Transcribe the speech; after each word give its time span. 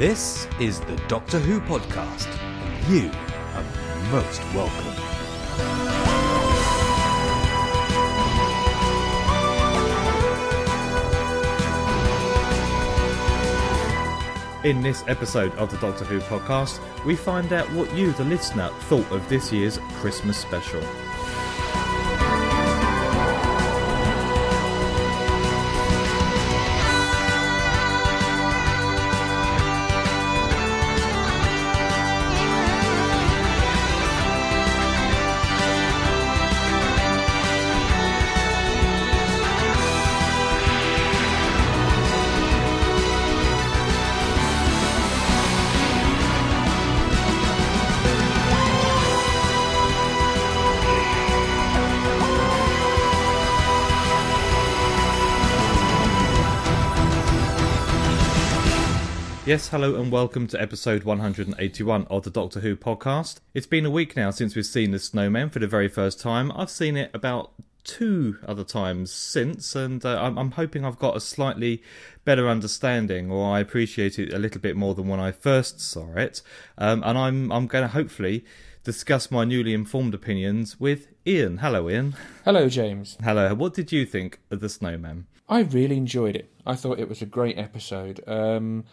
This 0.00 0.48
is 0.58 0.80
the 0.80 0.96
Doctor 1.08 1.38
Who 1.38 1.60
podcast. 1.60 2.26
and 2.42 2.88
You 2.90 3.10
are 3.52 4.10
most 4.10 4.40
welcome. 4.54 4.86
In 14.64 14.80
this 14.80 15.04
episode 15.06 15.54
of 15.56 15.70
the 15.70 15.76
Doctor 15.76 16.06
Who 16.06 16.20
podcast, 16.20 16.80
we 17.04 17.14
find 17.14 17.52
out 17.52 17.70
what 17.74 17.94
you, 17.94 18.12
the 18.12 18.24
listener, 18.24 18.70
thought 18.88 19.12
of 19.12 19.28
this 19.28 19.52
year's 19.52 19.76
Christmas 20.00 20.38
special. 20.38 20.80
Yes, 59.50 59.66
hello 59.66 59.96
and 59.96 60.12
welcome 60.12 60.46
to 60.46 60.62
episode 60.62 61.02
181 61.02 62.06
of 62.08 62.22
the 62.22 62.30
Doctor 62.30 62.60
Who 62.60 62.76
podcast. 62.76 63.40
It's 63.52 63.66
been 63.66 63.84
a 63.84 63.90
week 63.90 64.14
now 64.14 64.30
since 64.30 64.54
we've 64.54 64.64
seen 64.64 64.92
the 64.92 65.00
Snowman 65.00 65.50
for 65.50 65.58
the 65.58 65.66
very 65.66 65.88
first 65.88 66.20
time. 66.20 66.52
I've 66.54 66.70
seen 66.70 66.96
it 66.96 67.10
about 67.12 67.50
two 67.82 68.38
other 68.46 68.62
times 68.62 69.12
since, 69.12 69.74
and 69.74 70.04
uh, 70.04 70.22
I'm, 70.22 70.38
I'm 70.38 70.52
hoping 70.52 70.84
I've 70.84 71.00
got 71.00 71.16
a 71.16 71.20
slightly 71.20 71.82
better 72.24 72.48
understanding, 72.48 73.28
or 73.28 73.52
I 73.52 73.58
appreciate 73.58 74.20
it 74.20 74.32
a 74.32 74.38
little 74.38 74.60
bit 74.60 74.76
more 74.76 74.94
than 74.94 75.08
when 75.08 75.18
I 75.18 75.32
first 75.32 75.80
saw 75.80 76.14
it. 76.14 76.42
Um, 76.78 77.02
and 77.04 77.18
I'm 77.18 77.50
I'm 77.50 77.66
going 77.66 77.82
to 77.82 77.88
hopefully 77.88 78.44
discuss 78.84 79.32
my 79.32 79.44
newly 79.44 79.74
informed 79.74 80.14
opinions 80.14 80.78
with 80.78 81.08
Ian. 81.26 81.58
Hello, 81.58 81.90
Ian. 81.90 82.14
Hello, 82.44 82.68
James. 82.68 83.18
Hello. 83.20 83.52
What 83.56 83.74
did 83.74 83.90
you 83.90 84.06
think 84.06 84.38
of 84.52 84.60
the 84.60 84.68
Snowman? 84.68 85.26
I 85.48 85.62
really 85.62 85.96
enjoyed 85.96 86.36
it. 86.36 86.52
I 86.64 86.76
thought 86.76 87.00
it 87.00 87.08
was 87.08 87.20
a 87.20 87.26
great 87.26 87.58
episode. 87.58 88.22
Um, 88.28 88.84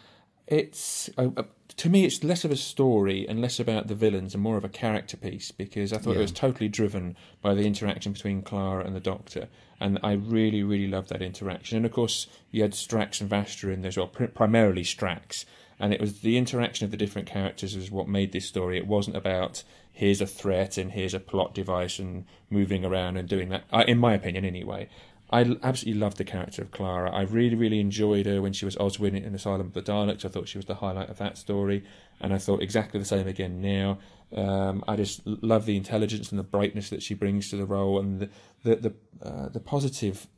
it's 0.48 1.08
uh, 1.16 1.28
uh, 1.36 1.42
to 1.76 1.88
me, 1.88 2.04
it's 2.04 2.24
less 2.24 2.44
of 2.44 2.50
a 2.50 2.56
story 2.56 3.28
and 3.28 3.40
less 3.40 3.60
about 3.60 3.86
the 3.86 3.94
villains 3.94 4.34
and 4.34 4.42
more 4.42 4.56
of 4.56 4.64
a 4.64 4.68
character 4.68 5.16
piece 5.16 5.52
because 5.52 5.92
I 5.92 5.98
thought 5.98 6.12
Yeah. 6.14 6.18
it 6.18 6.22
was 6.22 6.32
totally 6.32 6.68
driven 6.68 7.16
by 7.40 7.54
the 7.54 7.62
interaction 7.66 8.12
between 8.12 8.42
Clara 8.42 8.84
and 8.84 8.96
the 8.96 9.00
Doctor, 9.00 9.48
and 9.78 10.00
I 10.02 10.12
really, 10.12 10.62
really 10.64 10.88
loved 10.88 11.10
that 11.10 11.22
interaction. 11.22 11.76
And 11.76 11.86
of 11.86 11.92
course, 11.92 12.26
you 12.50 12.62
had 12.62 12.72
Strax 12.72 13.20
and 13.20 13.30
Vastra 13.30 13.72
in 13.72 13.82
there 13.82 13.90
as 13.90 13.96
well, 13.96 14.08
pr- 14.08 14.24
primarily 14.26 14.82
Strax. 14.82 15.44
And 15.78 15.92
it 15.94 16.00
was 16.00 16.20
the 16.22 16.36
interaction 16.36 16.84
of 16.86 16.90
the 16.90 16.96
different 16.96 17.28
characters 17.28 17.76
was 17.76 17.88
what 17.88 18.08
made 18.08 18.32
this 18.32 18.46
story. 18.46 18.76
It 18.78 18.88
wasn't 18.88 19.16
about 19.16 19.62
here's 19.92 20.20
a 20.20 20.26
threat 20.26 20.76
and 20.76 20.90
here's 20.90 21.14
a 21.14 21.20
plot 21.20 21.54
device 21.54 22.00
and 22.00 22.24
moving 22.50 22.84
around 22.84 23.16
and 23.16 23.28
doing 23.28 23.50
that. 23.50 23.62
Uh, 23.72 23.84
in 23.86 23.98
my 23.98 24.14
opinion, 24.14 24.44
anyway. 24.44 24.88
I 25.30 25.40
absolutely 25.62 26.00
loved 26.00 26.16
the 26.16 26.24
character 26.24 26.62
of 26.62 26.70
Clara. 26.70 27.10
I 27.10 27.22
really, 27.22 27.54
really 27.54 27.80
enjoyed 27.80 28.26
her 28.26 28.40
when 28.40 28.54
she 28.54 28.64
was 28.64 28.76
Oswin 28.76 29.14
in 29.14 29.34
Asylum 29.34 29.66
of 29.66 29.74
the 29.74 29.82
Daleks. 29.82 30.24
I 30.24 30.28
thought 30.28 30.48
she 30.48 30.58
was 30.58 30.64
the 30.64 30.76
highlight 30.76 31.10
of 31.10 31.18
that 31.18 31.36
story, 31.36 31.84
and 32.20 32.32
I 32.32 32.38
thought 32.38 32.62
exactly 32.62 32.98
the 32.98 33.06
same 33.06 33.28
again 33.28 33.60
now. 33.60 33.98
Um, 34.34 34.84
I 34.88 34.96
just 34.96 35.26
love 35.26 35.66
the 35.66 35.76
intelligence 35.76 36.30
and 36.30 36.38
the 36.38 36.44
brightness 36.44 36.88
that 36.90 37.02
she 37.02 37.14
brings 37.14 37.50
to 37.50 37.56
the 37.56 37.66
role, 37.66 37.98
and 37.98 38.20
the 38.20 38.28
the 38.64 38.76
the, 38.76 38.94
uh, 39.22 39.48
the 39.50 39.60
positive 39.60 40.28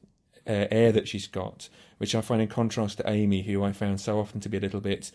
uh, 0.46 0.66
air 0.70 0.90
that 0.90 1.06
she's 1.06 1.28
got, 1.28 1.68
which 1.98 2.14
I 2.14 2.20
find 2.20 2.42
in 2.42 2.48
contrast 2.48 2.98
to 2.98 3.08
Amy, 3.08 3.42
who 3.42 3.62
I 3.62 3.72
found 3.72 4.00
so 4.00 4.18
often 4.18 4.40
to 4.40 4.48
be 4.48 4.56
a 4.56 4.60
little 4.60 4.80
bit 4.80 5.12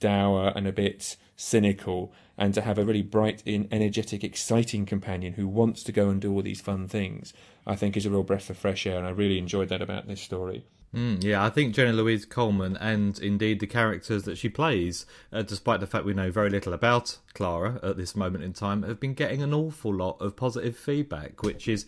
dour 0.00 0.52
and 0.54 0.66
a 0.66 0.72
bit 0.72 1.16
cynical, 1.36 2.12
and 2.36 2.54
to 2.54 2.62
have 2.62 2.78
a 2.78 2.84
really 2.84 3.02
bright, 3.02 3.42
energetic, 3.46 4.24
exciting 4.24 4.86
companion 4.86 5.34
who 5.34 5.46
wants 5.46 5.82
to 5.84 5.92
go 5.92 6.08
and 6.08 6.20
do 6.20 6.32
all 6.32 6.42
these 6.42 6.60
fun 6.60 6.88
things, 6.88 7.32
I 7.66 7.76
think 7.76 7.96
is 7.96 8.06
a 8.06 8.10
real 8.10 8.22
breath 8.22 8.50
of 8.50 8.56
fresh 8.56 8.86
air, 8.86 8.98
and 8.98 9.06
I 9.06 9.10
really 9.10 9.38
enjoyed 9.38 9.68
that 9.68 9.82
about 9.82 10.06
this 10.06 10.20
story. 10.20 10.64
Mm, 10.94 11.22
yeah, 11.22 11.44
I 11.44 11.50
think 11.50 11.74
Jenna 11.74 11.92
Louise 11.92 12.24
Coleman 12.24 12.76
and 12.78 13.18
indeed 13.18 13.60
the 13.60 13.66
characters 13.66 14.22
that 14.22 14.38
she 14.38 14.48
plays, 14.48 15.04
uh, 15.32 15.42
despite 15.42 15.80
the 15.80 15.86
fact 15.86 16.06
we 16.06 16.14
know 16.14 16.30
very 16.30 16.48
little 16.48 16.72
about 16.72 17.18
Clara 17.34 17.78
at 17.82 17.98
this 17.98 18.16
moment 18.16 18.42
in 18.42 18.54
time, 18.54 18.82
have 18.84 18.98
been 18.98 19.12
getting 19.12 19.42
an 19.42 19.52
awful 19.52 19.94
lot 19.94 20.16
of 20.20 20.34
positive 20.34 20.76
feedback, 20.76 21.42
which 21.42 21.68
is 21.68 21.84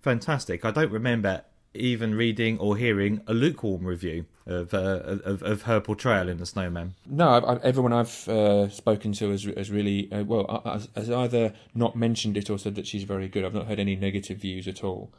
fantastic. 0.00 0.64
I 0.64 0.70
don't 0.70 0.92
remember 0.92 1.42
even 1.74 2.14
reading 2.14 2.58
or 2.58 2.76
hearing 2.76 3.20
a 3.26 3.34
lukewarm 3.34 3.84
review 3.84 4.26
of 4.46 4.74
uh, 4.74 5.00
of, 5.24 5.42
of 5.42 5.62
her 5.62 5.80
portrayal 5.80 6.28
in 6.28 6.38
the 6.38 6.46
Snowman. 6.46 6.94
No, 7.06 7.28
I, 7.28 7.54
I, 7.54 7.58
everyone 7.62 7.92
I've 7.92 8.28
uh, 8.28 8.68
spoken 8.68 9.12
to 9.14 9.30
has, 9.30 9.44
has 9.44 9.70
really, 9.70 10.10
uh, 10.12 10.24
well, 10.24 10.62
has, 10.64 10.88
has 10.94 11.10
either 11.10 11.52
not 11.74 11.96
mentioned 11.96 12.36
it 12.36 12.50
or 12.50 12.58
said 12.58 12.74
that 12.74 12.86
she's 12.86 13.04
very 13.04 13.28
good. 13.28 13.44
I've 13.44 13.54
not 13.54 13.66
heard 13.66 13.80
any 13.80 13.96
negative 13.96 14.38
views 14.38 14.68
at 14.68 14.84
all. 14.84 15.12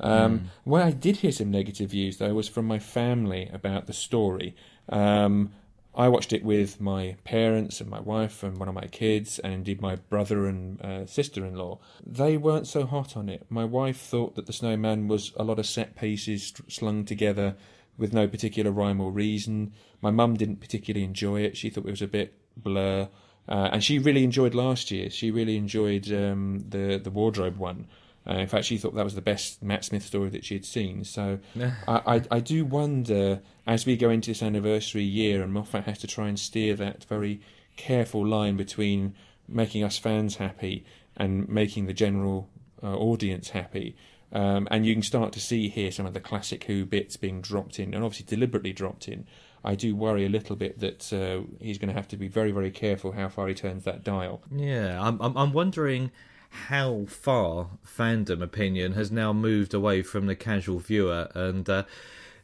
Um, 0.00 0.50
Where 0.64 0.84
I 0.84 0.92
did 0.92 1.16
hear 1.16 1.32
some 1.32 1.50
negative 1.50 1.90
views, 1.90 2.18
though, 2.18 2.32
was 2.34 2.48
from 2.48 2.66
my 2.66 2.78
family 2.78 3.50
about 3.52 3.86
the 3.86 3.92
story. 3.92 4.54
Um, 4.88 5.52
I 5.94 6.08
watched 6.08 6.32
it 6.32 6.44
with 6.44 6.80
my 6.80 7.16
parents 7.24 7.80
and 7.80 7.90
my 7.90 8.00
wife 8.00 8.42
and 8.42 8.56
one 8.56 8.68
of 8.68 8.74
my 8.74 8.86
kids, 8.86 9.38
and 9.40 9.52
indeed 9.52 9.80
my 9.80 9.96
brother 9.96 10.46
and 10.46 10.80
uh, 10.80 11.06
sister 11.06 11.44
in 11.44 11.56
law. 11.56 11.80
They 12.06 12.36
weren't 12.36 12.68
so 12.68 12.86
hot 12.86 13.16
on 13.16 13.28
it. 13.28 13.46
My 13.48 13.64
wife 13.64 13.98
thought 13.98 14.36
that 14.36 14.46
The 14.46 14.52
Snowman 14.52 15.08
was 15.08 15.32
a 15.36 15.44
lot 15.44 15.58
of 15.58 15.66
set 15.66 15.96
pieces 15.96 16.52
slung 16.68 17.04
together 17.04 17.56
with 17.96 18.12
no 18.12 18.28
particular 18.28 18.70
rhyme 18.70 19.00
or 19.00 19.10
reason. 19.10 19.72
My 20.00 20.10
mum 20.10 20.36
didn't 20.36 20.60
particularly 20.60 21.04
enjoy 21.04 21.40
it. 21.40 21.56
She 21.56 21.68
thought 21.68 21.86
it 21.86 21.90
was 21.90 22.02
a 22.02 22.06
bit 22.06 22.34
blur. 22.56 23.08
Uh, 23.48 23.70
and 23.72 23.82
she 23.82 23.98
really 23.98 24.24
enjoyed 24.24 24.54
last 24.54 24.90
year. 24.90 25.10
She 25.10 25.30
really 25.30 25.56
enjoyed 25.56 26.12
um, 26.12 26.64
the 26.68 27.00
the 27.02 27.10
wardrobe 27.10 27.56
one. 27.56 27.86
Uh, 28.26 28.34
in 28.34 28.46
fact, 28.46 28.66
she 28.66 28.76
thought 28.76 28.94
that 28.94 29.04
was 29.04 29.14
the 29.14 29.22
best 29.22 29.62
Matt 29.62 29.84
Smith 29.84 30.04
story 30.04 30.28
that 30.30 30.44
she 30.44 30.54
had 30.54 30.64
seen. 30.64 31.04
So 31.04 31.38
I, 31.88 32.16
I, 32.16 32.22
I 32.30 32.40
do 32.40 32.64
wonder, 32.64 33.40
as 33.66 33.86
we 33.86 33.96
go 33.96 34.10
into 34.10 34.30
this 34.30 34.42
anniversary 34.42 35.02
year, 35.02 35.42
and 35.42 35.52
Moffat 35.52 35.84
has 35.84 35.98
to 36.00 36.06
try 36.06 36.28
and 36.28 36.38
steer 36.38 36.74
that 36.76 37.04
very 37.04 37.40
careful 37.76 38.26
line 38.26 38.56
between 38.56 39.14
making 39.48 39.82
us 39.82 39.96
fans 39.96 40.36
happy 40.36 40.84
and 41.16 41.48
making 41.48 41.86
the 41.86 41.94
general 41.94 42.48
uh, 42.82 42.94
audience 42.96 43.50
happy. 43.50 43.96
Um, 44.30 44.68
and 44.70 44.84
you 44.84 44.92
can 44.94 45.02
start 45.02 45.32
to 45.32 45.40
see 45.40 45.68
here 45.68 45.90
some 45.90 46.04
of 46.04 46.12
the 46.12 46.20
classic 46.20 46.64
Who 46.64 46.84
bits 46.84 47.16
being 47.16 47.40
dropped 47.40 47.78
in, 47.78 47.94
and 47.94 48.04
obviously 48.04 48.26
deliberately 48.26 48.72
dropped 48.72 49.08
in. 49.08 49.26
I 49.64 49.74
do 49.74 49.96
worry 49.96 50.24
a 50.24 50.28
little 50.28 50.54
bit 50.54 50.78
that 50.80 51.12
uh, 51.12 51.46
he's 51.60 51.78
going 51.78 51.88
to 51.88 51.94
have 51.94 52.08
to 52.08 52.16
be 52.16 52.28
very, 52.28 52.52
very 52.52 52.70
careful 52.70 53.12
how 53.12 53.28
far 53.28 53.48
he 53.48 53.54
turns 53.54 53.84
that 53.84 54.04
dial. 54.04 54.42
Yeah, 54.54 55.00
I'm 55.00 55.20
I'm, 55.20 55.36
I'm 55.36 55.52
wondering 55.52 56.10
how 56.48 57.04
far 57.08 57.70
fandom 57.86 58.42
opinion 58.42 58.92
has 58.92 59.10
now 59.10 59.32
moved 59.32 59.74
away 59.74 60.02
from 60.02 60.26
the 60.26 60.36
casual 60.36 60.78
viewer 60.78 61.28
and. 61.34 61.68
Uh, 61.68 61.84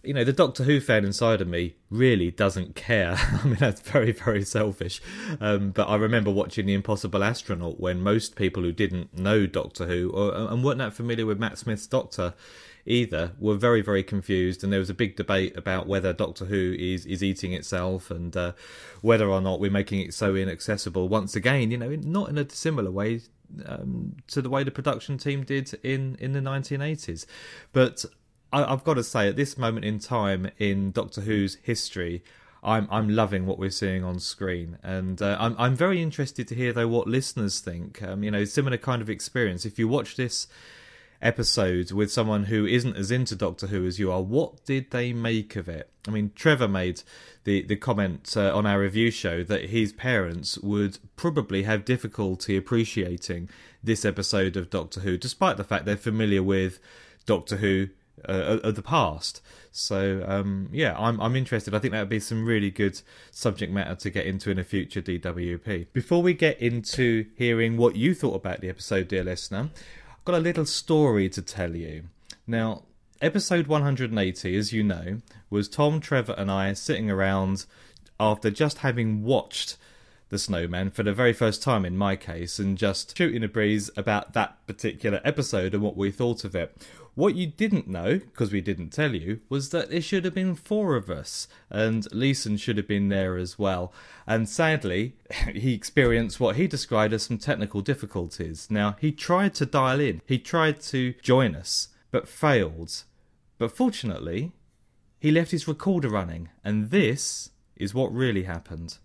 you 0.04 0.12
know, 0.12 0.24
the 0.24 0.32
Doctor 0.32 0.64
Who 0.64 0.80
fan 0.80 1.04
inside 1.04 1.40
of 1.40 1.48
me 1.48 1.76
really 1.90 2.30
doesn't 2.30 2.76
care. 2.76 3.16
I 3.18 3.44
mean, 3.44 3.56
that's 3.58 3.80
very, 3.80 4.12
very 4.12 4.44
selfish. 4.44 5.00
Um, 5.40 5.70
but 5.70 5.88
I 5.88 5.96
remember 5.96 6.30
watching 6.30 6.66
The 6.66 6.74
Impossible 6.74 7.24
Astronaut 7.24 7.80
when 7.80 8.02
most 8.02 8.36
people 8.36 8.62
who 8.62 8.72
didn't 8.72 9.16
know 9.16 9.46
Doctor 9.46 9.86
Who 9.86 10.10
or, 10.10 10.34
and 10.34 10.62
weren't 10.62 10.78
that 10.78 10.92
familiar 10.92 11.26
with 11.26 11.40
Matt 11.40 11.58
Smith's 11.58 11.86
Doctor 11.86 12.34
either 12.86 13.32
were 13.38 13.54
very, 13.54 13.80
very 13.80 14.02
confused. 14.02 14.62
And 14.62 14.72
there 14.72 14.80
was 14.80 14.90
a 14.90 14.94
big 14.94 15.16
debate 15.16 15.56
about 15.56 15.86
whether 15.86 16.12
Doctor 16.12 16.44
Who 16.44 16.76
is, 16.78 17.06
is 17.06 17.22
eating 17.22 17.52
itself 17.52 18.10
and 18.10 18.36
uh, 18.36 18.52
whether 19.00 19.28
or 19.28 19.40
not 19.40 19.60
we're 19.60 19.70
making 19.70 20.00
it 20.00 20.14
so 20.14 20.34
inaccessible. 20.34 21.08
Once 21.08 21.34
again, 21.34 21.70
you 21.70 21.78
know, 21.78 21.94
not 21.96 22.28
in 22.28 22.36
a 22.36 22.44
dissimilar 22.44 22.90
way 22.90 23.22
um, 23.66 24.16
to 24.28 24.42
the 24.42 24.50
way 24.50 24.64
the 24.64 24.70
production 24.70 25.18
team 25.18 25.44
did 25.44 25.72
in, 25.82 26.16
in 26.20 26.32
the 26.32 26.40
1980s. 26.40 27.26
But 27.72 28.04
I, 28.52 28.64
I've 28.72 28.84
got 28.84 28.94
to 28.94 29.04
say, 29.04 29.28
at 29.28 29.36
this 29.36 29.58
moment 29.58 29.84
in 29.84 29.98
time 29.98 30.50
in 30.58 30.92
Doctor 30.92 31.22
Who's 31.22 31.56
history, 31.62 32.22
I'm 32.64 32.88
I'm 32.90 33.10
loving 33.10 33.44
what 33.44 33.58
we're 33.58 33.68
seeing 33.68 34.02
on 34.02 34.18
screen, 34.18 34.78
and 34.82 35.20
uh, 35.20 35.36
I'm 35.38 35.54
I'm 35.58 35.76
very 35.76 36.00
interested 36.00 36.48
to 36.48 36.54
hear 36.54 36.72
though 36.72 36.88
what 36.88 37.06
listeners 37.06 37.60
think. 37.60 38.02
Um, 38.02 38.24
you 38.24 38.30
know, 38.30 38.46
similar 38.46 38.78
kind 38.78 39.02
of 39.02 39.10
experience. 39.10 39.66
If 39.66 39.78
you 39.78 39.86
watch 39.86 40.16
this 40.16 40.48
episode 41.22 41.92
with 41.92 42.12
someone 42.12 42.44
who 42.44 42.66
isn't 42.66 42.96
as 42.96 43.10
into 43.10 43.34
Doctor 43.34 43.68
Who 43.68 43.86
as 43.86 43.98
you 43.98 44.12
are, 44.12 44.22
what 44.22 44.64
did 44.64 44.90
they 44.90 45.12
make 45.12 45.56
of 45.56 45.68
it? 45.68 45.90
I 46.06 46.10
mean, 46.10 46.32
Trevor 46.34 46.68
made 46.68 47.02
the 47.44 47.62
the 47.62 47.76
comment 47.76 48.34
uh, 48.36 48.54
on 48.56 48.66
our 48.66 48.80
review 48.80 49.10
show 49.10 49.42
that 49.44 49.70
his 49.70 49.92
parents 49.92 50.58
would 50.58 50.98
probably 51.16 51.62
have 51.62 51.84
difficulty 51.84 52.56
appreciating 52.56 53.48
this 53.82 54.04
episode 54.04 54.56
of 54.56 54.70
Doctor 54.70 55.00
Who, 55.00 55.16
despite 55.16 55.56
the 55.56 55.64
fact 55.64 55.84
they're 55.84 55.96
familiar 55.96 56.42
with 56.42 56.78
Doctor 57.26 57.56
Who 57.56 57.88
uh, 58.28 58.58
of 58.62 58.74
the 58.74 58.82
past. 58.82 59.40
So 59.72 60.24
um, 60.26 60.68
yeah, 60.72 60.94
I'm 60.96 61.20
I'm 61.20 61.36
interested. 61.36 61.74
I 61.74 61.78
think 61.78 61.92
that 61.92 62.00
would 62.00 62.08
be 62.08 62.20
some 62.20 62.46
really 62.46 62.70
good 62.70 63.00
subject 63.30 63.72
matter 63.72 63.94
to 63.96 64.10
get 64.10 64.26
into 64.26 64.50
in 64.50 64.58
a 64.58 64.64
future 64.64 65.02
DWP. 65.02 65.88
Before 65.92 66.22
we 66.22 66.34
get 66.34 66.60
into 66.60 67.26
hearing 67.36 67.76
what 67.76 67.96
you 67.96 68.14
thought 68.14 68.36
about 68.36 68.60
the 68.60 68.68
episode, 68.68 69.08
dear 69.08 69.24
listener, 69.24 69.70
got 70.24 70.34
a 70.34 70.38
little 70.38 70.64
story 70.64 71.28
to 71.28 71.42
tell 71.42 71.76
you. 71.76 72.04
Now, 72.46 72.84
episode 73.20 73.66
180, 73.66 74.56
as 74.56 74.72
you 74.72 74.82
know, 74.82 75.20
was 75.50 75.68
Tom, 75.68 76.00
Trevor, 76.00 76.34
and 76.38 76.50
I 76.50 76.72
sitting 76.72 77.10
around 77.10 77.66
after 78.18 78.50
just 78.50 78.78
having 78.78 79.22
watched 79.22 79.76
the 80.30 80.38
snowman 80.38 80.90
for 80.90 81.02
the 81.02 81.12
very 81.12 81.32
first 81.32 81.62
time 81.62 81.84
in 81.84 81.96
my 81.96 82.16
case 82.16 82.58
and 82.58 82.78
just 82.78 83.16
shooting 83.16 83.44
a 83.44 83.48
breeze 83.48 83.90
about 83.96 84.32
that 84.32 84.66
particular 84.66 85.20
episode 85.24 85.74
and 85.74 85.82
what 85.82 85.96
we 85.96 86.10
thought 86.10 86.44
of 86.44 86.54
it. 86.54 86.74
What 87.14 87.36
you 87.36 87.46
didn't 87.46 87.86
know, 87.86 88.18
because 88.18 88.52
we 88.52 88.60
didn't 88.60 88.90
tell 88.90 89.14
you, 89.14 89.40
was 89.48 89.70
that 89.70 89.90
there 89.90 90.00
should 90.00 90.24
have 90.24 90.34
been 90.34 90.56
four 90.56 90.96
of 90.96 91.08
us, 91.08 91.46
and 91.70 92.12
Leeson 92.12 92.56
should 92.56 92.76
have 92.76 92.88
been 92.88 93.08
there 93.08 93.36
as 93.36 93.56
well. 93.56 93.92
And 94.26 94.48
sadly, 94.48 95.14
he 95.54 95.74
experienced 95.74 96.40
what 96.40 96.56
he 96.56 96.66
described 96.66 97.14
as 97.14 97.22
some 97.22 97.38
technical 97.38 97.82
difficulties. 97.82 98.66
Now, 98.68 98.96
he 99.00 99.12
tried 99.12 99.54
to 99.54 99.66
dial 99.66 100.00
in, 100.00 100.22
he 100.26 100.38
tried 100.38 100.80
to 100.82 101.14
join 101.22 101.54
us, 101.54 101.88
but 102.10 102.28
failed. 102.28 103.04
But 103.58 103.76
fortunately, 103.76 104.52
he 105.20 105.30
left 105.30 105.52
his 105.52 105.68
recorder 105.68 106.08
running, 106.08 106.48
and 106.64 106.90
this 106.90 107.50
is 107.76 107.94
what 107.94 108.12
really 108.12 108.42
happened. 108.42 108.98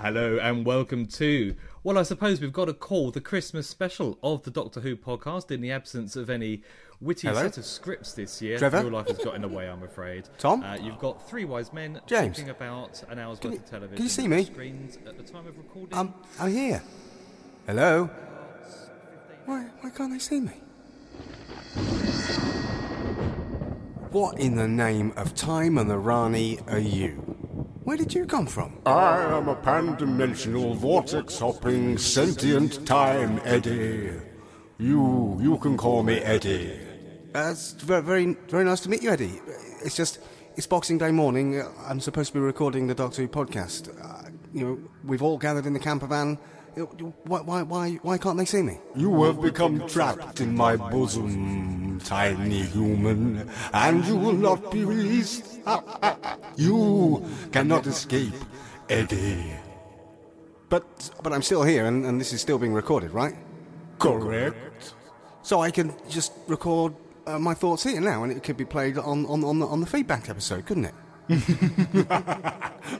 Hello 0.00 0.38
and 0.40 0.64
welcome 0.64 1.04
to, 1.06 1.54
well, 1.84 1.98
I 1.98 2.04
suppose 2.04 2.40
we've 2.40 2.52
got 2.54 2.64
to 2.66 2.72
call 2.72 3.10
the 3.10 3.20
Christmas 3.20 3.66
special 3.68 4.18
of 4.22 4.42
the 4.44 4.50
Doctor 4.50 4.80
Who 4.80 4.96
podcast 4.96 5.50
in 5.50 5.60
the 5.60 5.70
absence 5.70 6.16
of 6.16 6.30
any 6.30 6.62
witty 7.02 7.28
Hello? 7.28 7.42
set 7.42 7.58
of 7.58 7.66
scripts 7.66 8.14
this 8.14 8.40
year. 8.40 8.58
Trevor? 8.58 8.80
Real 8.82 8.92
life 8.92 9.08
has 9.08 9.18
got 9.18 9.34
in 9.34 9.42
the 9.42 9.48
way, 9.48 9.68
I'm 9.68 9.82
afraid. 9.82 10.24
Tom? 10.38 10.62
Uh, 10.62 10.76
you've 10.76 10.98
got 10.98 11.28
three 11.28 11.44
wise 11.44 11.72
men 11.74 12.00
James? 12.06 12.36
talking 12.38 12.50
about 12.50 13.02
an 13.10 13.18
hour's 13.18 13.38
Can 13.40 13.50
worth 13.50 13.58
you- 13.60 13.64
of 13.64 13.70
television. 13.70 13.96
can 13.96 14.04
you 14.06 14.10
see 14.10 14.26
me? 14.28 14.44
Screens 14.44 14.98
at 15.06 15.18
the 15.18 15.22
time 15.22 15.46
of 15.46 15.56
recording. 15.58 15.96
I'm, 15.98 16.14
I'm 16.38 16.50
here. 16.50 16.82
Hello? 17.66 18.08
Why, 19.44 19.64
why 19.80 19.90
can't 19.90 20.12
they 20.12 20.18
see 20.18 20.40
me? 20.40 20.52
What 24.12 24.40
in 24.40 24.56
the 24.56 24.66
name 24.66 25.12
of 25.16 25.34
time 25.34 25.76
and 25.76 25.90
the 25.90 25.98
Rani 25.98 26.58
are 26.68 26.78
you? 26.78 27.36
Where 27.90 27.96
did 27.96 28.14
you 28.14 28.24
come 28.24 28.46
from? 28.46 28.78
I 28.86 29.20
am 29.20 29.48
a 29.48 29.56
pan-dimensional 29.56 30.74
vortex-hopping 30.74 31.98
sentient 31.98 32.86
time 32.86 33.40
Eddie. 33.42 34.12
You, 34.78 35.36
you 35.42 35.58
can 35.58 35.76
call 35.76 36.04
me 36.04 36.18
Eddie. 36.18 36.78
Uh, 37.34 37.48
it's 37.50 37.72
very, 37.72 38.00
very, 38.00 38.36
very 38.48 38.64
nice 38.64 38.78
to 38.82 38.88
meet 38.88 39.02
you, 39.02 39.10
Eddie. 39.10 39.40
It's 39.84 39.96
just, 39.96 40.20
it's 40.54 40.68
Boxing 40.68 40.98
Day 40.98 41.10
morning. 41.10 41.64
I'm 41.84 41.98
supposed 41.98 42.28
to 42.28 42.34
be 42.34 42.38
recording 42.38 42.86
the 42.86 42.94
Doctor 42.94 43.22
Who 43.22 43.28
podcast. 43.28 43.90
Uh, 44.00 44.30
you 44.54 44.64
know, 44.64 44.78
we've 45.02 45.20
all 45.20 45.36
gathered 45.36 45.66
in 45.66 45.72
the 45.72 45.80
camper 45.80 46.06
van. 46.06 46.38
Why, 46.74 47.40
why, 47.40 47.62
why, 47.62 47.94
why 48.02 48.18
can't 48.18 48.38
they 48.38 48.44
see 48.44 48.62
me? 48.62 48.78
You 48.94 49.24
have 49.24 49.40
become 49.40 49.86
trapped 49.88 50.40
in 50.40 50.54
my 50.54 50.76
bosom, 50.76 52.00
tiny 52.04 52.62
human, 52.62 53.50
and 53.72 54.04
you 54.04 54.16
will 54.16 54.32
not 54.32 54.70
be 54.70 54.84
released. 54.84 55.60
you 56.56 57.24
cannot 57.52 57.86
escape, 57.86 58.34
Eddie. 58.88 59.52
But, 60.68 61.10
but 61.22 61.32
I'm 61.32 61.42
still 61.42 61.64
here, 61.64 61.86
and, 61.86 62.06
and 62.06 62.20
this 62.20 62.32
is 62.32 62.40
still 62.40 62.58
being 62.58 62.72
recorded, 62.72 63.10
right? 63.10 63.34
Correct. 63.98 64.94
So 65.42 65.60
I 65.60 65.70
can 65.70 65.92
just 66.08 66.32
record 66.46 66.94
uh, 67.26 67.38
my 67.38 67.54
thoughts 67.54 67.82
here 67.82 68.00
now, 68.00 68.22
and 68.22 68.32
it 68.32 68.42
could 68.42 68.56
be 68.56 68.64
played 68.64 68.96
on, 68.96 69.26
on, 69.26 69.42
on, 69.44 69.58
the, 69.58 69.66
on 69.66 69.80
the 69.80 69.86
feedback 69.86 70.28
episode, 70.28 70.66
couldn't 70.66 70.84
it? 70.84 70.94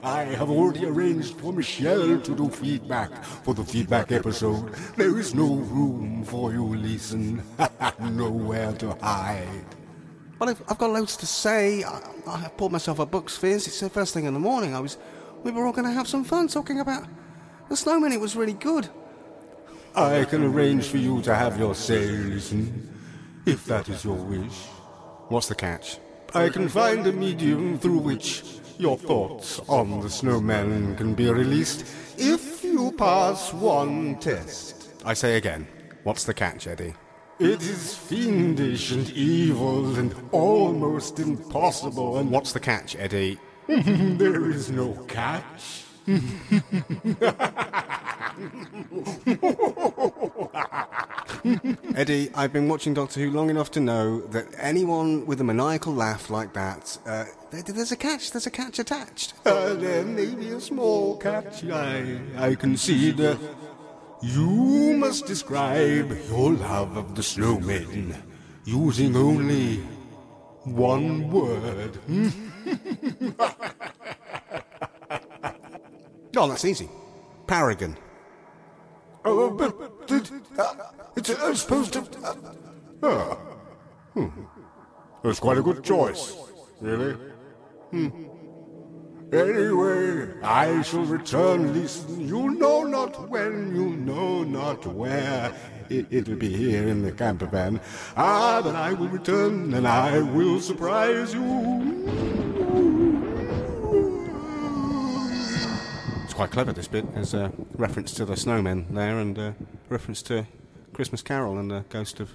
I 0.03 0.23
have 0.37 0.49
already 0.49 0.85
arranged 0.85 1.35
for 1.35 1.51
Michelle 1.51 2.17
to 2.17 2.35
do 2.35 2.49
feedback 2.49 3.23
for 3.25 3.53
the 3.53 3.65
feedback 3.65 4.13
episode. 4.13 4.73
There 4.95 5.19
is 5.19 5.35
no 5.35 5.55
room 5.55 6.23
for 6.23 6.53
you, 6.53 6.63
Leeson. 6.63 7.43
Nowhere 7.99 8.71
to 8.73 8.91
hide. 9.01 9.75
Well, 10.39 10.49
I've, 10.49 10.63
I've 10.69 10.77
got 10.77 10.91
loads 10.91 11.17
to 11.17 11.25
say. 11.25 11.83
I, 11.83 12.01
I 12.25 12.37
have 12.37 12.55
pulled 12.55 12.71
myself 12.71 13.01
up 13.01 13.11
Bucks 13.11 13.35
Fizz. 13.35 13.67
It's 13.67 13.81
the 13.81 13.89
first 13.89 14.13
thing 14.13 14.23
in 14.23 14.33
the 14.33 14.39
morning. 14.39 14.73
I 14.73 14.79
was, 14.79 14.97
we 15.43 15.51
were 15.51 15.65
all 15.65 15.73
going 15.73 15.87
to 15.87 15.91
have 15.93 16.07
some 16.07 16.23
fun 16.23 16.47
talking 16.47 16.79
about 16.79 17.05
the 17.67 17.75
snowman. 17.75 18.13
It 18.13 18.21
was 18.21 18.37
really 18.37 18.53
good. 18.53 18.87
I 19.93 20.23
can 20.23 20.45
arrange 20.45 20.87
for 20.87 20.97
you 20.97 21.21
to 21.23 21.35
have 21.35 21.59
your 21.59 21.75
say, 21.75 22.07
Leeson, 22.07 22.89
if 23.45 23.65
that 23.65 23.89
is 23.89 24.05
your 24.05 24.15
wish. 24.15 24.67
What's 25.27 25.49
the 25.49 25.55
catch? 25.55 25.99
I 26.33 26.49
can 26.49 26.69
find 26.69 27.05
a 27.07 27.11
medium 27.11 27.77
through 27.77 27.97
which 27.97 28.43
your 28.77 28.97
thoughts 28.97 29.59
on 29.67 29.99
the 29.99 30.09
snowman 30.09 30.95
can 30.95 31.13
be 31.13 31.29
released 31.29 31.85
if 32.17 32.63
you 32.63 32.93
pass 32.97 33.53
one 33.53 34.17
test. 34.19 34.89
I 35.03 35.13
say 35.13 35.35
again. 35.35 35.67
What's 36.03 36.23
the 36.23 36.33
catch, 36.33 36.67
Eddie? 36.67 36.93
It 37.39 37.61
is 37.61 37.95
fiendish 37.95 38.91
and 38.91 39.09
evil 39.09 39.95
and 39.97 40.15
almost 40.31 41.19
impossible, 41.19 42.17
and 42.17 42.31
What's 42.31 42.53
the 42.53 42.59
catch, 42.59 42.95
Eddie? 42.95 43.39
there 43.67 44.49
is 44.49 44.71
no 44.71 44.93
catch. 45.07 45.83
Eddie, 51.95 52.29
I've 52.35 52.53
been 52.53 52.67
watching 52.67 52.93
Doctor 52.93 53.19
Who 53.19 53.31
long 53.31 53.49
enough 53.49 53.71
to 53.71 53.79
know 53.79 54.21
that 54.27 54.47
anyone 54.57 55.25
with 55.25 55.41
a 55.41 55.43
maniacal 55.43 55.93
laugh 55.93 56.29
like 56.29 56.53
that, 56.53 56.97
uh, 57.05 57.25
there, 57.51 57.63
there's 57.63 57.91
a 57.91 57.95
catch. 57.95 58.31
There's 58.31 58.47
a 58.47 58.51
catch 58.51 58.79
attached. 58.79 59.33
Uh, 59.45 59.73
there 59.73 60.03
may 60.05 60.33
be 60.33 60.49
a 60.49 60.59
small 60.61 61.17
catch, 61.17 61.65
I, 61.65 62.19
I 62.37 62.55
concede. 62.55 63.19
You 64.21 64.93
must 64.97 65.25
describe 65.25 66.15
your 66.29 66.51
love 66.53 66.95
of 66.95 67.15
the 67.15 67.23
snowman 67.23 68.15
using 68.65 69.15
only 69.15 69.77
one 70.63 71.29
word. 71.29 71.97
Oh, 76.37 76.47
that's 76.47 76.63
easy. 76.63 76.89
Paragon. 77.45 77.97
Oh, 79.23 79.51
but, 79.51 80.07
but 80.07 80.31
uh, 80.57 80.73
it's 81.15 81.29
uh, 81.29 81.53
supposed 81.53 81.93
to. 81.93 81.99
Uh, 82.23 82.35
oh. 83.03 83.33
Hmm. 84.13 84.27
That's 85.23 85.39
quite 85.39 85.57
a 85.57 85.61
good 85.61 85.83
choice, 85.83 86.35
really. 86.79 87.15
Hmm. 87.91 88.09
Anyway, 89.31 90.27
I 90.43 90.81
shall 90.81 91.05
return, 91.05 91.73
Leeson. 91.73 92.27
You 92.27 92.51
know 92.51 92.83
not 92.83 93.29
when, 93.29 93.73
you 93.75 93.91
know 93.91 94.43
not 94.43 94.85
where. 94.87 95.53
It, 95.89 96.07
it'll 96.09 96.35
be 96.35 96.49
here 96.49 96.87
in 96.87 97.03
the 97.03 97.11
camper 97.11 97.45
van. 97.45 97.79
Ah, 98.17 98.61
but 98.63 98.75
I 98.75 98.93
will 98.93 99.07
return 99.07 99.73
and 99.73 99.87
I 99.87 100.19
will 100.21 100.59
surprise 100.59 101.33
you. 101.33 102.90
Quite 106.41 106.49
clever, 106.49 106.73
this 106.73 106.87
bit. 106.87 107.13
There's 107.13 107.35
a 107.35 107.51
reference 107.75 108.15
to 108.15 108.25
the 108.25 108.33
snowmen 108.33 108.95
there 108.95 109.19
and 109.19 109.37
a 109.37 109.53
reference 109.89 110.23
to 110.23 110.47
Christmas 110.91 111.21
Carol 111.21 111.59
and 111.59 111.69
the 111.69 111.85
Ghost 111.89 112.19
of 112.19 112.31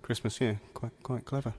Christmas. 0.00 0.40
Yeah, 0.40 0.54
quite, 0.72 0.92
quite 1.02 1.26
clever. 1.26 1.52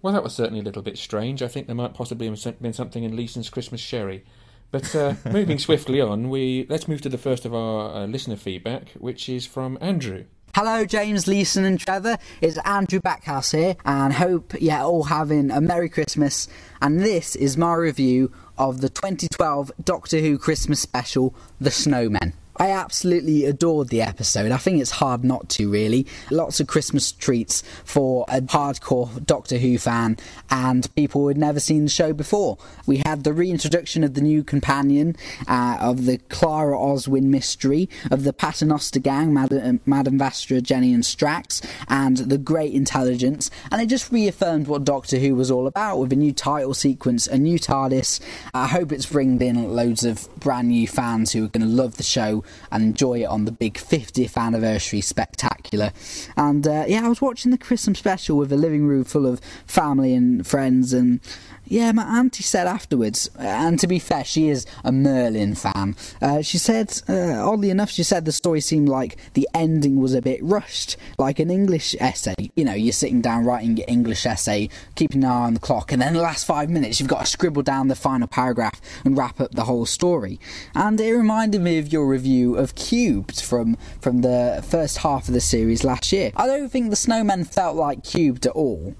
Well, 0.00 0.14
that 0.14 0.22
was 0.22 0.34
certainly 0.34 0.60
a 0.60 0.62
little 0.62 0.80
bit 0.80 0.96
strange. 0.96 1.42
I 1.42 1.48
think 1.48 1.66
there 1.66 1.76
might 1.76 1.92
possibly 1.92 2.26
have 2.26 2.62
been 2.62 2.72
something 2.72 3.04
in 3.04 3.14
Leeson's 3.14 3.50
Christmas 3.50 3.82
sherry. 3.82 4.24
But 4.70 4.96
uh, 4.96 5.12
moving 5.30 5.58
swiftly 5.58 6.00
on, 6.00 6.30
we 6.30 6.64
let's 6.70 6.88
move 6.88 7.02
to 7.02 7.10
the 7.10 7.18
first 7.18 7.44
of 7.44 7.54
our 7.54 7.94
uh, 7.94 8.06
listener 8.06 8.36
feedback, 8.36 8.92
which 8.92 9.28
is 9.28 9.44
from 9.44 9.76
Andrew. 9.82 10.24
Hello, 10.54 10.86
James, 10.86 11.26
Leeson, 11.26 11.66
and 11.66 11.78
Trevor. 11.78 12.16
It's 12.40 12.56
Andrew 12.64 12.98
Backhouse 12.98 13.54
here, 13.54 13.76
and 13.84 14.14
hope 14.14 14.54
yeah 14.58 14.82
all 14.82 15.02
having 15.02 15.50
a 15.50 15.60
Merry 15.60 15.90
Christmas. 15.90 16.48
And 16.80 17.00
this 17.00 17.36
is 17.36 17.58
my 17.58 17.74
review 17.74 18.32
of 18.58 18.80
the 18.80 18.88
2012 18.88 19.72
Doctor 19.84 20.20
Who 20.20 20.38
Christmas 20.38 20.80
special, 20.80 21.34
The 21.60 21.70
Snowmen. 21.70 22.32
I 22.58 22.70
absolutely 22.70 23.44
adored 23.44 23.88
the 23.88 24.02
episode. 24.02 24.50
I 24.50 24.56
think 24.56 24.80
it's 24.80 24.90
hard 24.90 25.24
not 25.24 25.48
to, 25.50 25.70
really. 25.70 26.06
Lots 26.30 26.60
of 26.60 26.66
Christmas 26.66 27.12
treats 27.12 27.62
for 27.84 28.24
a 28.28 28.40
hardcore 28.40 29.24
Doctor 29.24 29.58
Who 29.58 29.78
fan 29.78 30.16
and 30.50 30.92
people 30.94 31.22
who 31.22 31.28
had 31.28 31.36
never 31.36 31.60
seen 31.60 31.84
the 31.84 31.90
show 31.90 32.12
before. 32.12 32.56
We 32.86 33.02
had 33.04 33.24
the 33.24 33.32
reintroduction 33.32 34.04
of 34.04 34.14
the 34.14 34.20
new 34.20 34.42
companion, 34.42 35.16
uh, 35.48 35.76
of 35.80 36.06
the 36.06 36.18
Clara 36.18 36.76
Oswin 36.78 37.24
mystery, 37.24 37.88
of 38.10 38.24
the 38.24 38.32
Paternoster 38.32 39.00
gang, 39.00 39.34
Madam, 39.34 39.80
Madame 39.84 40.18
Vastra, 40.18 40.62
Jenny, 40.62 40.94
and 40.94 41.02
Strax, 41.02 41.64
and 41.88 42.16
the 42.16 42.38
Great 42.38 42.72
Intelligence. 42.72 43.50
And 43.70 43.82
it 43.82 43.86
just 43.86 44.10
reaffirmed 44.10 44.66
what 44.66 44.84
Doctor 44.84 45.18
Who 45.18 45.34
was 45.34 45.50
all 45.50 45.66
about 45.66 45.98
with 45.98 46.12
a 46.12 46.16
new 46.16 46.32
title 46.32 46.74
sequence, 46.74 47.26
a 47.26 47.36
new 47.36 47.58
TARDIS. 47.58 48.20
I 48.54 48.66
hope 48.66 48.92
it's 48.92 49.06
bringing 49.06 49.40
in 49.42 49.74
loads 49.74 50.04
of 50.04 50.28
brand 50.40 50.68
new 50.68 50.88
fans 50.88 51.32
who 51.32 51.44
are 51.44 51.48
going 51.48 51.66
to 51.66 51.68
love 51.68 51.96
the 51.96 52.02
show 52.02 52.44
and 52.70 52.82
enjoy 52.82 53.22
it 53.22 53.26
on 53.26 53.44
the 53.44 53.52
big 53.52 53.74
50th 53.74 54.36
anniversary 54.36 55.00
spectacular. 55.00 55.92
And 56.36 56.66
uh, 56.66 56.84
yeah, 56.86 57.04
I 57.04 57.08
was 57.08 57.20
watching 57.20 57.50
the 57.50 57.58
Christmas 57.58 57.98
special 57.98 58.36
with 58.36 58.52
a 58.52 58.56
living 58.56 58.86
room 58.86 59.04
full 59.04 59.26
of 59.26 59.40
family 59.66 60.14
and 60.14 60.46
friends 60.46 60.92
and 60.92 61.20
yeah, 61.68 61.92
my 61.92 62.18
auntie 62.18 62.42
said 62.42 62.66
afterwards, 62.66 63.28
and 63.38 63.78
to 63.80 63.86
be 63.86 63.98
fair, 63.98 64.24
she 64.24 64.48
is 64.48 64.66
a 64.84 64.92
Merlin 64.92 65.54
fan. 65.54 65.96
Uh, 66.22 66.42
she 66.42 66.58
said, 66.58 67.02
uh, 67.08 67.48
oddly 67.48 67.70
enough, 67.70 67.90
she 67.90 68.02
said 68.02 68.24
the 68.24 68.32
story 68.32 68.60
seemed 68.60 68.88
like 68.88 69.16
the 69.34 69.48
ending 69.52 70.00
was 70.00 70.14
a 70.14 70.22
bit 70.22 70.42
rushed, 70.42 70.96
like 71.18 71.38
an 71.38 71.50
English 71.50 71.96
essay. 71.98 72.34
You 72.54 72.64
know, 72.64 72.74
you're 72.74 72.92
sitting 72.92 73.20
down 73.20 73.44
writing 73.44 73.76
your 73.76 73.86
English 73.88 74.26
essay, 74.26 74.68
keeping 74.94 75.24
an 75.24 75.30
eye 75.30 75.46
on 75.46 75.54
the 75.54 75.60
clock, 75.60 75.92
and 75.92 76.00
then 76.00 76.14
the 76.14 76.22
last 76.22 76.46
five 76.46 76.70
minutes 76.70 77.00
you've 77.00 77.08
got 77.08 77.20
to 77.20 77.26
scribble 77.26 77.62
down 77.62 77.88
the 77.88 77.94
final 77.96 78.28
paragraph 78.28 78.80
and 79.04 79.18
wrap 79.18 79.40
up 79.40 79.52
the 79.52 79.64
whole 79.64 79.86
story. 79.86 80.38
And 80.74 81.00
it 81.00 81.12
reminded 81.12 81.60
me 81.60 81.78
of 81.78 81.92
your 81.92 82.06
review 82.06 82.56
of 82.56 82.74
Cubed 82.74 83.40
from 83.40 83.76
from 84.00 84.20
the 84.20 84.64
first 84.68 84.98
half 84.98 85.28
of 85.28 85.34
the 85.34 85.40
series 85.40 85.84
last 85.84 86.12
year. 86.12 86.30
I 86.36 86.46
don't 86.46 86.68
think 86.68 86.90
the 86.90 86.96
Snowmen 86.96 87.46
felt 87.46 87.76
like 87.76 88.04
Cubed 88.04 88.46
at 88.46 88.52
all 88.52 88.94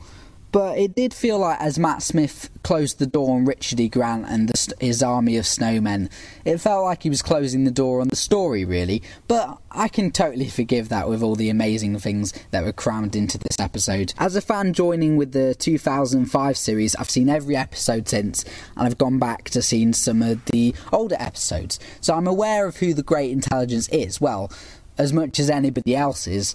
but 0.56 0.78
it 0.78 0.94
did 0.94 1.12
feel 1.12 1.40
like 1.40 1.60
as 1.60 1.78
Matt 1.78 2.02
Smith 2.02 2.48
closed 2.62 2.98
the 2.98 3.06
door 3.06 3.36
on 3.36 3.44
Richard 3.44 3.78
E. 3.78 3.90
Grant 3.90 4.24
and 4.26 4.48
the, 4.48 4.74
his 4.80 5.02
army 5.02 5.36
of 5.36 5.44
snowmen, 5.44 6.10
it 6.46 6.56
felt 6.56 6.82
like 6.82 7.02
he 7.02 7.10
was 7.10 7.20
closing 7.20 7.64
the 7.64 7.70
door 7.70 8.00
on 8.00 8.08
the 8.08 8.16
story, 8.16 8.64
really. 8.64 9.02
But 9.28 9.58
I 9.70 9.88
can 9.88 10.10
totally 10.10 10.48
forgive 10.48 10.88
that 10.88 11.10
with 11.10 11.22
all 11.22 11.34
the 11.34 11.50
amazing 11.50 11.98
things 11.98 12.32
that 12.52 12.64
were 12.64 12.72
crammed 12.72 13.14
into 13.14 13.36
this 13.36 13.60
episode. 13.60 14.14
As 14.16 14.34
a 14.34 14.40
fan 14.40 14.72
joining 14.72 15.18
with 15.18 15.32
the 15.32 15.54
2005 15.56 16.56
series, 16.56 16.96
I've 16.96 17.10
seen 17.10 17.28
every 17.28 17.54
episode 17.54 18.08
since, 18.08 18.42
and 18.78 18.86
I've 18.86 18.96
gone 18.96 19.18
back 19.18 19.50
to 19.50 19.60
seeing 19.60 19.92
some 19.92 20.22
of 20.22 20.42
the 20.46 20.74
older 20.90 21.16
episodes. 21.18 21.78
So 22.00 22.14
I'm 22.14 22.26
aware 22.26 22.66
of 22.66 22.78
who 22.78 22.94
the 22.94 23.02
Great 23.02 23.30
Intelligence 23.30 23.90
is, 23.90 24.22
well, 24.22 24.50
as 24.96 25.12
much 25.12 25.38
as 25.38 25.50
anybody 25.50 25.94
else 25.94 26.26
is 26.26 26.54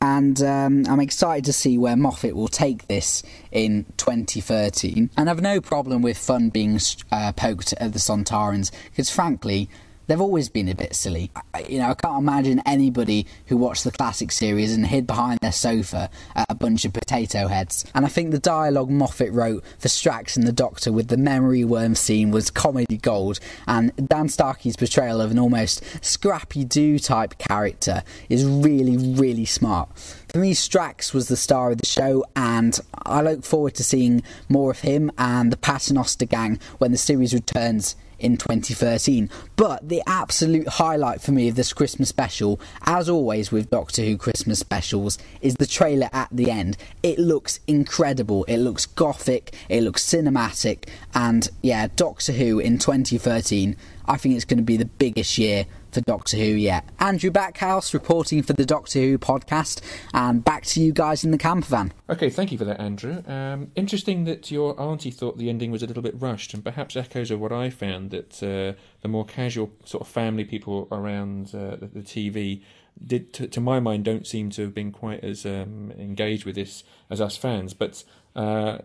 and 0.00 0.40
um, 0.42 0.84
I'm 0.88 1.00
excited 1.00 1.44
to 1.46 1.52
see 1.52 1.78
where 1.78 1.96
Moffat 1.96 2.34
will 2.36 2.48
take 2.48 2.86
this 2.86 3.22
in 3.50 3.86
2013. 3.96 5.10
And 5.16 5.30
I've 5.30 5.40
no 5.40 5.60
problem 5.60 6.02
with 6.02 6.18
fun 6.18 6.50
being 6.50 6.78
uh, 7.10 7.32
poked 7.32 7.72
at 7.74 7.92
the 7.92 7.98
Sontarans 7.98 8.70
because, 8.90 9.10
frankly, 9.10 9.70
they've 10.06 10.20
always 10.20 10.48
been 10.48 10.68
a 10.68 10.74
bit 10.74 10.94
silly. 10.94 11.30
You 11.68 11.78
know, 11.78 11.90
I 11.90 11.94
can't 11.94 12.18
imagine 12.18 12.62
anybody 12.66 13.26
who 13.46 13.56
watched 13.56 13.84
the 13.84 13.90
classic 13.90 14.32
series 14.32 14.74
and 14.74 14.86
hid 14.86 15.06
behind 15.06 15.40
their 15.40 15.52
sofa 15.52 16.10
at 16.34 16.46
a 16.48 16.54
bunch 16.54 16.84
of 16.84 16.92
potato 16.92 17.48
heads. 17.48 17.84
And 17.94 18.04
I 18.04 18.08
think 18.08 18.30
the 18.30 18.38
dialogue 18.38 18.90
Moffat 18.90 19.32
wrote 19.32 19.64
for 19.78 19.88
Strax 19.88 20.36
and 20.36 20.46
the 20.46 20.52
Doctor 20.52 20.92
with 20.92 21.08
the 21.08 21.16
memory 21.16 21.64
worm 21.64 21.94
scene 21.94 22.30
was 22.30 22.50
comedy 22.50 22.96
gold, 22.96 23.40
and 23.66 23.92
Dan 23.96 24.28
Starkey's 24.28 24.76
portrayal 24.76 25.20
of 25.20 25.30
an 25.30 25.38
almost 25.38 25.82
Scrappy-Doo 26.04 26.98
type 26.98 27.38
character 27.38 28.02
is 28.28 28.44
really, 28.44 28.96
really 28.96 29.44
smart. 29.44 29.88
For 30.28 30.38
me, 30.38 30.54
Strax 30.54 31.14
was 31.14 31.28
the 31.28 31.36
star 31.36 31.70
of 31.70 31.78
the 31.78 31.86
show, 31.86 32.24
and 32.34 32.78
I 33.04 33.22
look 33.22 33.44
forward 33.44 33.74
to 33.76 33.84
seeing 33.84 34.22
more 34.48 34.70
of 34.70 34.80
him 34.80 35.10
and 35.18 35.52
the 35.52 35.56
Paternoster 35.56 36.26
gang 36.26 36.58
when 36.78 36.92
the 36.92 36.98
series 36.98 37.32
returns 37.32 37.96
in 38.18 38.36
2013. 38.36 39.30
But 39.56 39.88
the 39.88 40.02
absolute 40.06 40.68
highlight 40.68 41.20
for 41.20 41.32
me 41.32 41.48
of 41.48 41.54
this 41.54 41.72
Christmas 41.72 42.08
special, 42.08 42.60
as 42.84 43.08
always 43.08 43.52
with 43.52 43.70
Doctor 43.70 44.02
Who 44.02 44.16
Christmas 44.16 44.58
specials, 44.58 45.18
is 45.40 45.56
the 45.56 45.66
trailer 45.66 46.08
at 46.12 46.28
the 46.30 46.50
end. 46.50 46.76
It 47.02 47.18
looks 47.18 47.60
incredible. 47.66 48.44
It 48.44 48.58
looks 48.58 48.86
gothic, 48.86 49.54
it 49.68 49.82
looks 49.82 50.04
cinematic, 50.04 50.88
and 51.14 51.48
yeah, 51.62 51.88
Doctor 51.96 52.32
Who 52.32 52.58
in 52.58 52.78
2013, 52.78 53.76
I 54.06 54.16
think 54.16 54.34
it's 54.34 54.44
going 54.44 54.58
to 54.58 54.64
be 54.64 54.76
the 54.76 54.84
biggest 54.84 55.38
year 55.38 55.66
for 55.90 56.00
Doctor 56.02 56.36
Who 56.36 56.44
yet. 56.44 56.88
Andrew 56.98 57.30
Backhouse 57.30 57.94
reporting 57.94 58.42
for 58.42 58.52
the 58.52 58.64
Doctor 58.64 59.00
Who 59.00 59.18
podcast, 59.18 59.80
and 60.12 60.44
back 60.44 60.64
to 60.66 60.80
you 60.80 60.92
guys 60.92 61.24
in 61.24 61.30
the 61.30 61.38
camper 61.38 61.66
van. 61.66 61.92
Okay, 62.08 62.30
thank 62.30 62.52
you 62.52 62.58
for 62.58 62.64
that, 62.64 62.80
Andrew. 62.80 63.22
Um, 63.26 63.70
interesting 63.74 64.24
that 64.24 64.50
your 64.50 64.78
auntie 64.80 65.10
thought 65.10 65.38
the 65.38 65.48
ending 65.48 65.70
was 65.70 65.82
a 65.82 65.86
little 65.86 66.02
bit 66.02 66.14
rushed, 66.20 66.54
and 66.54 66.64
perhaps 66.64 66.96
echoes 66.96 67.30
of 67.30 67.40
what 67.40 67.52
I 67.52 67.70
found 67.70 68.10
that 68.10 68.42
uh, 68.42 68.78
the 69.02 69.08
more 69.08 69.24
casual 69.24 69.72
sort 69.84 70.02
of 70.02 70.08
family 70.08 70.44
people 70.44 70.88
around 70.90 71.54
uh, 71.54 71.76
the, 71.76 71.90
the, 71.92 72.02
TV 72.02 72.62
did, 73.04 73.32
to, 73.34 73.46
to, 73.46 73.60
my 73.60 73.80
mind, 73.80 74.04
don't 74.04 74.26
seem 74.26 74.50
to 74.50 74.62
have 74.62 74.74
been 74.74 74.92
quite 74.92 75.22
as 75.22 75.44
um, 75.44 75.92
engaged 75.98 76.44
with 76.44 76.54
this 76.54 76.84
as 77.10 77.20
us 77.20 77.36
fans. 77.36 77.74
But 77.74 78.04
uh, 78.34 78.78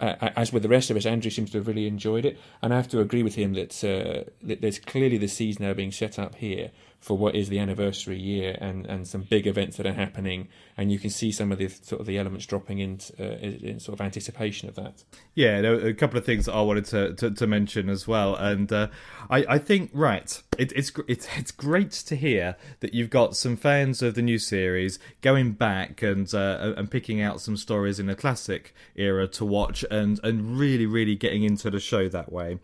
uh, 0.00 0.30
as 0.36 0.52
with 0.52 0.62
the 0.62 0.68
rest 0.68 0.90
of 0.90 0.96
us, 0.96 1.06
Andrew 1.06 1.30
seems 1.30 1.50
to 1.50 1.58
have 1.58 1.66
really 1.66 1.86
enjoyed 1.86 2.24
it, 2.24 2.38
and 2.62 2.72
I 2.72 2.76
have 2.76 2.88
to 2.88 3.00
agree 3.00 3.22
with 3.22 3.34
him 3.34 3.54
that, 3.54 3.84
uh, 3.84 4.30
that 4.42 4.60
there's 4.60 4.78
clearly 4.78 5.18
the 5.18 5.28
season 5.28 5.66
now 5.66 5.74
being 5.74 5.92
set 5.92 6.18
up 6.18 6.36
here 6.36 6.70
for 7.00 7.16
what 7.16 7.34
is 7.34 7.48
the 7.48 7.58
anniversary 7.58 8.18
year 8.18 8.56
and, 8.60 8.84
and 8.86 9.08
some 9.08 9.22
big 9.22 9.46
events 9.46 9.78
that 9.78 9.86
are 9.86 9.94
happening, 9.94 10.48
and 10.76 10.92
you 10.92 10.98
can 10.98 11.08
see 11.08 11.32
some 11.32 11.50
of 11.50 11.56
the 11.56 11.68
sort 11.68 12.00
of 12.00 12.06
the 12.06 12.18
elements 12.18 12.44
dropping 12.44 12.78
in, 12.78 13.00
uh, 13.18 13.24
in 13.24 13.80
sort 13.80 13.98
of 13.98 14.04
anticipation 14.04 14.68
of 14.68 14.74
that. 14.74 15.02
Yeah, 15.34 15.60
a 15.60 15.94
couple 15.94 16.18
of 16.18 16.26
things 16.26 16.46
I 16.46 16.60
wanted 16.60 16.84
to, 16.86 17.14
to, 17.14 17.30
to 17.30 17.46
mention 17.46 17.88
as 17.88 18.06
well, 18.06 18.34
and 18.34 18.70
uh, 18.70 18.88
I, 19.30 19.44
I 19.48 19.58
think 19.58 19.90
right, 19.94 20.42
it, 20.58 20.72
it's 20.76 20.92
it's 21.08 21.26
it's 21.38 21.50
great 21.50 21.92
to 21.92 22.16
hear 22.16 22.56
that 22.80 22.92
you've 22.92 23.10
got 23.10 23.34
some 23.34 23.56
fans 23.56 24.02
of 24.02 24.14
the 24.14 24.22
new 24.22 24.38
series 24.38 24.98
going 25.22 25.52
back 25.52 26.02
and 26.02 26.32
uh, 26.34 26.74
and 26.76 26.90
picking 26.90 27.22
out 27.22 27.40
some 27.40 27.56
stories 27.56 27.98
in 27.98 28.06
the 28.06 28.14
classic 28.14 28.74
era 28.94 29.26
to 29.28 29.44
watch 29.46 29.84
and 29.90 30.20
and 30.22 30.58
really 30.58 30.86
really 30.86 31.16
getting 31.16 31.44
into 31.44 31.70
the 31.70 31.80
show 31.80 32.08
that 32.08 32.30
way. 32.30 32.58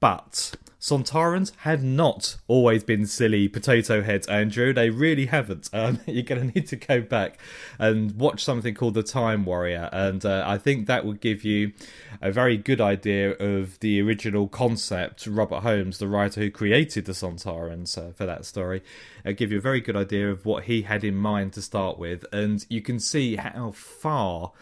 But 0.00 0.56
Sontarans 0.80 1.52
had 1.58 1.82
not 1.82 2.36
always 2.48 2.82
been 2.82 3.04
silly 3.04 3.48
potato 3.48 4.00
heads, 4.00 4.26
Andrew. 4.28 4.72
They 4.72 4.90
really 4.90 5.26
haven't. 5.26 5.68
Um, 5.80 5.98
you're 6.06 6.24
going 6.24 6.50
to 6.50 6.54
need 6.54 6.66
to 6.68 6.76
go 6.76 7.00
back 7.00 7.38
and 7.78 8.12
watch 8.18 8.44
something 8.44 8.74
called 8.74 8.94
The 8.94 9.02
Time 9.02 9.46
Warrior, 9.46 9.88
and 9.92 10.24
uh, 10.26 10.44
I 10.46 10.58
think 10.58 10.86
that 10.86 11.06
would 11.06 11.20
give 11.20 11.42
you 11.42 11.72
a 12.20 12.30
very 12.30 12.58
good 12.58 12.82
idea 12.82 13.30
of 13.32 13.78
the 13.80 14.02
original 14.02 14.46
concept. 14.46 15.26
Robert 15.26 15.60
Holmes, 15.60 15.98
the 15.98 16.08
writer 16.08 16.40
who 16.40 16.50
created 16.50 17.06
the 17.06 17.12
Sontarans 17.12 17.96
uh, 17.96 18.12
for 18.12 18.26
that 18.26 18.44
story, 18.44 18.82
uh, 19.24 19.32
give 19.32 19.52
you 19.52 19.58
a 19.58 19.62
very 19.62 19.80
good 19.80 19.96
idea 19.96 20.30
of 20.30 20.44
what 20.44 20.64
he 20.64 20.82
had 20.82 21.02
in 21.02 21.14
mind 21.14 21.54
to 21.54 21.62
start 21.62 21.98
with, 21.98 22.26
and 22.32 22.66
you 22.68 22.82
can 22.82 23.00
see 23.00 23.36
how 23.36 23.70
far 23.70 24.52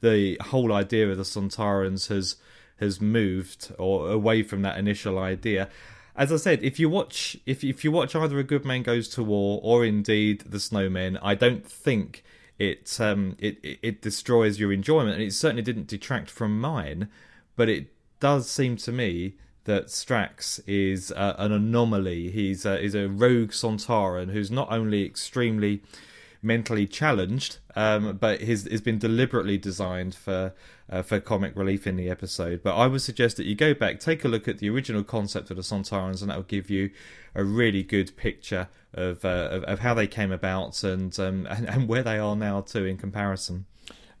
the 0.00 0.38
whole 0.40 0.72
idea 0.72 1.10
of 1.10 1.16
the 1.16 1.24
Sontarans 1.24 2.08
has 2.08 2.36
has 2.80 3.00
moved 3.00 3.72
or 3.78 4.10
away 4.10 4.42
from 4.42 4.62
that 4.62 4.78
initial 4.78 5.18
idea. 5.18 5.68
As 6.16 6.32
I 6.32 6.36
said, 6.36 6.62
if 6.62 6.80
you 6.80 6.88
watch 6.88 7.36
if 7.46 7.62
if 7.62 7.84
you 7.84 7.92
watch 7.92 8.16
either 8.16 8.38
A 8.38 8.44
Good 8.44 8.64
Man 8.64 8.82
Goes 8.82 9.08
to 9.10 9.22
War 9.22 9.60
or 9.62 9.84
indeed 9.84 10.40
The 10.46 10.58
Snowmen, 10.58 11.18
I 11.22 11.34
don't 11.34 11.66
think 11.66 12.24
it 12.58 12.98
um 13.00 13.36
it 13.38 13.58
it 13.62 14.02
destroys 14.02 14.58
your 14.58 14.72
enjoyment, 14.72 15.14
and 15.14 15.22
it 15.22 15.32
certainly 15.32 15.62
didn't 15.62 15.86
detract 15.86 16.28
from 16.28 16.60
mine. 16.60 17.08
But 17.54 17.68
it 17.68 17.86
does 18.20 18.50
seem 18.50 18.76
to 18.78 18.92
me 18.92 19.34
that 19.64 19.86
Strax 19.86 20.60
is 20.66 21.12
uh, 21.12 21.34
an 21.38 21.52
anomaly. 21.52 22.30
He's 22.30 22.66
uh, 22.66 22.78
is 22.80 22.94
a 22.94 23.08
rogue 23.08 23.50
Sontaran 23.50 24.32
who's 24.32 24.50
not 24.50 24.72
only 24.72 25.04
extremely 25.04 25.82
mentally 26.42 26.86
challenged, 26.86 27.58
um, 27.74 28.16
but 28.16 28.40
has 28.42 28.80
been 28.80 28.98
deliberately 28.98 29.58
designed 29.58 30.14
for 30.14 30.54
uh, 30.90 31.02
for 31.02 31.20
comic 31.20 31.54
relief 31.56 31.86
in 31.86 31.96
the 31.96 32.08
episode. 32.08 32.62
But 32.62 32.76
I 32.76 32.86
would 32.86 33.02
suggest 33.02 33.36
that 33.36 33.46
you 33.46 33.54
go 33.54 33.74
back, 33.74 34.00
take 34.00 34.24
a 34.24 34.28
look 34.28 34.48
at 34.48 34.58
the 34.58 34.70
original 34.70 35.04
concept 35.04 35.50
of 35.50 35.56
the 35.56 35.62
Sontarans, 35.62 36.22
and 36.22 36.30
that 36.30 36.36
will 36.36 36.44
give 36.44 36.70
you 36.70 36.90
a 37.34 37.44
really 37.44 37.82
good 37.82 38.16
picture 38.16 38.68
of 38.94 39.24
uh, 39.24 39.48
of, 39.50 39.64
of, 39.64 39.78
how 39.80 39.94
they 39.94 40.06
came 40.06 40.32
about 40.32 40.82
and, 40.82 41.18
um, 41.18 41.46
and 41.50 41.68
and 41.68 41.88
where 41.88 42.02
they 42.02 42.18
are 42.18 42.36
now 42.36 42.60
too 42.60 42.84
in 42.84 42.96
comparison. 42.96 43.66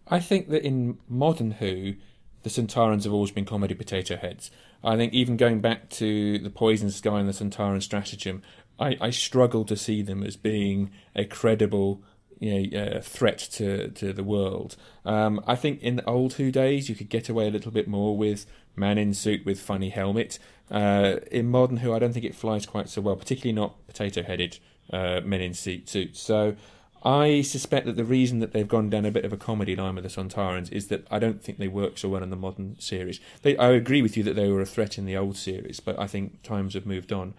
I 0.06 0.20
think 0.20 0.48
that 0.48 0.64
in 0.64 0.98
modern 1.08 1.52
Who, 1.52 1.94
the 2.42 2.50
Sontarans 2.50 3.04
have 3.04 3.12
always 3.12 3.30
been 3.30 3.44
comedy 3.44 3.74
potato 3.74 4.16
heads. 4.16 4.50
I 4.82 4.96
think 4.96 5.12
even 5.12 5.36
going 5.36 5.60
back 5.60 5.90
to 5.90 6.38
the 6.38 6.50
Poison 6.50 6.90
Sky 6.90 7.18
and 7.18 7.28
the 7.28 7.32
Sontaran 7.32 7.82
stratagem, 7.82 8.42
I, 8.78 8.96
I 9.00 9.10
struggle 9.10 9.64
to 9.64 9.76
see 9.76 10.02
them 10.02 10.22
as 10.22 10.36
being 10.36 10.90
a 11.14 11.24
credible 11.24 12.02
you 12.40 12.70
know, 12.70 12.80
uh, 12.80 13.00
threat 13.00 13.38
to, 13.38 13.88
to 13.88 14.12
the 14.12 14.22
world. 14.22 14.76
Um, 15.04 15.42
I 15.46 15.56
think 15.56 15.82
in 15.82 15.96
the 15.96 16.04
old 16.04 16.34
Who 16.34 16.50
days 16.50 16.88
you 16.88 16.94
could 16.94 17.08
get 17.08 17.28
away 17.28 17.48
a 17.48 17.50
little 17.50 17.72
bit 17.72 17.88
more 17.88 18.16
with 18.16 18.46
man 18.76 18.98
in 18.98 19.14
suit 19.14 19.44
with 19.44 19.60
funny 19.60 19.90
helmet. 19.90 20.38
Uh, 20.70 21.16
in 21.30 21.50
modern 21.50 21.78
Who, 21.78 21.92
I 21.92 21.98
don't 21.98 22.12
think 22.12 22.24
it 22.24 22.34
flies 22.34 22.66
quite 22.66 22.88
so 22.88 23.00
well, 23.00 23.16
particularly 23.16 23.54
not 23.54 23.86
potato 23.86 24.22
headed 24.22 24.58
uh, 24.92 25.20
men 25.24 25.40
in 25.40 25.54
suit 25.54 25.88
suits. 25.88 26.20
So 26.20 26.54
I 27.04 27.42
suspect 27.42 27.86
that 27.86 27.96
the 27.96 28.04
reason 28.04 28.40
that 28.40 28.52
they've 28.52 28.66
gone 28.66 28.90
down 28.90 29.04
a 29.04 29.10
bit 29.10 29.24
of 29.24 29.32
a 29.32 29.36
comedy 29.36 29.76
line 29.76 29.94
with 29.94 30.04
the 30.04 30.10
Sontarans 30.10 30.70
is 30.72 30.88
that 30.88 31.06
I 31.10 31.18
don't 31.18 31.42
think 31.42 31.58
they 31.58 31.68
work 31.68 31.96
so 31.98 32.08
well 32.08 32.22
in 32.22 32.30
the 32.30 32.36
modern 32.36 32.78
series. 32.78 33.20
They, 33.42 33.56
I 33.56 33.70
agree 33.70 34.02
with 34.02 34.16
you 34.16 34.22
that 34.24 34.34
they 34.34 34.48
were 34.48 34.60
a 34.60 34.66
threat 34.66 34.98
in 34.98 35.06
the 35.06 35.16
old 35.16 35.36
series, 35.36 35.80
but 35.80 35.98
I 35.98 36.06
think 36.06 36.42
times 36.42 36.74
have 36.74 36.86
moved 36.86 37.12
on. 37.12 37.34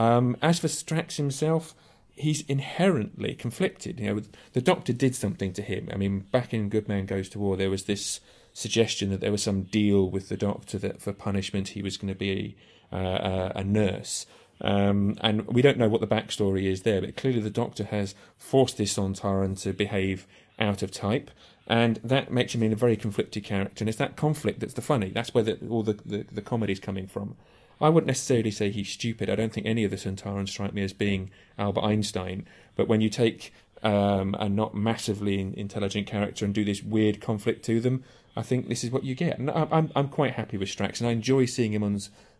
Um, 0.00 0.34
as 0.40 0.58
for 0.58 0.68
Strax 0.68 1.16
himself, 1.16 1.74
he's 2.14 2.40
inherently 2.48 3.34
conflicted. 3.34 4.00
You 4.00 4.14
know, 4.14 4.22
the 4.54 4.62
Doctor 4.62 4.94
did 4.94 5.14
something 5.14 5.52
to 5.52 5.60
him. 5.60 5.90
I 5.92 5.96
mean, 5.96 6.20
back 6.20 6.54
in 6.54 6.70
Good 6.70 6.88
Man 6.88 7.04
Goes 7.04 7.28
to 7.30 7.38
War, 7.38 7.58
there 7.58 7.68
was 7.68 7.84
this 7.84 8.20
suggestion 8.54 9.10
that 9.10 9.20
there 9.20 9.30
was 9.30 9.42
some 9.42 9.64
deal 9.64 10.08
with 10.08 10.30
the 10.30 10.38
Doctor 10.38 10.78
that 10.78 11.02
for 11.02 11.12
punishment 11.12 11.68
he 11.68 11.82
was 11.82 11.98
going 11.98 12.12
to 12.12 12.18
be 12.18 12.56
uh, 12.90 13.52
a 13.54 13.62
nurse. 13.62 14.24
Um, 14.62 15.18
and 15.20 15.46
we 15.46 15.60
don't 15.60 15.76
know 15.76 15.88
what 15.88 16.00
the 16.00 16.06
backstory 16.06 16.64
is 16.64 16.80
there, 16.80 17.02
but 17.02 17.16
clearly 17.16 17.40
the 17.40 17.50
Doctor 17.50 17.84
has 17.84 18.14
forced 18.38 18.78
this 18.78 18.94
Sontaran 18.94 19.60
to 19.62 19.74
behave 19.74 20.26
out 20.58 20.82
of 20.82 20.90
type, 20.90 21.30
and 21.66 22.00
that 22.02 22.32
makes 22.32 22.54
him 22.54 22.62
in 22.62 22.72
a 22.72 22.76
very 22.76 22.96
conflicted 22.96 23.44
character. 23.44 23.82
And 23.82 23.88
it's 23.90 23.98
that 23.98 24.16
conflict 24.16 24.60
that's 24.60 24.74
the 24.74 24.82
funny. 24.82 25.10
That's 25.10 25.34
where 25.34 25.44
the, 25.44 25.58
all 25.68 25.82
the, 25.82 25.98
the, 26.06 26.24
the 26.32 26.42
comedy's 26.42 26.80
coming 26.80 27.06
from. 27.06 27.36
I 27.80 27.88
wouldn't 27.88 28.08
necessarily 28.08 28.50
say 28.50 28.70
he's 28.70 28.90
stupid. 28.90 29.30
I 29.30 29.36
don't 29.36 29.52
think 29.52 29.66
any 29.66 29.84
of 29.84 29.90
the 29.90 29.96
Sontarans 29.96 30.50
strike 30.50 30.74
me 30.74 30.82
as 30.82 30.92
being 30.92 31.30
Albert 31.58 31.82
Einstein. 31.82 32.46
But 32.76 32.88
when 32.88 33.00
you 33.00 33.08
take 33.08 33.52
um, 33.82 34.34
a 34.38 34.48
not 34.48 34.74
massively 34.74 35.40
intelligent 35.56 36.06
character 36.06 36.44
and 36.44 36.52
do 36.52 36.64
this 36.64 36.82
weird 36.82 37.20
conflict 37.20 37.64
to 37.66 37.80
them, 37.80 38.04
I 38.36 38.42
think 38.42 38.68
this 38.68 38.84
is 38.84 38.90
what 38.90 39.04
you 39.04 39.14
get. 39.14 39.38
And 39.38 39.50
I'm 39.50 39.90
I'm 39.94 40.08
quite 40.08 40.34
happy 40.34 40.56
with 40.56 40.68
Strax, 40.68 41.00
and 41.00 41.08
I 41.08 41.12
enjoy 41.12 41.46
seeing 41.46 41.72
him 41.72 41.82
on 41.82 41.98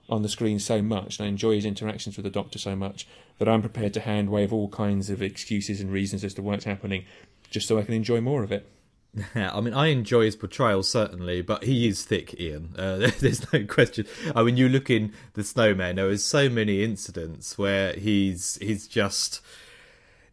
on 0.09 0.23
the 0.23 0.28
screen 0.28 0.59
so 0.59 0.82
much, 0.82 1.18
and 1.18 1.26
I 1.26 1.28
enjoy 1.28 1.54
his 1.54 1.64
interactions 1.64 2.16
with 2.16 2.25
the 2.25 2.30
Doctor 2.30 2.59
so 2.59 2.75
much 2.75 3.06
that 3.38 3.49
I'm 3.49 3.62
prepared 3.62 3.94
to 3.94 4.00
hand 4.00 4.28
wave 4.28 4.52
all 4.52 4.68
kinds 4.68 5.09
of 5.09 5.23
excuses 5.23 5.80
and 5.80 5.90
reasons 5.90 6.25
as 6.25 6.35
to 6.35 6.42
why 6.42 6.54
it's 6.54 6.64
happening, 6.64 7.04
just 7.50 7.68
so 7.68 7.78
I 7.78 7.82
can 7.82 7.94
enjoy 7.94 8.20
more 8.20 8.42
of 8.42 8.52
it. 8.52 8.68
I 9.34 9.60
mean, 9.60 9.74
I 9.74 9.88
enjoy 9.88 10.24
his 10.24 10.36
portrayal 10.36 10.82
certainly, 10.82 11.42
but 11.42 11.64
he 11.64 11.88
is 11.88 12.04
thick, 12.04 12.38
Ian. 12.40 12.74
Uh, 12.76 13.10
there's 13.18 13.52
no 13.52 13.64
question. 13.64 14.06
I 14.34 14.42
mean, 14.42 14.56
you 14.56 14.68
look 14.68 14.90
in 14.90 15.12
the 15.34 15.44
Snowman. 15.44 15.96
There 15.96 16.10
is 16.10 16.24
so 16.24 16.48
many 16.48 16.84
incidents 16.84 17.58
where 17.58 17.92
he's 17.94 18.56
he's 18.60 18.86
just 18.86 19.40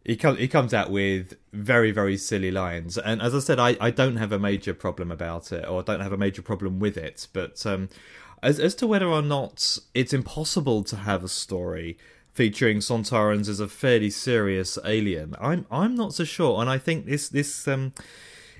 he 0.04 0.16
comes 0.16 0.38
he 0.38 0.48
comes 0.48 0.72
out 0.72 0.90
with 0.90 1.34
very 1.52 1.90
very 1.90 2.16
silly 2.16 2.50
lines, 2.50 2.96
and 2.96 3.20
as 3.20 3.34
I 3.34 3.40
said, 3.40 3.58
I, 3.58 3.76
I 3.80 3.90
don't 3.90 4.16
have 4.16 4.32
a 4.32 4.38
major 4.38 4.74
problem 4.74 5.10
about 5.10 5.52
it, 5.52 5.66
or 5.68 5.80
I 5.80 5.82
don't 5.82 6.00
have 6.00 6.12
a 6.12 6.18
major 6.18 6.42
problem 6.42 6.78
with 6.78 6.96
it. 6.96 7.26
But 7.32 7.64
um, 7.66 7.88
as 8.42 8.60
as 8.60 8.74
to 8.76 8.86
whether 8.86 9.06
or 9.06 9.22
not 9.22 9.78
it's 9.94 10.12
impossible 10.12 10.84
to 10.84 10.96
have 10.96 11.24
a 11.24 11.28
story 11.28 11.98
featuring 12.32 12.78
Sontarans 12.78 13.48
as 13.48 13.58
a 13.58 13.66
fairly 13.66 14.10
serious 14.10 14.78
alien, 14.84 15.34
I'm 15.40 15.66
I'm 15.68 15.96
not 15.96 16.14
so 16.14 16.22
sure, 16.22 16.60
and 16.60 16.70
I 16.70 16.78
think 16.78 17.06
this 17.06 17.28
this 17.28 17.66
um 17.66 17.92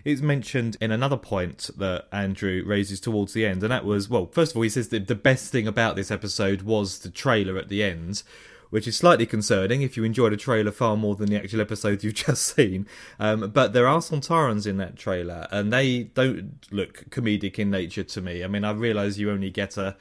it's 0.09 0.23
mentioned 0.23 0.79
in 0.81 0.91
another 0.91 1.19
point 1.19 1.69
that 1.77 2.07
Andrew 2.11 2.62
raises 2.65 2.99
towards 2.99 3.35
the 3.35 3.45
end, 3.45 3.62
and 3.62 3.71
that 3.71 3.85
was 3.85 4.09
well, 4.09 4.27
first 4.33 4.53
of 4.53 4.57
all, 4.57 4.62
he 4.62 4.71
says 4.71 4.88
that 4.88 5.07
the 5.07 5.15
best 5.15 5.53
thing 5.53 5.69
about 5.69 5.97
this 5.97 6.11
episode 6.11 6.62
was 6.62 7.00
the 7.00 7.11
trailer 7.11 7.59
at 7.59 7.69
the 7.69 7.83
end, 7.83 8.23
which 8.71 8.88
is 8.88 8.97
slightly 8.97 9.27
concerning 9.27 9.83
if 9.83 9.99
you 9.99 10.05
enjoyed 10.05 10.33
a 10.33 10.37
trailer 10.38 10.71
far 10.71 10.97
more 10.97 11.15
than 11.15 11.29
the 11.29 11.37
actual 11.37 11.61
episode 11.61 12.03
you've 12.05 12.15
just 12.15 12.57
seen. 12.57 12.87
Um, 13.21 13.50
but 13.50 13.75
there 13.75 13.87
are 13.87 13.99
Sontarans 13.99 14.67
in 14.67 14.79
that 14.79 14.97
trailer, 14.97 15.47
and 15.50 15.71
they 15.71 16.05
don't 16.05 16.67
look 16.71 17.11
comedic 17.11 17.59
in 17.59 17.71
nature 17.71 18.05
to 18.05 18.23
me. 18.23 18.43
I 18.43 18.47
mean, 18.47 18.65
I 18.65 18.73
realise 18.73 19.19
you 19.19 19.31
only 19.31 19.50
get 19.50 19.77
a 19.77 19.95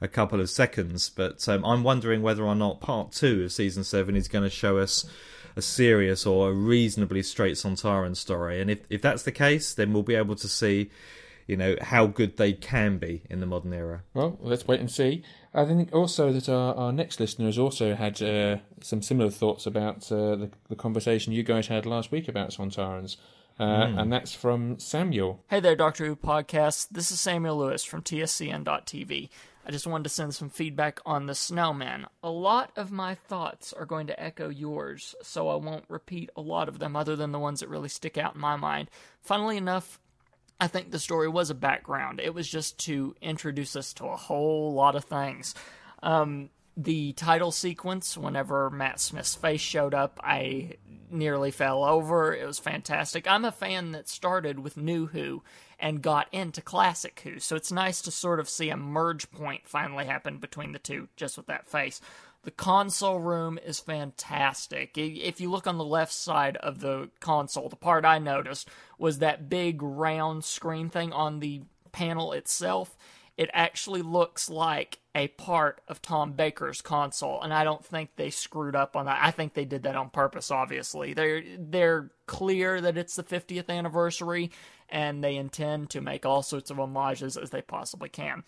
a 0.00 0.06
couple 0.06 0.40
of 0.40 0.48
seconds, 0.48 1.10
but 1.10 1.48
um, 1.48 1.64
I'm 1.64 1.82
wondering 1.82 2.22
whether 2.22 2.44
or 2.44 2.54
not 2.54 2.80
part 2.80 3.10
two 3.10 3.42
of 3.42 3.52
season 3.52 3.82
seven 3.82 4.14
is 4.14 4.28
going 4.28 4.44
to 4.44 4.50
show 4.50 4.78
us 4.78 5.04
a 5.58 5.62
serious 5.62 6.24
or 6.24 6.50
a 6.50 6.52
reasonably 6.52 7.22
straight 7.22 7.56
Sontaran 7.56 8.16
story. 8.16 8.60
And 8.60 8.70
if, 8.70 8.78
if 8.88 9.02
that's 9.02 9.24
the 9.24 9.32
case, 9.32 9.74
then 9.74 9.92
we'll 9.92 10.04
be 10.04 10.14
able 10.14 10.36
to 10.36 10.48
see, 10.48 10.90
you 11.48 11.56
know, 11.56 11.74
how 11.82 12.06
good 12.06 12.36
they 12.36 12.52
can 12.52 12.98
be 12.98 13.22
in 13.28 13.40
the 13.40 13.46
modern 13.46 13.72
era. 13.72 14.02
Well, 14.14 14.38
let's 14.40 14.68
wait 14.68 14.78
and 14.78 14.90
see. 14.90 15.24
I 15.52 15.64
think 15.64 15.92
also 15.92 16.32
that 16.32 16.48
our, 16.48 16.74
our 16.76 16.92
next 16.92 17.18
listener 17.18 17.46
has 17.46 17.58
also 17.58 17.96
had 17.96 18.22
uh, 18.22 18.58
some 18.80 19.02
similar 19.02 19.30
thoughts 19.30 19.66
about 19.66 20.10
uh, 20.12 20.36
the, 20.36 20.50
the 20.68 20.76
conversation 20.76 21.32
you 21.32 21.42
guys 21.42 21.66
had 21.66 21.84
last 21.84 22.12
week 22.12 22.28
about 22.28 22.50
Sontarans. 22.50 23.16
Uh, 23.58 23.86
mm. 23.86 24.00
And 24.00 24.12
that's 24.12 24.32
from 24.32 24.78
Samuel. 24.78 25.42
Hey 25.50 25.58
there, 25.58 25.74
Doctor 25.74 26.06
Who 26.06 26.14
podcast. 26.14 26.90
This 26.92 27.10
is 27.10 27.20
Samuel 27.20 27.58
Lewis 27.58 27.82
from 27.82 28.02
TSCN.TV. 28.02 29.28
I 29.68 29.70
just 29.70 29.86
wanted 29.86 30.04
to 30.04 30.10
send 30.10 30.34
some 30.34 30.48
feedback 30.48 30.98
on 31.04 31.26
the 31.26 31.34
snowman. 31.34 32.06
A 32.22 32.30
lot 32.30 32.72
of 32.74 32.90
my 32.90 33.14
thoughts 33.14 33.74
are 33.74 33.84
going 33.84 34.06
to 34.06 34.18
echo 34.18 34.48
yours, 34.48 35.14
so 35.22 35.50
I 35.50 35.56
won't 35.56 35.84
repeat 35.88 36.30
a 36.34 36.40
lot 36.40 36.70
of 36.70 36.78
them 36.78 36.96
other 36.96 37.16
than 37.16 37.32
the 37.32 37.38
ones 37.38 37.60
that 37.60 37.68
really 37.68 37.90
stick 37.90 38.16
out 38.16 38.34
in 38.34 38.40
my 38.40 38.56
mind. 38.56 38.90
Funnily 39.20 39.58
enough, 39.58 40.00
I 40.58 40.68
think 40.68 40.90
the 40.90 40.98
story 40.98 41.28
was 41.28 41.50
a 41.50 41.54
background. 41.54 42.18
It 42.18 42.32
was 42.32 42.48
just 42.48 42.78
to 42.86 43.14
introduce 43.20 43.76
us 43.76 43.92
to 43.94 44.06
a 44.06 44.16
whole 44.16 44.72
lot 44.72 44.96
of 44.96 45.04
things. 45.04 45.54
Um, 46.02 46.48
the 46.74 47.12
title 47.12 47.52
sequence, 47.52 48.16
whenever 48.16 48.70
Matt 48.70 49.00
Smith's 49.00 49.34
face 49.34 49.60
showed 49.60 49.92
up, 49.92 50.18
I 50.24 50.76
nearly 51.10 51.50
fell 51.50 51.84
over. 51.84 52.34
It 52.34 52.46
was 52.46 52.58
fantastic. 52.58 53.26
I'm 53.28 53.44
a 53.44 53.52
fan 53.52 53.92
that 53.92 54.08
started 54.08 54.60
with 54.60 54.78
New 54.78 55.08
Who 55.08 55.42
and 55.78 56.02
got 56.02 56.26
into 56.32 56.60
Classic 56.60 57.20
Who. 57.24 57.38
So 57.38 57.56
it's 57.56 57.72
nice 57.72 58.02
to 58.02 58.10
sort 58.10 58.40
of 58.40 58.48
see 58.48 58.70
a 58.70 58.76
merge 58.76 59.30
point 59.30 59.68
finally 59.68 60.06
happen 60.06 60.38
between 60.38 60.72
the 60.72 60.78
two 60.78 61.08
just 61.16 61.36
with 61.36 61.46
that 61.46 61.68
face. 61.68 62.00
The 62.42 62.50
console 62.52 63.18
room 63.18 63.58
is 63.64 63.80
fantastic. 63.80 64.96
If 64.96 65.40
you 65.40 65.50
look 65.50 65.66
on 65.66 65.76
the 65.76 65.84
left 65.84 66.12
side 66.12 66.56
of 66.58 66.80
the 66.80 67.10
console, 67.20 67.68
the 67.68 67.76
part 67.76 68.04
I 68.04 68.18
noticed 68.18 68.68
was 68.98 69.18
that 69.18 69.48
big 69.48 69.82
round 69.82 70.44
screen 70.44 70.88
thing 70.88 71.12
on 71.12 71.40
the 71.40 71.62
panel 71.92 72.32
itself. 72.32 72.96
It 73.36 73.50
actually 73.52 74.02
looks 74.02 74.50
like 74.50 74.98
a 75.14 75.28
part 75.28 75.80
of 75.88 76.02
Tom 76.02 76.32
Baker's 76.32 76.80
console, 76.80 77.40
and 77.40 77.52
I 77.52 77.64
don't 77.64 77.84
think 77.84 78.10
they 78.16 78.30
screwed 78.30 78.74
up 78.74 78.96
on 78.96 79.06
that. 79.06 79.18
I 79.20 79.30
think 79.30 79.54
they 79.54 79.64
did 79.64 79.82
that 79.84 79.94
on 79.94 80.10
purpose. 80.10 80.50
Obviously, 80.50 81.14
they're 81.14 81.42
they're 81.56 82.10
clear 82.26 82.80
that 82.80 82.96
it's 82.96 83.16
the 83.16 83.22
50th 83.22 83.68
anniversary, 83.68 84.50
and 84.88 85.22
they 85.22 85.36
intend 85.36 85.90
to 85.90 86.00
make 86.00 86.24
all 86.24 86.42
sorts 86.42 86.70
of 86.70 86.78
homages 86.78 87.36
as 87.36 87.50
they 87.50 87.62
possibly 87.62 88.08
can. 88.08 88.44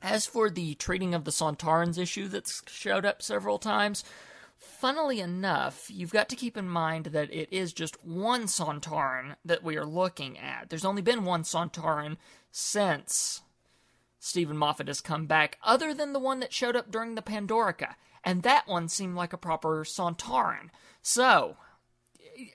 As 0.00 0.26
for 0.26 0.48
the 0.48 0.74
treating 0.74 1.14
of 1.14 1.24
the 1.24 1.30
Sontarans 1.30 1.98
issue 1.98 2.28
that's 2.28 2.62
showed 2.68 3.04
up 3.04 3.20
several 3.20 3.58
times, 3.58 4.04
funnily 4.56 5.20
enough, 5.20 5.90
you've 5.90 6.12
got 6.12 6.28
to 6.28 6.36
keep 6.36 6.56
in 6.56 6.68
mind 6.68 7.06
that 7.06 7.32
it 7.32 7.52
is 7.52 7.72
just 7.72 8.04
one 8.04 8.44
Sontaran 8.44 9.36
that 9.44 9.64
we 9.64 9.76
are 9.76 9.86
looking 9.86 10.38
at. 10.38 10.70
There's 10.70 10.84
only 10.84 11.02
been 11.02 11.24
one 11.24 11.42
Sontaran 11.42 12.16
since 12.50 13.42
Steven 14.20 14.56
Moffat 14.56 14.88
has 14.88 15.00
come 15.00 15.26
back, 15.26 15.58
other 15.62 15.94
than 15.94 16.12
the 16.12 16.18
one 16.18 16.40
that 16.40 16.52
showed 16.52 16.76
up 16.76 16.90
during 16.90 17.14
the 17.14 17.22
Pandorica, 17.22 17.94
and 18.24 18.42
that 18.42 18.66
one 18.66 18.88
seemed 18.88 19.14
like 19.16 19.32
a 19.32 19.38
proper 19.38 19.84
Sontaran. 19.84 20.70
So, 21.02 21.56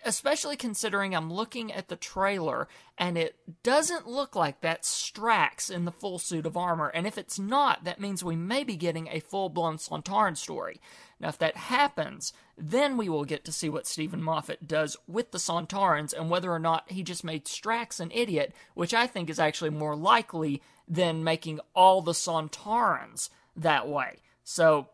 especially 0.06 0.56
considering 0.56 1.16
I'm 1.16 1.32
looking 1.32 1.72
at 1.72 1.88
the 1.88 1.96
trailer 1.96 2.68
and 2.98 3.18
it 3.18 3.36
doesn't 3.64 4.08
look 4.08 4.36
like 4.36 4.62
that 4.62 4.84
Strax 4.84 5.70
in 5.72 5.86
the 5.86 5.92
full 5.92 6.20
suit 6.20 6.46
of 6.46 6.56
armor. 6.56 6.90
And 6.90 7.08
if 7.08 7.18
it's 7.18 7.40
not, 7.40 7.84
that 7.84 8.00
means 8.00 8.24
we 8.24 8.36
may 8.36 8.64
be 8.64 8.76
getting 8.76 9.08
a 9.08 9.20
full 9.20 9.50
blown 9.50 9.78
Sontaran 9.78 10.38
story. 10.38 10.80
Now, 11.20 11.30
if 11.30 11.38
that 11.40 11.56
happens, 11.56 12.34
then 12.58 12.98
we 12.98 13.10
will 13.10 13.26
get 13.26 13.46
to 13.46 13.52
see 13.52 13.70
what 13.70 13.88
Steven 13.88 14.22
Moffat 14.22 14.68
does 14.68 14.98
with 15.08 15.32
the 15.32 15.38
Sontarans 15.38 16.14
and 16.14 16.30
whether 16.30 16.52
or 16.52 16.60
not 16.60 16.92
he 16.92 17.02
just 17.02 17.24
made 17.24 17.46
Strax 17.46 18.00
an 18.00 18.12
idiot, 18.12 18.54
which 18.74 18.94
I 18.94 19.08
think 19.08 19.30
is 19.30 19.40
actually 19.40 19.72
more 19.72 19.96
likely 19.96 20.62
than 20.88 21.24
making 21.24 21.60
all 21.74 22.02
the 22.02 22.12
Sontarans 22.12 23.30
that 23.56 23.88
way. 23.88 24.18
So, 24.44 24.90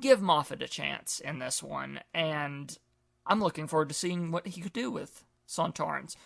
give 0.00 0.20
Moffat 0.20 0.62
a 0.62 0.68
chance 0.68 1.20
in 1.20 1.38
this 1.38 1.62
one, 1.62 2.00
and 2.12 2.76
I'm 3.28 3.40
looking 3.40 3.66
forward 3.66 3.88
to 3.90 3.94
seeing 3.94 4.32
what 4.32 4.46
he 4.46 4.60
could 4.60 4.72
do 4.72 4.90
with 4.90 5.24
Sontarans. 5.46 6.16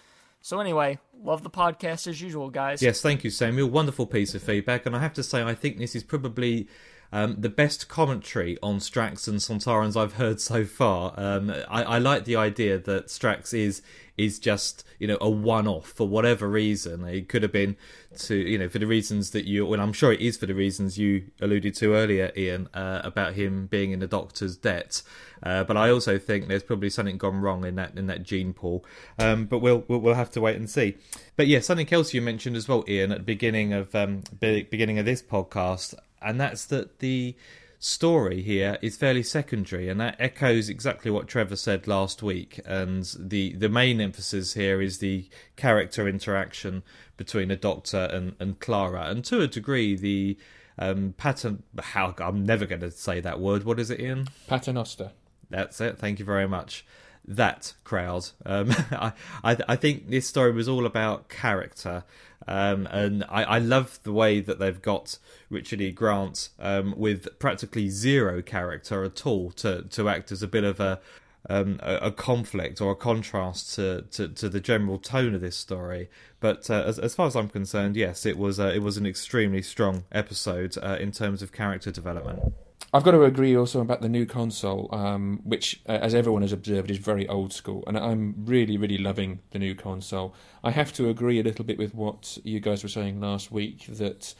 So 0.40 0.60
anyway, 0.60 0.98
love 1.16 1.42
the 1.42 1.50
podcast 1.50 2.06
as 2.06 2.20
usual, 2.20 2.50
guys. 2.50 2.82
Yes, 2.82 3.00
thank 3.00 3.22
you, 3.22 3.30
Samuel. 3.30 3.68
Wonderful 3.68 4.06
piece 4.06 4.34
of 4.34 4.42
feedback, 4.42 4.86
and 4.86 4.96
I 4.96 5.00
have 5.00 5.12
to 5.14 5.22
say, 5.22 5.42
I 5.42 5.54
think 5.54 5.78
this 5.78 5.94
is 5.94 6.02
probably 6.02 6.68
um, 7.12 7.36
the 7.38 7.50
best 7.50 7.88
commentary 7.88 8.56
on 8.62 8.78
Strax 8.78 9.28
and 9.28 9.38
Sontarans 9.38 10.00
I've 10.00 10.14
heard 10.14 10.40
so 10.40 10.64
far. 10.64 11.12
Um, 11.18 11.50
I, 11.68 11.82
I, 11.82 11.98
like 11.98 12.24
the 12.24 12.36
idea 12.36 12.78
that 12.78 13.08
Strax 13.08 13.52
is 13.52 13.82
is 14.16 14.38
just 14.38 14.84
you 14.98 15.06
know 15.06 15.18
a 15.20 15.28
one-off 15.28 15.88
for 15.88 16.08
whatever 16.08 16.48
reason. 16.48 17.04
It 17.04 17.28
could 17.28 17.42
have 17.42 17.52
been 17.52 17.76
to 18.20 18.34
you 18.34 18.56
know 18.56 18.68
for 18.68 18.78
the 18.78 18.86
reasons 18.86 19.30
that 19.32 19.44
you, 19.44 19.66
well, 19.66 19.80
I'm 19.80 19.92
sure 19.92 20.10
it 20.10 20.20
is 20.20 20.38
for 20.38 20.46
the 20.46 20.54
reasons 20.54 20.96
you 20.96 21.24
alluded 21.40 21.74
to 21.76 21.94
earlier, 21.94 22.32
Ian, 22.34 22.68
uh, 22.72 23.02
about 23.04 23.34
him 23.34 23.66
being 23.66 23.92
in 23.92 23.98
the 24.00 24.06
Doctor's 24.06 24.56
debt. 24.56 25.02
Uh, 25.42 25.64
but 25.64 25.76
I 25.76 25.90
also 25.90 26.18
think 26.18 26.48
there's 26.48 26.62
probably 26.62 26.88
something 26.88 27.18
gone 27.18 27.40
wrong 27.42 27.66
in 27.66 27.74
that 27.74 27.98
in 27.98 28.06
that 28.06 28.22
gene 28.22 28.54
pool. 28.54 28.86
Um, 29.18 29.44
but 29.44 29.58
we'll, 29.58 29.84
we'll, 29.86 30.00
we'll 30.00 30.14
have 30.14 30.30
to 30.30 30.40
wait 30.40 30.56
and 30.56 30.70
see. 30.70 30.96
But 31.36 31.46
yeah, 31.46 31.60
something 31.60 31.92
else 31.92 32.14
you 32.14 32.22
mentioned 32.22 32.56
as 32.56 32.68
well, 32.68 32.84
Ian, 32.88 33.12
at 33.12 33.18
the 33.18 33.24
beginning 33.24 33.74
of 33.74 33.94
um, 33.94 34.22
beginning 34.40 34.98
of 34.98 35.04
this 35.04 35.20
podcast 35.20 35.94
and 36.24 36.40
that's 36.40 36.64
that 36.66 36.98
the 36.98 37.36
story 37.78 38.42
here 38.42 38.78
is 38.80 38.96
fairly 38.96 39.24
secondary, 39.24 39.88
and 39.88 40.00
that 40.00 40.16
echoes 40.18 40.68
exactly 40.68 41.10
what 41.10 41.26
Trevor 41.26 41.56
said 41.56 41.88
last 41.88 42.22
week. 42.22 42.60
And 42.64 43.04
the 43.18 43.54
the 43.54 43.68
main 43.68 44.00
emphasis 44.00 44.54
here 44.54 44.80
is 44.80 44.98
the 44.98 45.28
character 45.56 46.08
interaction 46.08 46.82
between 47.16 47.48
the 47.48 47.56
Doctor 47.56 48.08
and 48.10 48.34
and 48.38 48.60
Clara, 48.60 49.06
and 49.08 49.24
to 49.26 49.40
a 49.40 49.48
degree 49.48 49.96
the 49.96 50.38
um, 50.78 51.14
pattern. 51.18 51.64
How 51.80 52.14
I'm 52.18 52.44
never 52.44 52.66
going 52.66 52.80
to 52.82 52.90
say 52.90 53.20
that 53.20 53.40
word. 53.40 53.64
What 53.64 53.80
is 53.80 53.90
it, 53.90 54.00
Ian? 54.00 54.28
Paternoster. 54.46 55.10
That's 55.50 55.80
it. 55.80 55.98
Thank 55.98 56.18
you 56.18 56.24
very 56.24 56.48
much. 56.48 56.86
That 57.26 57.74
crowd. 57.84 58.30
Um, 58.44 58.70
I, 58.90 59.12
I, 59.44 59.56
I 59.68 59.76
think 59.76 60.08
this 60.10 60.26
story 60.26 60.52
was 60.52 60.68
all 60.68 60.86
about 60.86 61.28
character, 61.28 62.04
um, 62.48 62.86
and 62.90 63.24
I, 63.28 63.44
I 63.44 63.58
love 63.58 64.00
the 64.02 64.12
way 64.12 64.40
that 64.40 64.58
they've 64.58 64.82
got 64.82 65.18
Richard 65.50 65.80
E. 65.80 65.92
Grant 65.92 66.48
um, 66.58 66.94
with 66.96 67.38
practically 67.38 67.88
zero 67.88 68.42
character 68.42 69.04
at 69.04 69.26
all 69.26 69.50
to 69.52 69.82
to 69.82 70.08
act 70.08 70.32
as 70.32 70.42
a 70.42 70.48
bit 70.48 70.64
of 70.64 70.80
a 70.80 71.00
um, 71.48 71.80
a, 71.82 71.96
a, 71.96 72.12
conflict 72.12 72.80
or 72.80 72.92
a 72.92 72.96
contrast 72.96 73.74
to, 73.74 74.02
to, 74.12 74.28
to, 74.28 74.48
the 74.48 74.60
general 74.60 74.98
tone 74.98 75.34
of 75.34 75.40
this 75.40 75.56
story. 75.56 76.08
But 76.40 76.70
uh, 76.70 76.84
as, 76.86 76.98
as 76.98 77.14
far 77.14 77.26
as 77.26 77.34
I'm 77.34 77.48
concerned, 77.48 77.96
yes, 77.96 78.24
it 78.24 78.38
was 78.38 78.60
uh, 78.60 78.72
it 78.74 78.80
was 78.80 78.96
an 78.96 79.06
extremely 79.06 79.62
strong 79.62 80.04
episode 80.12 80.76
uh, 80.80 80.96
in 81.00 81.12
terms 81.12 81.42
of 81.42 81.52
character 81.52 81.90
development. 81.90 82.54
I've 82.94 83.04
got 83.04 83.12
to 83.12 83.24
agree 83.24 83.56
also 83.56 83.80
about 83.80 84.02
the 84.02 84.08
new 84.08 84.26
console, 84.26 84.90
um, 84.92 85.40
which, 85.44 85.80
uh, 85.88 85.92
as 85.92 86.14
everyone 86.14 86.42
has 86.42 86.52
observed, 86.52 86.90
is 86.90 86.98
very 86.98 87.26
old 87.26 87.52
school, 87.52 87.82
and 87.86 87.96
I'm 87.96 88.34
really, 88.44 88.76
really 88.76 88.98
loving 88.98 89.40
the 89.50 89.58
new 89.58 89.74
console. 89.74 90.34
I 90.62 90.72
have 90.72 90.92
to 90.94 91.08
agree 91.08 91.40
a 91.40 91.42
little 91.42 91.64
bit 91.64 91.78
with 91.78 91.94
what 91.94 92.36
you 92.44 92.60
guys 92.60 92.82
were 92.82 92.90
saying 92.90 93.20
last 93.20 93.50
week 93.50 93.86
that 93.86 94.34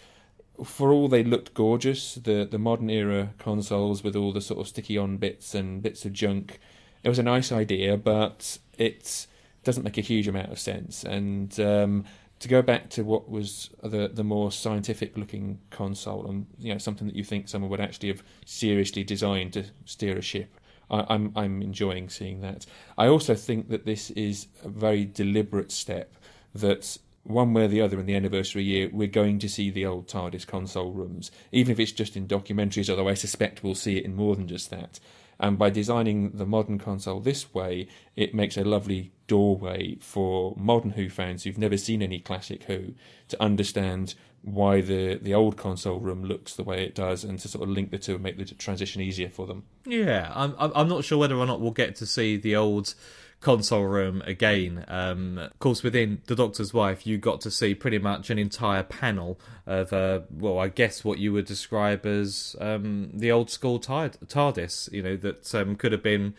for 0.63 0.93
all 0.93 1.09
they 1.09 1.25
looked 1.25 1.55
gorgeous, 1.55 2.15
the 2.17 2.47
the 2.51 2.59
modern 2.59 2.91
era 2.91 3.31
consoles 3.39 4.05
with 4.05 4.15
all 4.15 4.33
the 4.33 4.43
sort 4.43 4.61
of 4.61 4.69
sticky 4.69 4.99
on 4.99 5.17
bits 5.17 5.55
and 5.55 5.83
bits 5.83 6.05
of 6.05 6.13
junk 6.13 6.61
it 7.03 7.09
was 7.09 7.19
a 7.19 7.23
nice 7.23 7.51
idea, 7.51 7.97
but 7.97 8.59
it 8.79 9.27
doesn't 9.65 9.83
make 9.83 9.99
a 9.99 10.03
huge 10.03 10.29
amount 10.29 10.53
of 10.53 10.59
sense. 10.59 11.05
And 11.05 11.59
um, 11.61 12.05
to 12.43 12.49
go 12.49 12.61
back 12.61 12.91
to 12.91 13.03
what 13.03 13.29
was 13.29 13.71
the 13.83 14.09
the 14.09 14.25
more 14.25 14.53
scientific 14.53 15.17
looking 15.17 15.61
console, 15.71 16.27
and 16.27 16.47
you 16.59 16.73
know 16.73 16.79
something 16.79 17.07
that 17.07 17.17
you 17.17 17.25
think 17.25 17.49
someone 17.49 17.71
would 17.71 17.81
actually 17.81 18.09
have 18.09 18.23
seriously 18.45 19.05
designed 19.05 19.53
to 19.55 19.65
steer 19.85 20.19
a 20.19 20.23
ship. 20.23 20.61
I, 20.91 21.07
I'm 21.09 21.33
I'm 21.37 21.63
enjoying 21.63 22.09
seeing 22.09 22.41
that. 22.41 22.67
I 22.99 23.07
also 23.07 23.35
think 23.35 23.69
that 23.71 23.87
this 23.87 24.11
is 24.11 24.49
a 24.65 24.69
very 24.69 25.05
deliberate 25.05 25.73
step 25.73 26.15
that 26.55 26.99
one 27.25 27.55
way 27.55 27.65
or 27.65 27.69
the 27.69 27.81
other 27.81 28.01
in 28.01 28.07
the 28.07 28.17
anniversary 28.17 28.65
year, 28.65 28.91
we're 28.93 29.07
going 29.07 29.39
to 29.39 29.49
see 29.49 29.71
the 29.71 29.87
old 29.87 30.09
TARDIS 30.09 30.45
console 30.45 30.91
rooms, 30.91 31.31
even 31.53 31.71
if 31.71 31.79
it's 31.79 31.93
just 31.93 32.17
in 32.17 32.27
documentaries, 32.27 32.91
although 32.91 33.09
I 33.09 33.15
suspect 33.15 33.63
we'll 33.63 33.77
see 33.77 33.97
it 33.97 34.05
in 34.05 34.17
more 34.17 34.35
than 34.35 34.49
just 34.49 34.71
that. 34.71 34.99
And 35.43 35.59
by 35.59 35.71
designing 35.71 36.31
the 36.31 36.47
modern 36.47 36.79
console 36.79 37.19
this 37.19 37.53
way, 37.53 37.89
it 38.15 38.33
makes 38.33 38.57
a 38.57 38.63
lovely 38.63 39.13
doorway 39.27 39.97
for 40.01 40.55
modern 40.57 40.93
Who 40.93 41.09
fans 41.09 41.43
who've 41.43 41.59
never 41.59 41.77
seen 41.77 42.01
any 42.01 42.21
classic 42.21 42.63
Who 42.65 42.95
to 43.29 43.43
understand 43.43 44.15
why 44.43 44.81
the, 44.81 45.19
the 45.21 45.35
old 45.35 45.57
console 45.57 45.99
room 45.99 46.25
looks 46.25 46.55
the 46.55 46.63
way 46.63 46.85
it 46.85 46.95
does 46.95 47.25
and 47.25 47.39
to 47.41 47.49
sort 47.49 47.65
of 47.65 47.71
link 47.71 47.91
the 47.91 47.99
two 47.99 48.15
and 48.15 48.23
make 48.23 48.39
the 48.39 48.45
transition 48.45 49.03
easier 49.03 49.29
for 49.29 49.47
them. 49.47 49.65
Yeah, 49.85 50.33
I'm, 50.35 50.55
I'm 50.59 50.89
not 50.89 51.05
sure 51.05 51.19
whether 51.19 51.37
or 51.37 51.47
not 51.47 51.61
we'll 51.61 51.73
get 51.73 51.97
to 51.97 52.07
see 52.07 52.37
the 52.37 52.57
old 52.57 52.95
console 53.43 53.85
room 53.85 54.23
again. 54.25 54.85
Um, 54.89 55.39
of 55.39 55.59
course, 55.59 55.83
within 55.83 56.23
The 56.27 56.37
Doctor's 56.37 56.73
Wife, 56.73 57.07
you 57.07 57.19
got 57.19 57.41
to 57.43 57.51
see 57.51 57.75
pretty 57.75 57.99
much 57.99 58.31
an 58.31 58.39
entire 58.39 58.85
panel 58.85 59.39
of, 59.67 59.93
uh, 59.93 60.21
well, 60.31 60.59
I 60.59 60.69
guess 60.69 61.05
what 61.05 61.19
you 61.19 61.33
would 61.33 61.45
describe 61.45 62.07
as 62.07 62.57
um, 62.61 63.11
the 63.13 63.31
old 63.31 63.51
school 63.51 63.79
TARDIS, 63.79 64.91
you 64.93 65.03
know, 65.03 65.17
that 65.17 65.55
um, 65.55 65.77
could 65.77 65.93
have 65.93 66.03
been 66.03 66.35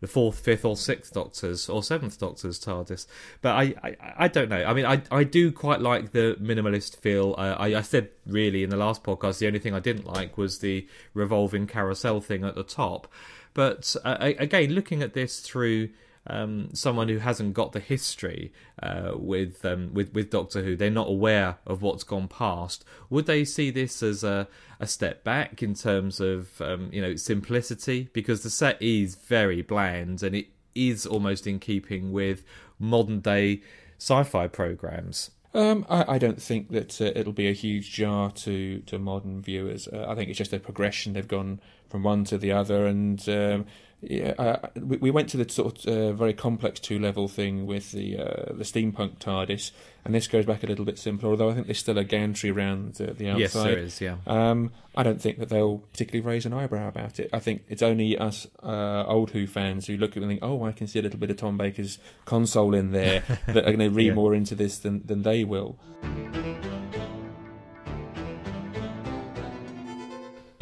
the 0.00 0.06
fourth, 0.06 0.38
fifth, 0.38 0.64
or 0.64 0.76
sixth 0.76 1.12
Doctors 1.12 1.68
or 1.68 1.82
seventh 1.82 2.18
Doctor's 2.18 2.60
TARDIS. 2.60 3.06
But 3.40 3.56
I, 3.56 3.74
I, 3.82 3.96
I 4.18 4.28
don't 4.28 4.48
know. 4.48 4.64
I 4.64 4.74
mean, 4.74 4.86
I, 4.86 5.02
I 5.10 5.24
do 5.24 5.50
quite 5.50 5.80
like 5.80 6.12
the 6.12 6.36
minimalist 6.40 6.96
feel. 6.96 7.34
Uh, 7.36 7.56
I, 7.58 7.76
I 7.76 7.82
said 7.82 8.10
really 8.26 8.62
in 8.62 8.70
the 8.70 8.76
last 8.76 9.02
podcast 9.02 9.38
the 9.38 9.46
only 9.46 9.58
thing 9.58 9.74
I 9.74 9.80
didn't 9.80 10.06
like 10.06 10.38
was 10.38 10.60
the 10.60 10.86
revolving 11.14 11.66
carousel 11.66 12.20
thing 12.20 12.44
at 12.44 12.54
the 12.54 12.62
top. 12.62 13.08
But 13.54 13.96
uh, 14.04 14.16
again, 14.20 14.70
looking 14.72 15.02
at 15.02 15.14
this 15.14 15.40
through 15.40 15.88
um, 16.26 16.70
someone 16.72 17.08
who 17.08 17.18
hasn't 17.18 17.54
got 17.54 17.72
the 17.72 17.80
history 17.80 18.52
uh, 18.82 19.12
with 19.14 19.64
um, 19.64 19.92
with 19.92 20.14
with 20.14 20.30
Doctor 20.30 20.62
Who, 20.62 20.76
they're 20.76 20.90
not 20.90 21.08
aware 21.08 21.58
of 21.66 21.82
what's 21.82 22.04
gone 22.04 22.28
past. 22.28 22.84
Would 23.10 23.26
they 23.26 23.44
see 23.44 23.70
this 23.70 24.02
as 24.02 24.24
a 24.24 24.48
a 24.80 24.86
step 24.86 25.24
back 25.24 25.62
in 25.62 25.74
terms 25.74 26.20
of 26.20 26.60
um, 26.60 26.88
you 26.92 27.02
know 27.02 27.16
simplicity? 27.16 28.08
Because 28.12 28.42
the 28.42 28.50
set 28.50 28.80
is 28.80 29.14
very 29.14 29.62
bland 29.62 30.22
and 30.22 30.34
it 30.34 30.48
is 30.74 31.06
almost 31.06 31.46
in 31.46 31.58
keeping 31.58 32.12
with 32.12 32.42
modern 32.78 33.20
day 33.20 33.62
sci-fi 33.98 34.48
programs. 34.48 35.30
Um, 35.54 35.86
I, 35.88 36.14
I, 36.14 36.18
don't 36.18 36.42
think 36.42 36.70
that 36.70 37.00
uh, 37.00 37.12
it'll 37.14 37.32
be 37.32 37.48
a 37.48 37.52
huge 37.52 37.92
jar 37.92 38.32
to, 38.32 38.80
to 38.80 38.98
modern 38.98 39.40
viewers. 39.40 39.86
Uh, 39.86 40.04
I 40.08 40.16
think 40.16 40.28
it's 40.28 40.36
just 40.36 40.52
a 40.52 40.58
progression. 40.58 41.12
They've 41.12 41.28
gone 41.28 41.60
from 41.94 42.02
one 42.02 42.24
to 42.24 42.36
the 42.36 42.50
other, 42.50 42.86
and 42.86 43.28
um, 43.28 43.66
yeah, 44.00 44.34
uh, 44.36 44.68
we, 44.74 44.96
we, 44.96 45.10
went 45.12 45.28
to 45.28 45.36
the 45.36 45.48
sort 45.48 45.86
of 45.86 45.86
uh, 45.86 46.12
very 46.12 46.32
complex 46.32 46.80
two 46.80 46.98
level 46.98 47.28
thing 47.28 47.66
with 47.66 47.92
the 47.92 48.18
uh, 48.18 48.52
the 48.52 48.64
steampunk 48.64 49.20
TARDIS, 49.20 49.70
and 50.04 50.12
this 50.12 50.26
goes 50.26 50.44
back 50.44 50.64
a 50.64 50.66
little 50.66 50.84
bit 50.84 50.98
simpler. 50.98 51.30
Although 51.30 51.50
I 51.50 51.54
think 51.54 51.68
there's 51.68 51.78
still 51.78 51.96
a 51.96 52.02
gantry 52.02 52.50
around 52.50 53.00
uh, 53.00 53.12
the 53.16 53.28
outside. 53.28 53.38
Yes, 53.38 53.52
there 53.52 53.78
is. 53.78 54.00
Yeah. 54.00 54.16
Um, 54.26 54.72
I 54.96 55.04
don't 55.04 55.22
think 55.22 55.38
that 55.38 55.50
they'll 55.50 55.78
particularly 55.78 56.26
raise 56.26 56.46
an 56.46 56.52
eyebrow 56.52 56.88
about 56.88 57.20
it. 57.20 57.30
I 57.32 57.38
think 57.38 57.62
it's 57.68 57.82
only 57.82 58.18
us 58.18 58.48
uh, 58.60 59.04
old 59.06 59.30
Who 59.30 59.46
fans 59.46 59.86
who 59.86 59.96
look 59.96 60.12
at 60.12 60.16
it 60.16 60.22
and 60.22 60.30
think, 60.32 60.42
"Oh, 60.42 60.64
I 60.64 60.72
can 60.72 60.88
see 60.88 60.98
a 60.98 61.02
little 61.02 61.20
bit 61.20 61.30
of 61.30 61.36
Tom 61.36 61.56
Baker's 61.56 62.00
console 62.24 62.74
in 62.74 62.90
there," 62.90 63.22
that 63.46 63.58
are 63.58 63.72
going 63.72 63.78
to 63.78 63.90
read 63.90 64.08
yeah. 64.08 64.14
more 64.14 64.34
into 64.34 64.56
this 64.56 64.78
than 64.78 65.06
than 65.06 65.22
they 65.22 65.44
will. 65.44 65.78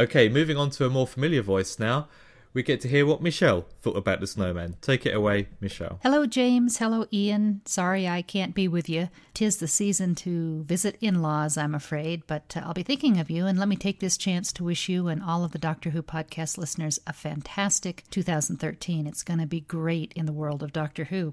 Okay, 0.03 0.29
moving 0.29 0.57
on 0.57 0.71
to 0.71 0.85
a 0.85 0.91
more 0.91 1.07
familiar 1.07 1.43
voice 1.43 1.79
now 1.79 2.09
we 2.55 2.63
get 2.63 2.81
to 2.83 2.89
hear 2.89 3.07
what 3.07 3.23
Michelle 3.23 3.65
thought 3.81 3.97
about 3.97 4.21
the 4.21 4.27
snowman. 4.27 4.77
Take 4.83 5.07
it 5.07 5.15
away, 5.15 5.49
Michelle. 5.61 5.99
Hello, 6.03 6.27
James. 6.27 6.79
Hello, 6.79 7.07
Ian. 7.13 7.63
Sorry 7.65 8.07
I 8.07 8.21
can't 8.21 8.55
be 8.55 8.69
with 8.69 8.89
you. 8.89 9.09
Tis 9.33 9.57
the 9.57 9.69
season 9.69 10.15
to 10.17 10.63
visit 10.65 10.99
in 11.01 11.23
laws, 11.23 11.57
I'm 11.57 11.75
afraid, 11.75 12.27
but 12.27 12.55
uh, 12.57 12.61
I'll 12.65 12.75
be 12.75 12.83
thinking 12.83 13.19
of 13.19 13.31
you, 13.31 13.47
and 13.47 13.59
let 13.59 13.69
me 13.69 13.77
take 13.77 14.01
this 14.01 14.19
chance 14.19 14.53
to 14.53 14.65
wish 14.65 14.89
you 14.89 15.09
and 15.09 15.23
all 15.23 15.45
of 15.45 15.53
the 15.53 15.59
Doctor 15.59 15.91
Who 15.91 16.03
podcast 16.03 16.59
listeners 16.59 17.01
a 17.07 17.15
fantastic 17.15 18.05
2013. 18.11 19.07
It's 19.07 19.23
going 19.23 19.41
to 19.41 19.47
be 19.47 19.61
great 19.61 20.13
in 20.15 20.27
the 20.27 20.33
world 20.33 20.63
of 20.63 20.73
Doctor 20.73 21.05
Who. 21.05 21.33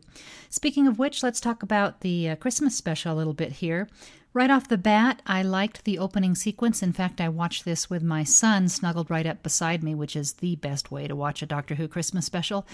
Speaking 0.49 0.87
of 0.87 0.99
which, 0.99 1.21
let's 1.21 1.41
talk 1.41 1.61
about 1.61 1.99
the 1.99 2.29
uh, 2.29 2.35
Christmas 2.37 2.77
special 2.77 3.13
a 3.13 3.17
little 3.17 3.33
bit 3.33 3.53
here. 3.53 3.89
Right 4.31 4.51
off 4.51 4.67
the 4.67 4.77
bat, 4.77 5.23
I 5.25 5.41
liked 5.41 5.85
the 5.85 5.97
opening 5.97 6.35
sequence. 6.35 6.83
In 6.83 6.93
fact, 6.93 7.19
I 7.19 7.29
watched 7.29 7.65
this 7.65 7.89
with 7.89 8.03
my 8.03 8.23
son 8.23 8.69
snuggled 8.69 9.09
right 9.09 9.25
up 9.25 9.41
beside 9.41 9.81
me, 9.83 9.95
which 9.95 10.15
is 10.15 10.33
the 10.33 10.55
best 10.57 10.91
way 10.91 11.07
to 11.07 11.15
watch 11.15 11.41
a 11.41 11.47
Doctor 11.47 11.73
Who 11.75 11.87
Christmas 11.87 12.27
special. 12.27 12.67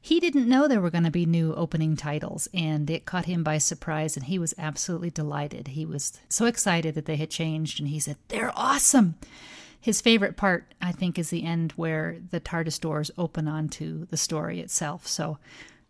He 0.00 0.20
didn't 0.20 0.48
know 0.48 0.66
there 0.66 0.80
were 0.80 0.88
going 0.88 1.04
to 1.04 1.10
be 1.10 1.26
new 1.26 1.52
opening 1.52 1.96
titles, 1.96 2.48
and 2.54 2.88
it 2.88 3.04
caught 3.04 3.26
him 3.26 3.44
by 3.44 3.58
surprise, 3.58 4.16
and 4.16 4.24
he 4.24 4.38
was 4.38 4.54
absolutely 4.56 5.10
delighted. 5.10 5.68
He 5.68 5.84
was 5.84 6.18
so 6.30 6.46
excited 6.46 6.94
that 6.94 7.04
they 7.04 7.16
had 7.16 7.28
changed, 7.28 7.78
and 7.78 7.90
he 7.90 8.00
said, 8.00 8.16
They're 8.28 8.52
awesome! 8.56 9.16
His 9.78 10.00
favorite 10.00 10.38
part, 10.38 10.72
I 10.80 10.92
think, 10.92 11.18
is 11.18 11.28
the 11.28 11.44
end 11.44 11.72
where 11.72 12.16
the 12.30 12.40
TARDIS 12.40 12.80
doors 12.80 13.10
open 13.18 13.48
onto 13.48 14.06
the 14.06 14.16
story 14.16 14.60
itself. 14.60 15.06
So, 15.06 15.36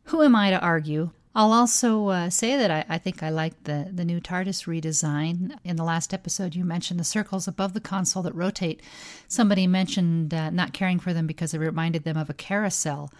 who 0.06 0.22
am 0.22 0.34
I 0.34 0.50
to 0.50 0.58
argue? 0.58 1.10
I'll 1.34 1.52
also 1.52 2.08
uh, 2.08 2.30
say 2.30 2.56
that 2.56 2.70
I, 2.70 2.84
I, 2.88 2.98
think 2.98 3.22
I 3.22 3.30
like 3.30 3.64
the, 3.64 3.88
the 3.90 4.04
new 4.04 4.20
TARDIS 4.20 4.66
redesign. 4.66 5.56
In 5.64 5.76
the 5.76 5.84
last 5.84 6.12
episode, 6.12 6.54
you 6.54 6.64
mentioned 6.64 7.00
the 7.00 7.04
circles 7.04 7.48
above 7.48 7.72
the 7.72 7.80
console 7.80 8.22
that 8.24 8.34
rotate. 8.34 8.82
Somebody 9.28 9.66
mentioned 9.66 10.34
uh, 10.34 10.50
not 10.50 10.74
caring 10.74 10.98
for 10.98 11.14
them 11.14 11.26
because 11.26 11.54
it 11.54 11.58
reminded 11.58 12.04
them 12.04 12.18
of 12.18 12.28
a 12.28 12.34
carousel. 12.34 13.10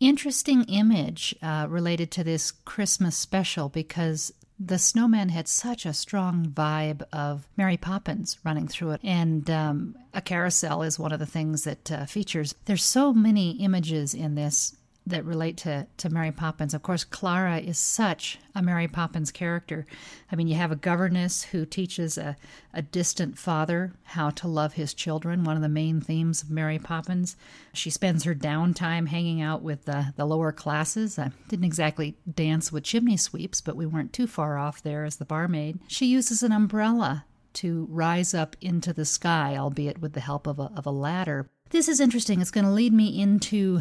Interesting 0.00 0.64
image 0.64 1.34
uh, 1.42 1.66
related 1.70 2.10
to 2.12 2.24
this 2.24 2.50
Christmas 2.50 3.16
special 3.16 3.68
because 3.68 4.32
the 4.58 4.78
snowman 4.78 5.28
had 5.28 5.46
such 5.46 5.86
a 5.86 5.92
strong 5.92 6.46
vibe 6.46 7.02
of 7.12 7.46
Mary 7.56 7.76
Poppins 7.76 8.38
running 8.44 8.66
through 8.66 8.92
it. 8.92 9.00
And 9.04 9.48
um, 9.48 9.96
a 10.12 10.20
carousel 10.20 10.82
is 10.82 10.98
one 10.98 11.12
of 11.12 11.20
the 11.20 11.26
things 11.26 11.64
that 11.64 11.90
uh, 11.92 12.06
features. 12.06 12.54
There's 12.64 12.84
so 12.84 13.12
many 13.12 13.52
images 13.62 14.12
in 14.12 14.34
this 14.34 14.76
that 15.06 15.24
relate 15.24 15.58
to, 15.58 15.86
to 15.98 16.08
Mary 16.08 16.32
Poppins. 16.32 16.72
Of 16.72 16.82
course, 16.82 17.04
Clara 17.04 17.58
is 17.58 17.78
such 17.78 18.38
a 18.54 18.62
Mary 18.62 18.88
Poppins 18.88 19.30
character. 19.30 19.86
I 20.32 20.36
mean, 20.36 20.48
you 20.48 20.54
have 20.54 20.72
a 20.72 20.76
governess 20.76 21.44
who 21.44 21.66
teaches 21.66 22.16
a, 22.16 22.36
a 22.72 22.80
distant 22.80 23.38
father 23.38 23.92
how 24.04 24.30
to 24.30 24.48
love 24.48 24.74
his 24.74 24.94
children, 24.94 25.44
one 25.44 25.56
of 25.56 25.62
the 25.62 25.68
main 25.68 26.00
themes 26.00 26.42
of 26.42 26.50
Mary 26.50 26.78
Poppins. 26.78 27.36
She 27.74 27.90
spends 27.90 28.24
her 28.24 28.34
downtime 28.34 29.08
hanging 29.08 29.42
out 29.42 29.62
with 29.62 29.84
the, 29.84 30.14
the 30.16 30.24
lower 30.24 30.52
classes. 30.52 31.18
I 31.18 31.32
didn't 31.48 31.66
exactly 31.66 32.16
dance 32.32 32.72
with 32.72 32.84
chimney 32.84 33.18
sweeps, 33.18 33.60
but 33.60 33.76
we 33.76 33.86
weren't 33.86 34.12
too 34.14 34.26
far 34.26 34.56
off 34.56 34.82
there 34.82 35.04
as 35.04 35.16
the 35.16 35.26
barmaid. 35.26 35.80
She 35.86 36.06
uses 36.06 36.42
an 36.42 36.52
umbrella 36.52 37.26
to 37.54 37.86
rise 37.90 38.34
up 38.34 38.56
into 38.60 38.92
the 38.92 39.04
sky, 39.04 39.56
albeit 39.56 40.00
with 40.00 40.14
the 40.14 40.20
help 40.20 40.46
of 40.46 40.58
a, 40.58 40.70
of 40.76 40.86
a 40.86 40.90
ladder. 40.90 41.46
This 41.70 41.88
is 41.88 42.00
interesting. 42.00 42.40
It's 42.40 42.50
going 42.50 42.64
to 42.64 42.70
lead 42.70 42.92
me 42.92 43.20
into 43.20 43.80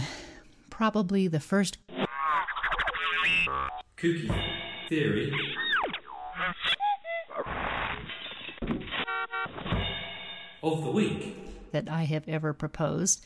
probably 0.74 1.28
the 1.28 1.40
first 1.40 1.78
kooky 3.96 4.28
theory 4.90 5.32
of 10.64 10.84
the 10.84 10.90
week 10.90 11.38
that 11.72 11.88
I 11.88 12.06
have 12.06 12.28
ever 12.28 12.54
proposed. 12.54 13.24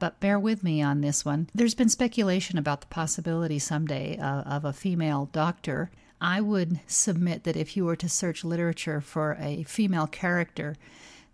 but 0.00 0.18
bear 0.18 0.36
with 0.36 0.64
me 0.64 0.82
on 0.82 1.00
this 1.00 1.24
one. 1.24 1.48
There's 1.54 1.76
been 1.76 1.88
speculation 1.88 2.58
about 2.58 2.80
the 2.80 2.88
possibility 2.88 3.60
someday 3.60 4.18
uh, 4.18 4.42
of 4.42 4.64
a 4.64 4.72
female 4.72 5.28
doctor. 5.30 5.92
I 6.20 6.40
would 6.40 6.80
submit 6.88 7.44
that 7.44 7.56
if 7.56 7.76
you 7.76 7.84
were 7.84 7.96
to 7.96 8.08
search 8.08 8.44
literature 8.44 9.00
for 9.00 9.36
a 9.38 9.62
female 9.62 10.08
character 10.08 10.74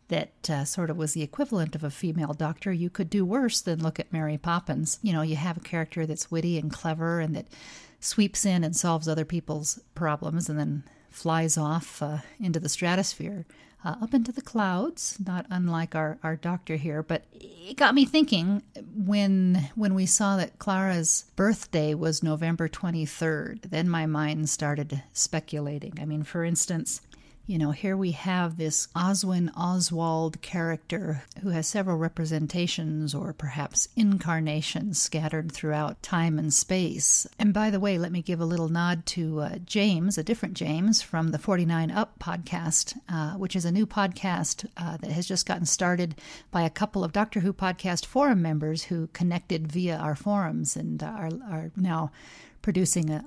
that 0.09 0.51
uh, 0.51 0.65
sort 0.65 0.91
of 0.91 0.97
was 0.97 1.15
the 1.15 1.23
equivalent 1.23 1.75
of 1.75 1.83
a 1.83 1.91
female 1.91 2.33
doctor, 2.33 2.73
you 2.73 2.91
could 2.91 3.11
do 3.11 3.25
worse 3.25 3.61
than 3.61 3.83
look 3.83 3.99
at 3.99 4.13
Mary 4.13 4.39
Poppins. 4.39 4.99
You 5.03 5.13
know, 5.13 5.23
you 5.23 5.37
have 5.37 5.57
a 5.57 5.61
character 5.61 6.07
that's 6.07 6.31
witty 6.31 6.59
and 6.59 6.73
clever 6.73 7.21
and 7.21 7.35
that 7.35 7.47
sweeps 8.01 8.45
in 8.45 8.63
and 8.63 8.77
solves 8.77 9.09
other 9.09 9.25
people's 9.25 9.81
problems 9.95 10.49
and 10.49 10.59
then 10.59 10.85
flies 11.11 11.57
off 11.57 12.03
uh, 12.03 12.19
into 12.39 12.61
the 12.61 12.69
stratosphere, 12.69 13.47
uh, 13.85 13.97
up 14.03 14.15
into 14.15 14.31
the 14.31 14.43
clouds, 14.43 15.17
not 15.25 15.47
unlike 15.51 15.95
our, 15.95 16.19
our 16.23 16.37
doctor 16.37 16.77
here. 16.77 17.03
But 17.03 17.25
it 17.33 17.77
got 17.77 17.95
me 17.95 18.05
thinking 18.05 18.63
when 18.95 19.71
when 19.75 19.95
we 19.95 20.07
saw 20.07 20.37
that 20.37 20.59
Clara's 20.59 21.25
birthday 21.37 21.95
was 21.95 22.23
November 22.23 22.69
23rd, 22.69 23.71
then 23.71 23.89
my 23.89 24.07
mind 24.07 24.49
started 24.51 25.03
speculating. 25.13 25.95
I 26.01 26.05
mean, 26.05 26.23
for 26.23 26.45
instance, 26.45 27.01
you 27.47 27.59
know, 27.59 27.71
here 27.71 27.97
we 27.97 28.11
have 28.11 28.57
this 28.57 28.89
Oswin 28.97 29.51
Oswald 29.57 30.43
character 30.43 31.23
who 31.43 31.51
has 31.51 31.69
several 31.69 31.97
representations 31.97 33.15
or 33.15 33.33
perhaps 33.33 33.89
incarnations 33.95 35.01
scattered 35.01 35.53
throughout 35.53 36.03
time 36.03 36.41
and 36.41 36.53
space. 36.53 37.25
And 37.39 37.55
by 37.55 37.71
the 37.71 37.79
way, 37.79 37.99
let 37.99 38.11
me 38.11 38.21
give 38.21 38.41
a 38.41 38.45
little 38.45 38.69
nod 38.69 39.07
to 39.07 39.41
uh, 39.41 39.59
James, 39.65 40.19
a 40.19 40.25
different 40.25 40.55
James 40.55 41.03
from 41.03 41.31
the 41.31 41.39
49 41.39 41.93
Up 41.93 42.19
podcast, 42.19 42.99
uh, 43.09 43.35
which 43.35 43.55
is 43.55 43.65
a 43.65 43.73
new 43.73 43.87
podcast 43.87 44.67
uh, 44.77 44.97
that 44.97 45.13
has 45.13 45.29
just 45.29 45.47
gotten 45.47 45.67
started 45.67 46.17
by 46.51 46.63
a 46.63 46.71
couple 46.71 47.05
of 47.05 47.13
Doctor 47.13 47.41
Who 47.41 47.53
podcast 47.53 48.07
forum 48.07 48.43
members 48.43 48.85
who 48.85 49.07
connected 49.13 49.71
via 49.71 49.97
our 49.97 50.17
forums 50.17 50.77
and 50.77 51.01
are, 51.01 51.31
are 51.49 51.71
now 51.77 52.11
producing 52.61 53.11
a, 53.11 53.25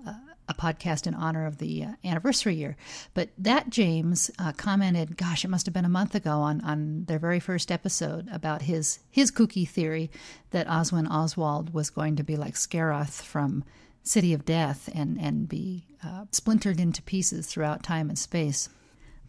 a 0.50 0.54
podcast 0.54 1.08
in 1.08 1.14
honor 1.14 1.46
of 1.46 1.60
the 1.60 1.84
uh, 1.84 1.92
anniversary 2.04 2.56
year. 2.56 2.76
But 3.14 3.30
that 3.38 3.70
James 3.70 4.32
uh, 4.40 4.52
commented, 4.54 5.16
"Gosh, 5.16 5.46
it 5.46 5.50
must 5.50 5.68
have 5.68 5.74
been 5.74 5.86
a 5.86 5.90
month 5.90 6.16
ago 6.16 6.40
on 6.40 6.60
on 6.62 7.06
their 7.06 7.20
very 7.20 7.40
first 7.40 7.72
episode 7.72 8.28
about 8.32 8.64
his 8.64 9.00
his 9.10 9.32
kooky 9.32 9.68
theory 9.68 10.10
that 10.52 10.68
Oswin 10.68 11.10
Oswald 11.10 11.74
was 11.74 11.90
going 11.90 12.16
to 12.16 12.24
be 12.24 12.36
like 12.36 12.56
Scaroth 12.56 13.22
from 13.22 13.64
City 14.04 14.34
of 14.34 14.44
Death 14.44 14.90
and 14.94 15.20
and 15.22 15.48
be 15.48 15.86
uh, 16.04 16.26
splintered 16.32 16.80
into 16.80 17.02
pieces 17.04 17.48
throughout 17.48 17.84
time 17.84 18.10
and 18.10 18.18
space." 18.18 18.70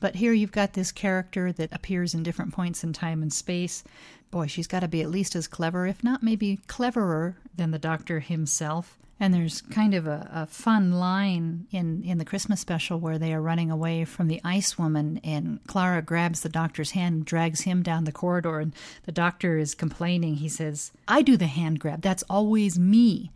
But 0.00 0.16
here 0.16 0.32
you've 0.32 0.52
got 0.52 0.72
this 0.72 0.90
character 0.90 1.52
that 1.52 1.72
appears 1.72 2.14
in 2.14 2.22
different 2.22 2.52
points 2.52 2.82
in 2.82 2.92
time 2.92 3.22
and 3.22 3.32
space. 3.32 3.84
Boy, 4.30 4.46
she's 4.46 4.66
got 4.66 4.80
to 4.80 4.88
be 4.88 5.02
at 5.02 5.10
least 5.10 5.36
as 5.36 5.46
clever, 5.46 5.86
if 5.86 6.02
not 6.02 6.22
maybe 6.22 6.60
cleverer, 6.66 7.36
than 7.54 7.70
the 7.70 7.78
Doctor 7.78 8.20
himself. 8.20 8.96
And 9.22 9.34
there's 9.34 9.60
kind 9.60 9.92
of 9.92 10.06
a, 10.06 10.30
a, 10.32 10.46
fun 10.46 10.92
line 10.92 11.66
in, 11.70 12.02
in 12.04 12.16
the 12.16 12.24
Christmas 12.24 12.58
special 12.58 12.98
where 12.98 13.18
they 13.18 13.34
are 13.34 13.42
running 13.42 13.70
away 13.70 14.06
from 14.06 14.28
the 14.28 14.40
ice 14.42 14.78
woman, 14.78 15.20
and 15.22 15.60
Clara 15.66 16.00
grabs 16.00 16.40
the 16.40 16.48
doctor's 16.48 16.92
hand 16.92 17.14
and 17.14 17.24
drags 17.26 17.60
him 17.60 17.82
down 17.82 18.04
the 18.04 18.12
corridor. 18.12 18.60
And 18.60 18.74
the 19.04 19.12
doctor 19.12 19.58
is 19.58 19.74
complaining. 19.74 20.36
He 20.36 20.48
says, 20.48 20.90
I 21.06 21.20
do 21.20 21.36
the 21.36 21.48
hand 21.48 21.80
grab. 21.80 22.00
That's 22.00 22.24
always 22.30 22.78
me. 22.78 23.30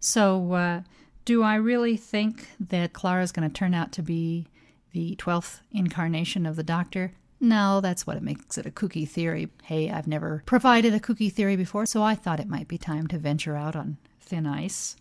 So, 0.00 0.52
uh, 0.54 0.80
do 1.24 1.44
I 1.44 1.54
really 1.54 1.96
think 1.96 2.48
that 2.58 2.92
Clara's 2.92 3.30
going 3.30 3.48
to 3.48 3.54
turn 3.54 3.72
out 3.72 3.92
to 3.92 4.02
be 4.02 4.48
the 4.92 5.16
12th 5.16 5.60
incarnation 5.72 6.46
of 6.46 6.56
the 6.56 6.62
doctor? 6.62 7.12
No, 7.40 7.80
that's 7.80 8.06
what 8.06 8.18
it 8.18 8.22
makes 8.22 8.58
it 8.58 8.66
a 8.66 8.70
kooky 8.70 9.08
theory. 9.08 9.48
Hey, 9.62 9.90
I've 9.90 10.06
never 10.06 10.42
provided 10.44 10.92
a 10.92 11.00
kooky 11.00 11.32
theory 11.32 11.56
before, 11.56 11.86
so 11.86 12.02
I 12.02 12.14
thought 12.14 12.40
it 12.40 12.48
might 12.48 12.68
be 12.68 12.76
time 12.76 13.06
to 13.08 13.18
venture 13.18 13.56
out 13.56 13.74
on 13.74 13.96
thin 14.20 14.46
ice. 14.46 14.96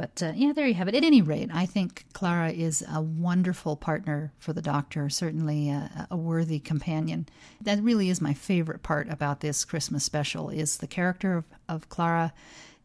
But 0.00 0.22
uh, 0.22 0.32
yeah, 0.34 0.52
there 0.52 0.66
you 0.66 0.74
have 0.74 0.88
it. 0.88 0.94
At 0.94 1.04
any 1.04 1.20
rate, 1.20 1.50
I 1.52 1.66
think 1.66 2.06
Clara 2.14 2.50
is 2.50 2.82
a 2.90 3.02
wonderful 3.02 3.76
partner 3.76 4.32
for 4.38 4.54
the 4.54 4.62
Doctor, 4.62 5.10
certainly 5.10 5.68
a, 5.68 6.08
a, 6.10 6.16
worthy 6.16 6.58
companion. 6.58 7.28
That 7.60 7.82
really 7.82 8.08
is 8.08 8.18
my 8.18 8.32
favorite 8.32 8.82
part 8.82 9.10
about 9.10 9.40
this 9.40 9.62
Christmas 9.64 10.02
special 10.02 10.48
is 10.48 10.78
the 10.78 10.86
character 10.86 11.36
of, 11.36 11.44
of 11.68 11.88
Clara, 11.90 12.32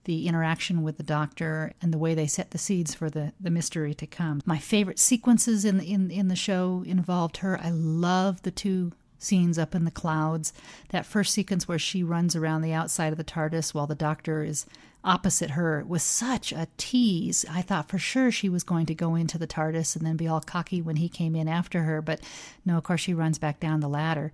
the 0.06 0.28
interaction 0.28 0.82
with 0.82 0.98
the 0.98 1.04
Doctor, 1.04 1.74
and 1.82 1.94
the 1.94 1.98
way 1.98 2.15
they 2.15 2.28
set 2.28 2.52
the 2.52 2.58
seeds 2.58 2.96
for 2.96 3.10
the, 3.10 3.34
the 3.39 3.52
mystery 3.52 3.94
to 3.96 4.08
come. 4.08 4.41
My 4.46 4.58
favorite 4.58 5.00
sequences 5.00 5.65
in 5.65 5.78
the, 5.78 5.91
in, 5.91 6.10
in 6.10 6.28
the 6.28 6.36
show 6.36 6.84
involved 6.86 7.38
her. 7.38 7.60
I 7.62 7.70
love 7.72 8.41
the 8.44 8.52
two 8.52 8.94
scenes 9.18 9.58
up 9.58 9.76
in 9.76 9.86
the 9.86 9.91
clouds. 9.91 10.54
That 10.89 11.06
first 11.06 11.34
sequence 11.34 11.68
where 11.68 11.80
she 11.80 12.04
runs 12.04 12.36
around 12.36 12.62
the 12.62 12.74
outside 12.74 13.12
of 13.12 13.18
the 13.18 13.24
TARDIS 13.24 13.74
while 13.74 13.88
the 13.88 13.96
Doctor 13.96 14.44
is 14.44 14.65
opposite 15.04 15.52
her 15.52 15.84
was 15.88 16.04
such 16.04 16.52
a 16.52 16.68
tease. 16.78 17.46
I 17.50 17.62
thought 17.62 17.89
for 17.89 18.00
sure 18.00 18.32
she 18.32 18.50
was 18.50 18.63
going 18.63 18.88
to 18.88 18.96
go 18.96 19.15
into 19.15 19.38
the 19.38 19.48
TARDIS 19.48 19.96
and 19.96 20.06
then 20.06 20.18
be 20.18 20.28
all 20.28 20.41
cocky 20.41 20.82
when 20.82 20.96
he 20.96 21.08
came 21.08 21.36
in 21.36 21.48
after 21.48 21.84
her, 21.84 22.02
but 22.02 22.20
no, 22.65 22.78
of 22.78 22.84
course, 22.84 23.02
she 23.02 23.13
runs 23.13 23.38
back 23.38 23.60
down 23.60 23.80
the 23.80 23.88
ladder. 23.88 24.32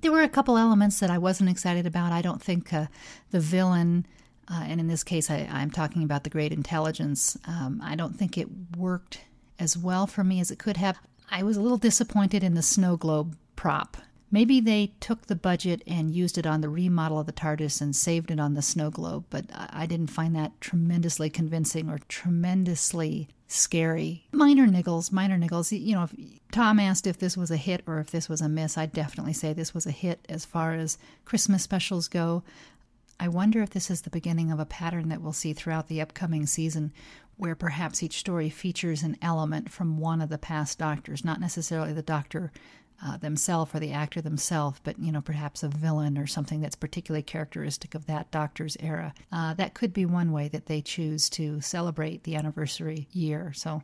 There 0.00 0.12
were 0.12 0.22
a 0.22 0.28
couple 0.28 0.56
elements 0.56 1.00
that 1.00 1.10
I 1.10 1.18
wasn't 1.18 1.50
excited 1.50 1.86
about. 1.86 2.12
I 2.12 2.22
don't 2.22 2.40
think 2.40 2.72
uh, 2.72 2.86
the 3.32 3.40
villain, 3.40 4.06
uh, 4.50 4.64
and 4.66 4.80
in 4.80 4.88
this 4.88 5.04
case, 5.04 5.30
I, 5.30 5.46
am 5.48 5.70
talking 5.70 6.02
about 6.02 6.24
the 6.24 6.30
Great 6.30 6.52
Intelligence, 6.52 7.36
um, 7.46 7.80
I 7.82 7.94
don't 7.94 8.16
think 8.16 8.36
it 8.36 8.48
worked 8.76 9.20
as 9.58 9.76
well 9.76 10.06
for 10.06 10.24
me 10.24 10.40
as 10.40 10.50
it 10.50 10.58
could 10.58 10.76
have. 10.76 10.98
I 11.30 11.42
was 11.42 11.56
a 11.56 11.60
little 11.60 11.78
disappointed 11.78 12.42
in 12.42 12.54
the 12.54 12.62
snow 12.62 12.96
globe 12.96 13.36
prop. 13.54 13.96
Maybe 14.32 14.60
they 14.60 14.92
took 15.00 15.26
the 15.26 15.36
budget 15.36 15.82
and 15.86 16.14
used 16.14 16.38
it 16.38 16.46
on 16.46 16.60
the 16.60 16.68
remodel 16.68 17.18
of 17.18 17.26
the 17.26 17.32
TARDIS 17.32 17.80
and 17.80 17.94
saved 17.94 18.30
it 18.30 18.38
on 18.38 18.54
the 18.54 18.62
snow 18.62 18.90
globe, 18.90 19.24
but 19.28 19.46
I 19.52 19.86
didn't 19.86 20.10
find 20.10 20.34
that 20.36 20.60
tremendously 20.60 21.30
convincing 21.30 21.88
or 21.88 21.98
tremendously 22.08 23.28
scary. 23.48 24.26
Minor 24.30 24.68
niggles, 24.68 25.10
minor 25.10 25.36
niggles. 25.36 25.76
You 25.76 25.96
know, 25.96 26.04
if 26.04 26.14
Tom 26.52 26.78
asked 26.78 27.08
if 27.08 27.18
this 27.18 27.36
was 27.36 27.50
a 27.50 27.56
hit 27.56 27.82
or 27.86 27.98
if 27.98 28.12
this 28.12 28.28
was 28.28 28.40
a 28.40 28.48
miss, 28.48 28.78
I'd 28.78 28.92
definitely 28.92 29.32
say 29.32 29.52
this 29.52 29.74
was 29.74 29.86
a 29.86 29.90
hit 29.90 30.24
as 30.28 30.44
far 30.44 30.74
as 30.74 30.96
Christmas 31.24 31.64
specials 31.64 32.06
go. 32.06 32.44
I 33.22 33.28
wonder 33.28 33.62
if 33.62 33.68
this 33.68 33.90
is 33.90 34.00
the 34.00 34.10
beginning 34.10 34.50
of 34.50 34.58
a 34.58 34.64
pattern 34.64 35.10
that 35.10 35.20
we'll 35.20 35.34
see 35.34 35.52
throughout 35.52 35.88
the 35.88 36.00
upcoming 36.00 36.46
season 36.46 36.90
where 37.36 37.54
perhaps 37.54 38.02
each 38.02 38.18
story 38.18 38.48
features 38.48 39.02
an 39.02 39.18
element 39.20 39.70
from 39.70 39.98
one 39.98 40.22
of 40.22 40.30
the 40.30 40.38
past 40.38 40.78
doctors, 40.78 41.22
not 41.22 41.38
necessarily 41.38 41.92
the 41.92 42.00
doctor 42.00 42.50
uh, 43.04 43.18
themselves 43.18 43.74
or 43.74 43.78
the 43.78 43.92
actor 43.92 44.22
themselves, 44.22 44.80
but 44.84 44.98
you 44.98 45.12
know 45.12 45.20
perhaps 45.20 45.62
a 45.62 45.68
villain 45.68 46.16
or 46.16 46.26
something 46.26 46.62
that's 46.62 46.76
particularly 46.76 47.22
characteristic 47.22 47.94
of 47.94 48.06
that 48.06 48.30
doctor's 48.30 48.78
era. 48.80 49.12
Uh, 49.30 49.52
that 49.52 49.74
could 49.74 49.92
be 49.92 50.06
one 50.06 50.32
way 50.32 50.48
that 50.48 50.64
they 50.64 50.80
choose 50.80 51.28
to 51.28 51.60
celebrate 51.60 52.24
the 52.24 52.36
anniversary 52.36 53.06
year. 53.12 53.52
So 53.54 53.82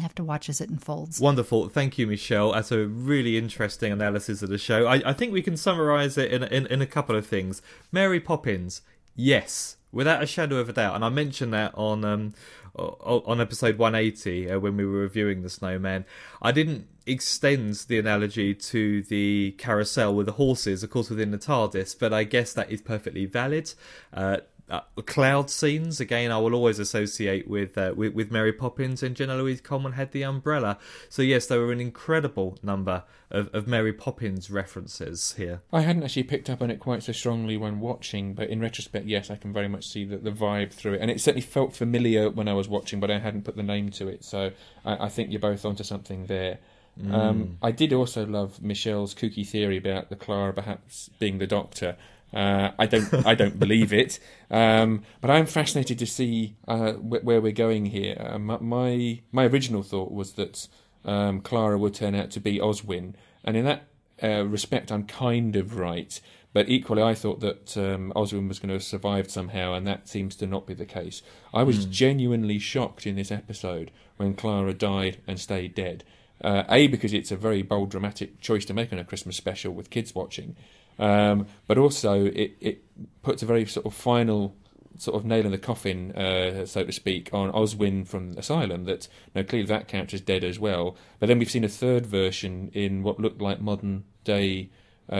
have 0.00 0.14
to 0.16 0.24
watch 0.24 0.48
as 0.48 0.60
it 0.60 0.70
unfolds. 0.70 1.20
Wonderful. 1.20 1.68
Thank 1.68 1.98
you, 1.98 2.06
Michelle. 2.06 2.52
That's 2.52 2.72
a 2.72 2.86
really 2.86 3.36
interesting 3.36 3.92
analysis 3.92 4.42
of 4.42 4.48
the 4.48 4.58
show. 4.58 4.86
I, 4.86 5.10
I 5.10 5.12
think 5.12 5.32
we 5.32 5.42
can 5.42 5.56
summarize 5.56 6.16
it 6.18 6.32
in, 6.32 6.42
in, 6.44 6.66
in 6.66 6.82
a 6.82 6.86
couple 6.86 7.16
of 7.16 7.26
things. 7.26 7.62
Mary 7.92 8.20
Poppins, 8.20 8.82
yes, 9.14 9.76
without 9.92 10.22
a 10.22 10.26
shadow 10.26 10.56
of 10.56 10.68
a 10.68 10.72
doubt. 10.72 10.94
And 10.94 11.04
I 11.04 11.08
mentioned 11.08 11.52
that 11.52 11.72
on 11.74 12.04
um, 12.04 12.34
on 12.76 13.40
episode 13.40 13.78
180 13.78 14.50
uh, 14.50 14.58
when 14.58 14.76
we 14.76 14.84
were 14.84 14.98
reviewing 14.98 15.42
the 15.42 15.50
snowman. 15.50 16.04
I 16.42 16.50
didn't 16.50 16.88
extend 17.06 17.74
the 17.88 17.98
analogy 17.98 18.54
to 18.54 19.02
the 19.02 19.54
carousel 19.58 20.14
with 20.14 20.26
the 20.26 20.32
horses, 20.32 20.82
of 20.82 20.90
course, 20.90 21.10
within 21.10 21.30
the 21.30 21.38
TARDIS, 21.38 21.96
but 21.98 22.12
I 22.12 22.24
guess 22.24 22.52
that 22.54 22.70
is 22.70 22.82
perfectly 22.82 23.26
valid. 23.26 23.72
Uh, 24.12 24.38
uh, 24.70 24.80
cloud 25.06 25.50
scenes. 25.50 26.00
Again 26.00 26.30
I 26.30 26.38
will 26.38 26.54
always 26.54 26.78
associate 26.78 27.48
with, 27.48 27.76
uh, 27.76 27.92
with, 27.96 28.14
with 28.14 28.30
Mary 28.30 28.52
Poppins 28.52 29.02
and 29.02 29.14
Jenna 29.14 29.36
Louise 29.36 29.60
Coleman 29.60 29.92
had 29.92 30.12
the 30.12 30.22
umbrella. 30.22 30.78
So 31.08 31.22
yes 31.22 31.46
there 31.46 31.60
were 31.60 31.72
an 31.72 31.80
incredible 31.80 32.58
number 32.62 33.04
of, 33.30 33.48
of 33.54 33.66
Mary 33.66 33.92
Poppins 33.92 34.50
references 34.50 35.34
here. 35.36 35.62
I 35.72 35.82
hadn't 35.82 36.02
actually 36.02 36.24
picked 36.24 36.48
up 36.48 36.62
on 36.62 36.70
it 36.70 36.80
quite 36.80 37.02
so 37.02 37.12
strongly 37.12 37.56
when 37.56 37.80
watching 37.80 38.34
but 38.34 38.48
in 38.48 38.60
retrospect 38.60 39.06
yes 39.06 39.30
I 39.30 39.36
can 39.36 39.52
very 39.52 39.68
much 39.68 39.86
see 39.86 40.04
the, 40.04 40.18
the 40.18 40.32
vibe 40.32 40.72
through 40.72 40.94
it. 40.94 41.00
And 41.00 41.10
it 41.10 41.20
certainly 41.20 41.46
felt 41.46 41.74
familiar 41.74 42.30
when 42.30 42.48
I 42.48 42.54
was 42.54 42.68
watching 42.68 43.00
but 43.00 43.10
I 43.10 43.18
hadn't 43.18 43.44
put 43.44 43.56
the 43.56 43.62
name 43.62 43.90
to 43.92 44.08
it. 44.08 44.24
So 44.24 44.52
I, 44.84 45.06
I 45.06 45.08
think 45.08 45.30
you're 45.30 45.40
both 45.40 45.64
onto 45.64 45.84
something 45.84 46.26
there. 46.26 46.58
Mm. 47.00 47.12
Um, 47.12 47.58
I 47.60 47.72
did 47.72 47.92
also 47.92 48.24
love 48.24 48.62
Michelle's 48.62 49.14
kooky 49.14 49.46
theory 49.46 49.76
about 49.76 50.10
the 50.10 50.16
Clara 50.16 50.52
perhaps 50.52 51.10
being 51.18 51.38
the 51.38 51.46
Doctor. 51.46 51.96
Uh, 52.34 52.72
I 52.78 52.86
don't, 52.86 53.26
I 53.26 53.34
don't 53.34 53.58
believe 53.60 53.92
it, 53.92 54.18
um, 54.50 55.02
but 55.20 55.30
I'm 55.30 55.46
fascinated 55.46 55.98
to 56.00 56.06
see 56.06 56.56
uh, 56.66 56.94
wh- 56.94 57.24
where 57.24 57.40
we're 57.40 57.52
going 57.52 57.86
here. 57.86 58.16
Uh, 58.18 58.38
my 58.38 59.20
my 59.30 59.46
original 59.46 59.84
thought 59.84 60.10
was 60.10 60.32
that 60.32 60.66
um, 61.04 61.40
Clara 61.40 61.78
would 61.78 61.94
turn 61.94 62.14
out 62.14 62.32
to 62.32 62.40
be 62.40 62.58
Oswin, 62.58 63.14
and 63.44 63.56
in 63.56 63.64
that 63.64 63.84
uh, 64.22 64.44
respect, 64.46 64.90
I'm 64.90 65.04
kind 65.04 65.54
of 65.54 65.76
right. 65.76 66.20
But 66.52 66.68
equally, 66.68 67.02
I 67.02 67.14
thought 67.14 67.40
that 67.40 67.76
um, 67.76 68.12
Oswin 68.14 68.48
was 68.48 68.60
going 68.60 68.68
to 68.68 68.74
have 68.74 68.84
survived 68.84 69.30
somehow, 69.30 69.74
and 69.74 69.86
that 69.86 70.08
seems 70.08 70.36
to 70.36 70.46
not 70.46 70.66
be 70.66 70.74
the 70.74 70.86
case. 70.86 71.20
I 71.52 71.64
was 71.64 71.84
mm. 71.84 71.90
genuinely 71.90 72.60
shocked 72.60 73.06
in 73.06 73.16
this 73.16 73.32
episode 73.32 73.90
when 74.16 74.34
Clara 74.34 74.72
died 74.72 75.18
and 75.26 75.38
stayed 75.40 75.74
dead. 75.74 76.04
Uh, 76.40 76.62
a 76.68 76.86
because 76.86 77.12
it's 77.12 77.32
a 77.32 77.36
very 77.36 77.62
bold, 77.62 77.90
dramatic 77.90 78.40
choice 78.40 78.64
to 78.66 78.74
make 78.74 78.92
on 78.92 78.98
a 78.98 79.04
Christmas 79.04 79.36
special 79.36 79.72
with 79.72 79.90
kids 79.90 80.14
watching, 80.14 80.56
Um, 80.98 81.46
but 81.66 81.78
also, 81.78 82.26
it, 82.26 82.56
it 82.60 82.84
puts 83.22 83.42
a 83.42 83.46
very 83.46 83.66
sort 83.66 83.86
of 83.86 83.94
final 83.94 84.54
sort 84.96 85.16
of 85.16 85.24
nail 85.24 85.44
in 85.44 85.50
the 85.50 85.58
coffin, 85.58 86.12
uh, 86.12 86.64
so 86.66 86.84
to 86.84 86.92
speak, 86.92 87.28
on 87.32 87.50
Oswin 87.52 88.06
from 88.06 88.30
Asylum. 88.38 88.84
That 88.84 89.08
you 89.34 89.40
know, 89.42 89.44
clearly 89.44 89.66
that 89.66 89.88
character's 89.88 90.20
dead 90.20 90.44
as 90.44 90.58
well. 90.60 90.96
But 91.18 91.26
then 91.26 91.38
we've 91.38 91.50
seen 91.50 91.64
a 91.64 91.68
third 91.68 92.06
version 92.06 92.70
in 92.74 93.02
what 93.02 93.18
looked 93.18 93.40
like 93.42 93.60
modern 93.60 94.04
day 94.22 94.70
uh, 95.10 95.14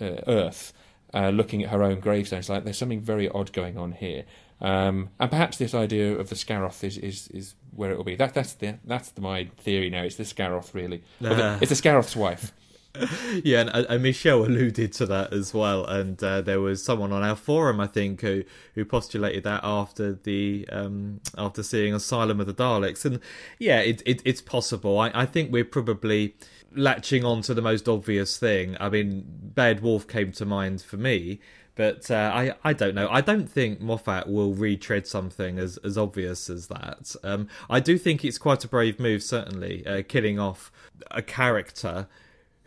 uh, 0.00 0.16
Earth, 0.26 0.72
uh, 1.12 1.30
looking 1.30 1.62
at 1.64 1.70
her 1.70 1.82
own 1.82 2.00
gravestone. 2.00 2.38
It's 2.38 2.48
like 2.48 2.64
there's 2.64 2.78
something 2.78 3.00
very 3.00 3.28
odd 3.28 3.52
going 3.52 3.76
on 3.76 3.92
here. 3.92 4.24
Um, 4.60 5.10
and 5.18 5.28
perhaps 5.28 5.56
this 5.58 5.74
idea 5.74 6.16
of 6.16 6.28
the 6.28 6.36
Scaroth 6.36 6.84
is, 6.84 6.96
is, 6.96 7.26
is 7.28 7.54
where 7.74 7.90
it 7.90 7.96
will 7.96 8.04
be. 8.04 8.14
That, 8.14 8.32
that's 8.32 8.52
the, 8.54 8.78
that's 8.84 9.10
the, 9.10 9.20
my 9.20 9.50
theory 9.58 9.90
now. 9.90 10.04
It's 10.04 10.14
the 10.16 10.22
Scaroth, 10.24 10.72
really. 10.72 11.02
The- 11.20 11.34
Ah. 11.54 11.58
it's 11.60 11.70
the 11.70 11.74
Scaroth's 11.74 12.14
wife. 12.14 12.52
yeah, 13.44 13.60
and, 13.60 13.70
and 13.70 14.02
Michelle 14.02 14.44
alluded 14.44 14.92
to 14.94 15.06
that 15.06 15.32
as 15.32 15.54
well. 15.54 15.84
And 15.86 16.22
uh, 16.22 16.42
there 16.42 16.60
was 16.60 16.84
someone 16.84 17.12
on 17.12 17.22
our 17.22 17.36
forum, 17.36 17.80
I 17.80 17.86
think, 17.86 18.20
who 18.20 18.44
who 18.74 18.84
postulated 18.84 19.44
that 19.44 19.60
after 19.64 20.12
the 20.12 20.68
um, 20.70 21.20
after 21.38 21.62
seeing 21.62 21.94
Asylum 21.94 22.40
of 22.40 22.46
the 22.46 22.54
Daleks. 22.54 23.04
And 23.04 23.20
yeah, 23.58 23.80
it, 23.80 24.02
it 24.04 24.20
it's 24.24 24.42
possible. 24.42 24.98
I, 24.98 25.10
I 25.14 25.26
think 25.26 25.50
we're 25.50 25.64
probably 25.64 26.36
latching 26.74 27.24
on 27.24 27.42
to 27.42 27.54
the 27.54 27.62
most 27.62 27.88
obvious 27.88 28.36
thing. 28.36 28.76
I 28.78 28.88
mean, 28.90 29.24
Bad 29.26 29.80
Wolf 29.80 30.06
came 30.06 30.32
to 30.32 30.44
mind 30.44 30.82
for 30.82 30.96
me. 30.96 31.40
But 31.74 32.10
uh, 32.10 32.30
I, 32.34 32.52
I 32.62 32.74
don't 32.74 32.94
know. 32.94 33.08
I 33.10 33.22
don't 33.22 33.50
think 33.50 33.80
Moffat 33.80 34.28
will 34.28 34.52
retread 34.52 35.06
something 35.06 35.58
as, 35.58 35.78
as 35.78 35.96
obvious 35.96 36.50
as 36.50 36.66
that. 36.66 37.16
Um, 37.24 37.48
I 37.70 37.80
do 37.80 37.96
think 37.96 38.26
it's 38.26 38.36
quite 38.36 38.62
a 38.62 38.68
brave 38.68 39.00
move, 39.00 39.22
certainly, 39.22 39.86
uh, 39.86 40.02
killing 40.06 40.38
off 40.38 40.70
a 41.10 41.22
character 41.22 42.08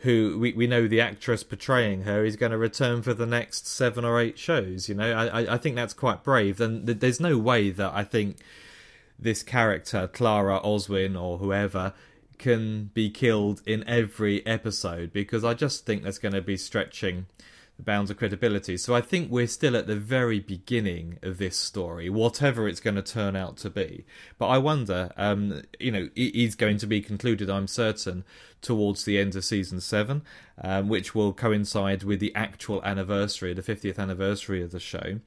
who 0.05 0.37
we, 0.39 0.53
we 0.53 0.65
know 0.67 0.87
the 0.87 1.01
actress 1.01 1.43
portraying 1.43 2.03
her 2.03 2.23
is 2.23 2.37
going 2.37 2.53
to 2.53 2.57
return 2.57 3.01
for 3.01 3.13
the 3.13 3.25
next 3.25 3.67
seven 3.67 4.05
or 4.05 4.19
eight 4.19 4.39
shows. 4.39 4.87
You 4.87 4.95
know, 4.95 5.11
I, 5.11 5.53
I- 5.55 5.57
think 5.57 5.75
that's 5.75 5.93
quite 5.93 6.23
brave. 6.23 6.61
And 6.61 6.85
there's 6.87 7.19
no 7.19 7.37
way 7.37 7.71
that 7.71 7.91
I 7.93 8.03
think 8.05 8.37
this 9.19 9.43
character, 9.43 10.07
Clara 10.07 10.59
Oswin 10.63 11.19
or 11.21 11.39
whoever, 11.39 11.93
can 12.37 12.91
be 12.93 13.09
killed 13.09 13.61
in 13.65 13.83
every 13.87 14.45
episode 14.45 15.11
because 15.11 15.43
I 15.43 15.53
just 15.53 15.85
think 15.85 16.03
that's 16.03 16.17
going 16.17 16.33
to 16.33 16.41
be 16.41 16.57
stretching 16.57 17.25
the 17.77 17.83
bounds 17.83 18.09
of 18.09 18.17
credibility. 18.17 18.77
So 18.77 18.95
I 18.95 19.01
think 19.01 19.29
we're 19.29 19.47
still 19.47 19.75
at 19.75 19.87
the 19.87 19.95
very 19.95 20.39
beginning 20.39 21.19
of 21.21 21.37
this 21.37 21.57
story, 21.57 22.09
whatever 22.09 22.67
it's 22.67 22.79
going 22.79 22.95
to 22.95 23.01
turn 23.01 23.35
out 23.35 23.57
to 23.57 23.69
be. 23.69 24.05
But 24.37 24.47
I 24.47 24.57
wonder, 24.57 25.11
um, 25.17 25.63
you 25.79 25.91
know, 25.91 26.09
it 26.15 26.35
is 26.35 26.55
going 26.55 26.77
to 26.77 26.87
be 26.87 27.01
concluded, 27.01 27.49
I'm 27.49 27.67
certain, 27.67 28.23
towards 28.61 29.03
the 29.03 29.19
end 29.19 29.35
of 29.35 29.43
season 29.43 29.81
seven, 29.81 30.23
um, 30.61 30.87
which 30.87 31.13
will 31.13 31.33
coincide 31.33 32.03
with 32.03 32.19
the 32.19 32.33
actual 32.33 32.81
anniversary, 32.83 33.53
the 33.53 33.61
50th 33.61 33.99
anniversary 33.99 34.63
of 34.63 34.71
the 34.71 34.79
show. 34.79 35.19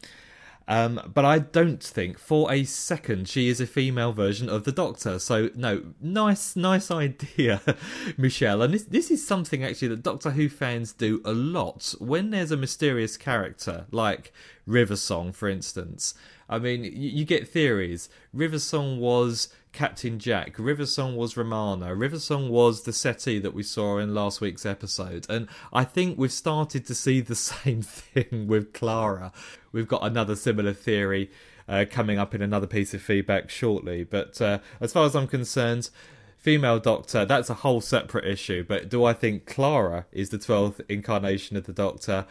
Um, 0.68 1.00
but 1.14 1.24
I 1.24 1.38
don't 1.38 1.82
think 1.82 2.18
for 2.18 2.52
a 2.52 2.62
second 2.64 3.26
she 3.26 3.48
is 3.48 3.58
a 3.58 3.66
female 3.66 4.12
version 4.12 4.50
of 4.50 4.64
the 4.64 4.70
Doctor. 4.70 5.18
So 5.18 5.48
no, 5.54 5.82
nice, 5.98 6.54
nice 6.54 6.90
idea, 6.90 7.62
Michelle. 8.18 8.60
And 8.60 8.74
this 8.74 8.84
this 8.84 9.10
is 9.10 9.26
something 9.26 9.64
actually 9.64 9.88
that 9.88 10.02
Doctor 10.02 10.32
Who 10.32 10.50
fans 10.50 10.92
do 10.92 11.22
a 11.24 11.32
lot 11.32 11.94
when 11.98 12.30
there's 12.30 12.50
a 12.50 12.56
mysterious 12.56 13.16
character 13.16 13.86
like 13.90 14.30
River 14.66 14.96
Song, 14.96 15.32
for 15.32 15.48
instance. 15.48 16.12
I 16.48 16.58
mean, 16.58 16.84
you, 16.84 16.90
you 16.90 17.24
get 17.24 17.48
theories. 17.48 18.08
Riversong 18.34 18.98
was 18.98 19.48
Captain 19.72 20.18
Jack. 20.18 20.56
Riversong 20.56 21.16
was 21.16 21.36
Romana. 21.36 21.94
Riversong 21.94 22.48
was 22.48 22.82
the 22.82 22.92
settee 22.92 23.38
that 23.38 23.54
we 23.54 23.62
saw 23.62 23.98
in 23.98 24.14
last 24.14 24.40
week's 24.40 24.64
episode. 24.64 25.26
And 25.28 25.48
I 25.72 25.84
think 25.84 26.18
we've 26.18 26.32
started 26.32 26.86
to 26.86 26.94
see 26.94 27.20
the 27.20 27.34
same 27.34 27.82
thing 27.82 28.46
with 28.46 28.72
Clara. 28.72 29.32
We've 29.72 29.88
got 29.88 30.04
another 30.04 30.36
similar 30.36 30.72
theory 30.72 31.30
uh, 31.68 31.84
coming 31.90 32.18
up 32.18 32.34
in 32.34 32.42
another 32.42 32.66
piece 32.66 32.94
of 32.94 33.02
feedback 33.02 33.50
shortly. 33.50 34.04
But 34.04 34.40
uh, 34.40 34.58
as 34.80 34.92
far 34.92 35.04
as 35.04 35.14
I'm 35.14 35.28
concerned, 35.28 35.90
female 36.38 36.78
Doctor, 36.78 37.24
that's 37.24 37.50
a 37.50 37.54
whole 37.54 37.80
separate 37.80 38.24
issue. 38.24 38.64
But 38.66 38.88
do 38.88 39.04
I 39.04 39.12
think 39.12 39.46
Clara 39.46 40.06
is 40.12 40.30
the 40.30 40.38
12th 40.38 40.80
incarnation 40.88 41.56
of 41.56 41.66
the 41.66 41.72
Doctor? 41.72 42.26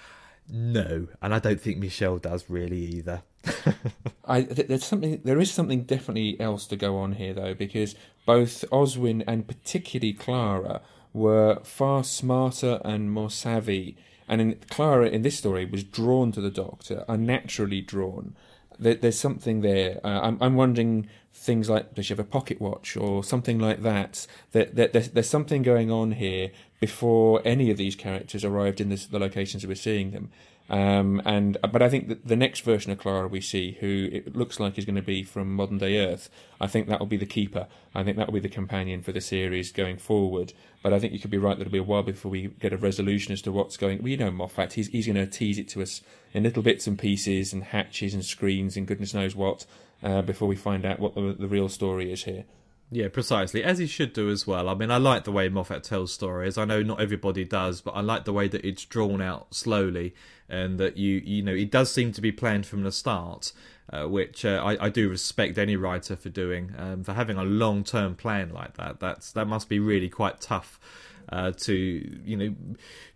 No. 0.49 1.07
And 1.21 1.35
I 1.35 1.39
don't 1.39 1.61
think 1.61 1.77
Michelle 1.77 2.17
does 2.17 2.49
really 2.49 2.79
either. 2.79 3.21
I, 4.25 4.43
th- 4.43 4.67
there's 4.67 4.85
something. 4.85 5.21
There 5.23 5.39
is 5.39 5.51
something 5.51 5.83
definitely 5.83 6.39
else 6.39 6.67
to 6.67 6.75
go 6.75 6.97
on 6.97 7.13
here, 7.13 7.33
though, 7.33 7.53
because 7.53 7.95
both 8.25 8.65
Oswin 8.71 9.23
and 9.27 9.47
particularly 9.47 10.13
Clara 10.13 10.81
were 11.13 11.59
far 11.63 12.03
smarter 12.03 12.81
and 12.83 13.11
more 13.11 13.29
savvy. 13.29 13.97
And 14.27 14.41
in, 14.41 14.59
Clara 14.69 15.07
in 15.07 15.21
this 15.21 15.37
story 15.37 15.65
was 15.65 15.83
drawn 15.83 16.31
to 16.33 16.41
the 16.41 16.51
Doctor, 16.51 17.05
unnaturally 17.07 17.81
drawn. 17.81 18.35
There, 18.77 18.95
there's 18.95 19.17
something 19.17 19.61
there. 19.61 19.99
Uh, 20.03 20.19
I'm, 20.21 20.37
I'm 20.41 20.55
wondering 20.55 21.07
things 21.33 21.69
like 21.69 21.93
does 21.93 22.07
she 22.07 22.13
have 22.13 22.19
a 22.19 22.23
pocket 22.23 22.59
watch 22.59 22.97
or 22.97 23.23
something 23.23 23.59
like 23.59 23.81
that? 23.83 24.27
That, 24.51 24.75
that 24.75 24.93
there's, 24.93 25.09
there's 25.09 25.29
something 25.29 25.61
going 25.61 25.91
on 25.91 26.13
here 26.13 26.51
before 26.79 27.41
any 27.45 27.71
of 27.71 27.77
these 27.77 27.95
characters 27.95 28.43
arrived 28.43 28.81
in 28.81 28.89
this, 28.89 29.05
the 29.05 29.19
locations 29.19 29.65
we're 29.65 29.75
seeing 29.75 30.11
them. 30.11 30.29
Um, 30.69 31.21
and 31.25 31.57
but 31.61 31.81
I 31.81 31.89
think 31.89 32.09
that 32.09 32.27
the 32.27 32.35
next 32.35 32.61
version 32.61 32.91
of 32.91 32.97
Clara 32.97 33.27
we 33.27 33.39
see, 33.39 33.77
who 33.79 34.09
it 34.11 34.35
looks 34.35 34.59
like 34.59 34.77
is 34.77 34.83
going 34.83 34.95
to 34.95 35.01
be 35.01 35.23
from 35.23 35.55
modern 35.55 35.77
day 35.77 35.97
Earth, 35.97 36.29
I 36.59 36.67
think 36.67 36.87
that 36.87 36.99
will 36.99 37.07
be 37.07 37.17
the 37.17 37.25
keeper. 37.25 37.67
I 37.95 38.03
think 38.03 38.17
that 38.17 38.27
will 38.27 38.33
be 38.33 38.39
the 38.41 38.49
companion 38.49 39.01
for 39.01 39.13
the 39.13 39.21
series 39.21 39.71
going 39.71 39.97
forward. 39.97 40.53
But 40.83 40.93
I 40.93 40.99
think 40.99 41.13
you 41.13 41.19
could 41.19 41.31
be 41.31 41.37
right 41.37 41.57
that 41.57 41.61
it'll 41.61 41.71
be 41.71 41.77
a 41.77 41.83
while 41.83 42.03
before 42.03 42.31
we 42.31 42.47
get 42.47 42.73
a 42.73 42.77
resolution 42.77 43.31
as 43.31 43.41
to 43.43 43.51
what's 43.51 43.77
going. 43.77 44.03
We 44.03 44.17
know 44.17 44.29
Moffat; 44.29 44.73
he's 44.73 44.87
he's 44.89 45.05
going 45.05 45.15
to 45.15 45.25
tease 45.25 45.57
it 45.57 45.69
to 45.69 45.81
us 45.81 46.01
in 46.33 46.43
little 46.43 46.63
bits 46.63 46.85
and 46.85 46.99
pieces 46.99 47.53
and 47.53 47.63
hatches 47.63 48.13
and 48.13 48.25
screens 48.25 48.75
and 48.75 48.85
goodness 48.85 49.13
knows 49.13 49.35
what 49.35 49.65
uh, 50.03 50.21
before 50.21 50.49
we 50.49 50.57
find 50.57 50.85
out 50.85 50.99
what 50.99 51.15
the, 51.15 51.35
the 51.39 51.47
real 51.47 51.69
story 51.69 52.11
is 52.11 52.25
here. 52.25 52.43
Yeah, 52.89 53.09
precisely. 53.09 53.63
As 53.63 53.79
he 53.79 53.87
should 53.87 54.13
do 54.13 54.29
as 54.29 54.47
well. 54.47 54.69
I 54.69 54.73
mean, 54.73 54.91
I 54.91 54.97
like 54.97 55.25
the 55.25 55.31
way 55.31 55.49
Moffat 55.49 55.83
tells 55.83 56.13
stories. 56.13 56.57
I 56.57 56.63
know 56.63 56.81
not 56.81 57.01
everybody 57.01 57.43
does, 57.43 57.81
but 57.81 57.91
I 57.91 58.01
like 58.01 58.23
the 58.23 58.31
way 58.31 58.47
that 58.47 58.65
it's 58.65 58.85
drawn 58.85 59.21
out 59.21 59.53
slowly 59.53 60.13
and 60.49 60.79
that 60.79 60.97
you, 60.97 61.21
you 61.23 61.41
know, 61.41 61.53
it 61.53 61.71
does 61.71 61.91
seem 61.91 62.11
to 62.13 62.21
be 62.21 62.31
planned 62.31 62.65
from 62.65 62.83
the 62.83 62.91
start, 62.91 63.51
uh, 63.91 64.05
which 64.05 64.45
uh, 64.45 64.61
I, 64.63 64.85
I 64.85 64.89
do 64.89 65.09
respect 65.09 65.57
any 65.57 65.75
writer 65.75 66.15
for 66.15 66.29
doing. 66.29 66.73
Um, 66.77 67.03
for 67.03 67.13
having 67.13 67.37
a 67.37 67.43
long 67.43 67.83
term 67.83 68.15
plan 68.15 68.51
like 68.53 68.77
that, 68.77 68.99
that's 68.99 69.31
that 69.33 69.47
must 69.47 69.69
be 69.69 69.79
really 69.79 70.09
quite 70.09 70.41
tough. 70.41 70.79
Uh, 71.29 71.51
to 71.51 71.73
you 71.73 72.37
know, 72.37 72.55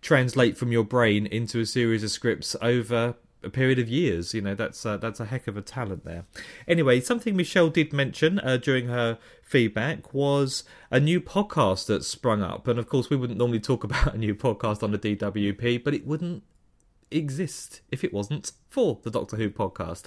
translate 0.02 0.58
from 0.58 0.70
your 0.70 0.84
brain 0.84 1.24
into 1.24 1.60
a 1.60 1.64
series 1.64 2.04
of 2.04 2.10
scripts 2.10 2.54
over 2.60 3.14
a 3.42 3.50
period 3.50 3.78
of 3.78 3.88
years. 3.88 4.34
You 4.34 4.40
know, 4.40 4.54
that's 4.54 4.84
uh, 4.84 4.96
that's 4.96 5.20
a 5.20 5.26
heck 5.26 5.46
of 5.46 5.56
a 5.56 5.62
talent 5.62 6.04
there. 6.04 6.24
Anyway, 6.66 7.00
something 7.00 7.36
Michelle 7.36 7.70
did 7.70 7.92
mention 7.92 8.38
uh, 8.40 8.56
during 8.56 8.88
her 8.88 9.18
feedback 9.42 10.14
was 10.14 10.64
a 10.90 11.00
new 11.00 11.20
podcast 11.20 11.86
that 11.86 12.04
sprung 12.04 12.42
up, 12.42 12.68
and 12.68 12.78
of 12.78 12.88
course, 12.88 13.10
we 13.10 13.16
wouldn't 13.16 13.38
normally 13.38 13.60
talk 13.60 13.84
about 13.84 14.14
a 14.14 14.18
new 14.18 14.34
podcast 14.34 14.82
on 14.82 14.92
the 14.92 14.98
DWP, 14.98 15.82
but 15.82 15.94
it 15.94 16.06
wouldn't 16.06 16.42
exist 17.14 17.80
if 17.90 18.04
it 18.04 18.12
wasn't 18.12 18.52
for 18.68 18.98
the 19.02 19.10
Doctor 19.10 19.36
Who 19.36 19.50
podcast. 19.50 20.04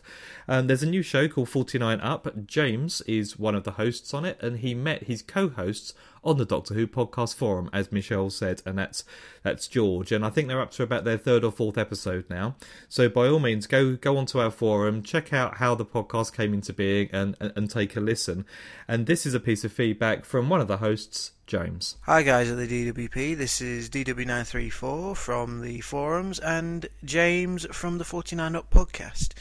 Um, 0.47 0.67
there's 0.67 0.83
a 0.83 0.89
new 0.89 1.01
show 1.01 1.27
called 1.27 1.49
49 1.49 1.99
Up. 2.01 2.45
James 2.45 3.01
is 3.01 3.37
one 3.37 3.55
of 3.55 3.63
the 3.63 3.71
hosts 3.71 4.13
on 4.13 4.25
it, 4.25 4.41
and 4.41 4.59
he 4.59 4.73
met 4.73 5.03
his 5.03 5.21
co-hosts 5.21 5.93
on 6.25 6.37
the 6.37 6.45
Doctor 6.45 6.73
Who 6.73 6.87
podcast 6.87 7.35
forum, 7.35 7.69
as 7.71 7.91
Michelle 7.91 8.29
said, 8.29 8.61
and 8.65 8.77
that's 8.77 9.03
that's 9.43 9.67
George. 9.67 10.11
And 10.11 10.25
I 10.25 10.29
think 10.29 10.47
they're 10.47 10.61
up 10.61 10.71
to 10.71 10.83
about 10.83 11.03
their 11.03 11.17
third 11.17 11.43
or 11.43 11.51
fourth 11.51 11.77
episode 11.77 12.25
now. 12.29 12.55
So 12.89 13.07
by 13.07 13.27
all 13.27 13.39
means, 13.39 13.67
go 13.67 13.95
go 13.95 14.17
onto 14.17 14.39
our 14.39 14.51
forum, 14.51 15.03
check 15.03 15.31
out 15.31 15.57
how 15.57 15.75
the 15.75 15.85
podcast 15.85 16.35
came 16.35 16.53
into 16.53 16.73
being, 16.73 17.09
and 17.13 17.35
and, 17.39 17.53
and 17.55 17.69
take 17.69 17.95
a 17.95 17.99
listen. 17.99 18.45
And 18.87 19.05
this 19.05 19.25
is 19.25 19.33
a 19.33 19.39
piece 19.39 19.63
of 19.63 19.71
feedback 19.71 20.25
from 20.25 20.49
one 20.49 20.61
of 20.61 20.67
the 20.67 20.77
hosts, 20.77 21.31
James. 21.47 21.97
Hi 22.01 22.23
guys 22.23 22.49
at 22.49 22.57
the 22.57 22.67
DWP, 22.67 23.37
this 23.37 23.61
is 23.61 23.89
DW934 23.89 25.15
from 25.15 25.61
the 25.61 25.81
forums 25.81 26.39
and 26.39 26.87
James 27.03 27.67
from 27.71 27.99
the 27.99 28.03
49 28.03 28.55
Up 28.55 28.71
podcast. 28.71 29.33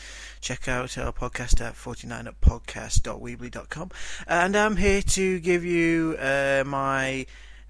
Check 0.45 0.69
out 0.69 0.97
our 0.99 1.11
podcast 1.11 1.61
at 1.63 1.75
49uppodcast.weebly.com 1.75 3.91
and 4.29 4.55
I'm 4.55 4.77
here 4.77 5.01
to 5.01 5.41
give 5.41 5.65
you 5.65 6.19
uh, 6.21 6.65
my 6.67 7.25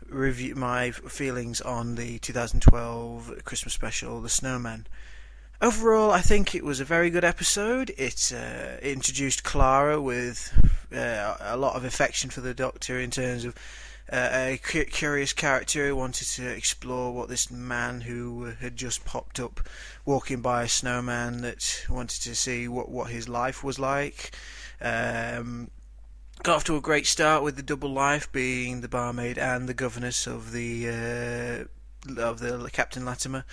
review, 0.09 0.57
my 0.57 0.91
feelings 0.91 1.61
on 1.61 1.95
the 1.95 2.19
2012 2.19 3.45
Christmas 3.45 3.75
special, 3.75 4.21
The 4.21 4.29
Snowman. 4.29 4.89
Overall, 5.63 6.11
I 6.11 6.21
think 6.21 6.57
it 6.57 6.65
was 6.65 6.81
a 6.81 6.85
very 6.85 7.11
good 7.11 7.23
episode. 7.23 7.95
It, 7.97 8.33
uh, 8.35 8.79
introduced 8.83 9.45
Clara 9.45 10.03
with 10.03 10.53
uh, 10.93 11.37
a 11.43 11.57
lot 11.57 11.77
of 11.77 11.85
affection 11.85 12.29
for 12.29 12.41
the 12.41 12.55
Doctor 12.55 12.99
in 12.99 13.13
terms 13.13 13.45
of 13.45 13.55
uh, 14.13 14.29
a 14.33 14.61
cu- 14.63 14.85
curious 14.85 15.33
character 15.33 15.89
who 15.89 15.97
wanted 15.97 16.27
to 16.29 16.47
explore 16.49 17.13
what 17.13 17.29
this 17.29 17.51
man 17.51 18.03
who 18.03 18.45
had 18.61 18.77
just 18.77 19.05
popped 19.05 19.41
up 19.41 19.61
walking 20.05 20.41
by 20.41 20.63
a 20.65 20.69
snowman 20.69 21.41
that 21.43 21.85
wanted 21.89 22.21
to 22.23 22.35
see 22.35 22.69
what, 22.69 22.91
what 22.91 23.11
his 23.11 23.29
life 23.29 23.65
was 23.65 23.79
like. 23.79 24.35
Um, 24.81 25.71
got 26.43 26.57
off 26.57 26.65
to 26.65 26.77
a 26.77 26.81
great 26.81 27.07
start 27.07 27.43
with 27.43 27.57
the 27.57 27.63
double 27.63 27.93
life 27.93 28.31
being 28.31 28.81
the 28.81 28.89
barmaid 28.89 29.39
and 29.39 29.69
the 29.69 29.75
governess 29.75 30.27
of 30.27 30.53
the 30.53 30.89
uh, 30.89 32.21
of 32.21 32.41
the 32.41 32.69
Captain 32.73 33.05
Latimer. 33.05 33.45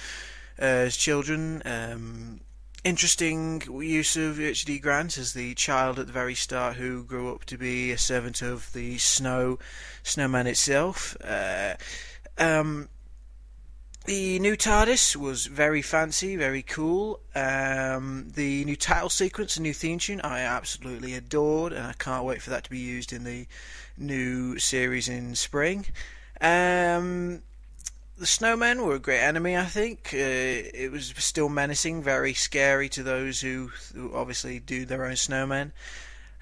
uh, 0.60 0.90
children. 0.90 1.62
Um, 1.66 2.42
interesting 2.84 3.62
use 3.68 4.18
of 4.18 4.40
H.D. 4.40 4.80
Grant 4.80 5.18
as 5.18 5.34
the 5.34 5.54
child 5.54 6.00
at 6.00 6.08
the 6.08 6.14
very 6.14 6.36
start 6.36 6.78
who 6.78 7.04
grew 7.04 7.34
up 7.34 7.46
to 7.46 7.58
be 7.58 7.92
a 7.92 7.98
servant 7.98 8.42
of 8.42 8.72
the 8.74 8.98
snow 8.98 9.60
snowman 10.04 10.48
itself. 10.48 11.16
Uh, 11.24 11.76
um, 12.38 12.90
the 14.06 14.40
new 14.40 14.58
TARDIS 14.58 15.16
was 15.16 15.46
very 15.46 15.84
fancy, 15.84 16.36
very 16.36 16.64
cool. 16.64 17.20
Um, 17.36 18.32
the 18.34 18.66
new 18.66 18.76
title 18.76 19.10
sequence, 19.10 19.58
a 19.58 19.62
new 19.62 19.74
theme 19.74 20.00
tune, 20.00 20.22
I 20.22 20.40
absolutely 20.40 21.14
adored, 21.14 21.72
and 21.72 21.86
I 21.86 21.94
can't 21.94 22.26
wait 22.26 22.42
for 22.42 22.50
that 22.50 22.64
to 22.64 22.70
be 22.72 22.80
used 22.80 23.14
in 23.14 23.24
the 23.24 23.46
new 23.98 24.58
series 24.58 25.08
in 25.08 25.36
spring. 25.36 25.86
Um, 26.42 27.44
the 28.22 28.28
snowmen 28.28 28.86
were 28.86 28.94
a 28.94 29.00
great 29.00 29.20
enemy, 29.20 29.58
I 29.58 29.66
think. 29.66 30.12
Uh, 30.14 30.20
it 30.20 30.92
was 30.92 31.12
still 31.18 31.50
menacing, 31.50 32.04
very 32.04 32.36
scary 32.36 32.88
to 32.90 33.02
those 33.02 33.42
who, 33.42 33.72
who 33.96 34.14
obviously 34.14 34.60
do 34.60 34.86
their 34.86 35.06
own 35.06 35.14
snowmen. 35.14 35.72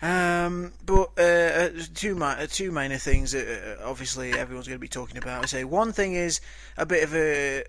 Um, 0.02 0.74
but 0.86 1.12
uh, 1.18 1.22
uh 1.22 1.70
two 1.94 2.16
mi- 2.16 2.48
two 2.48 2.72
minor 2.72 2.98
things 2.98 3.32
that 3.32 3.80
uh, 3.80 3.90
obviously 3.90 4.34
everyone's 4.34 4.68
going 4.68 4.78
to 4.78 4.82
be 4.82 4.90
talking 4.90 5.18
about. 5.18 5.44
I 5.44 5.46
say 5.48 5.64
one 5.64 5.94
thing 5.94 6.16
is 6.16 6.42
a 6.76 6.86
bit 6.86 7.04
of 7.06 7.16
a 7.16 7.64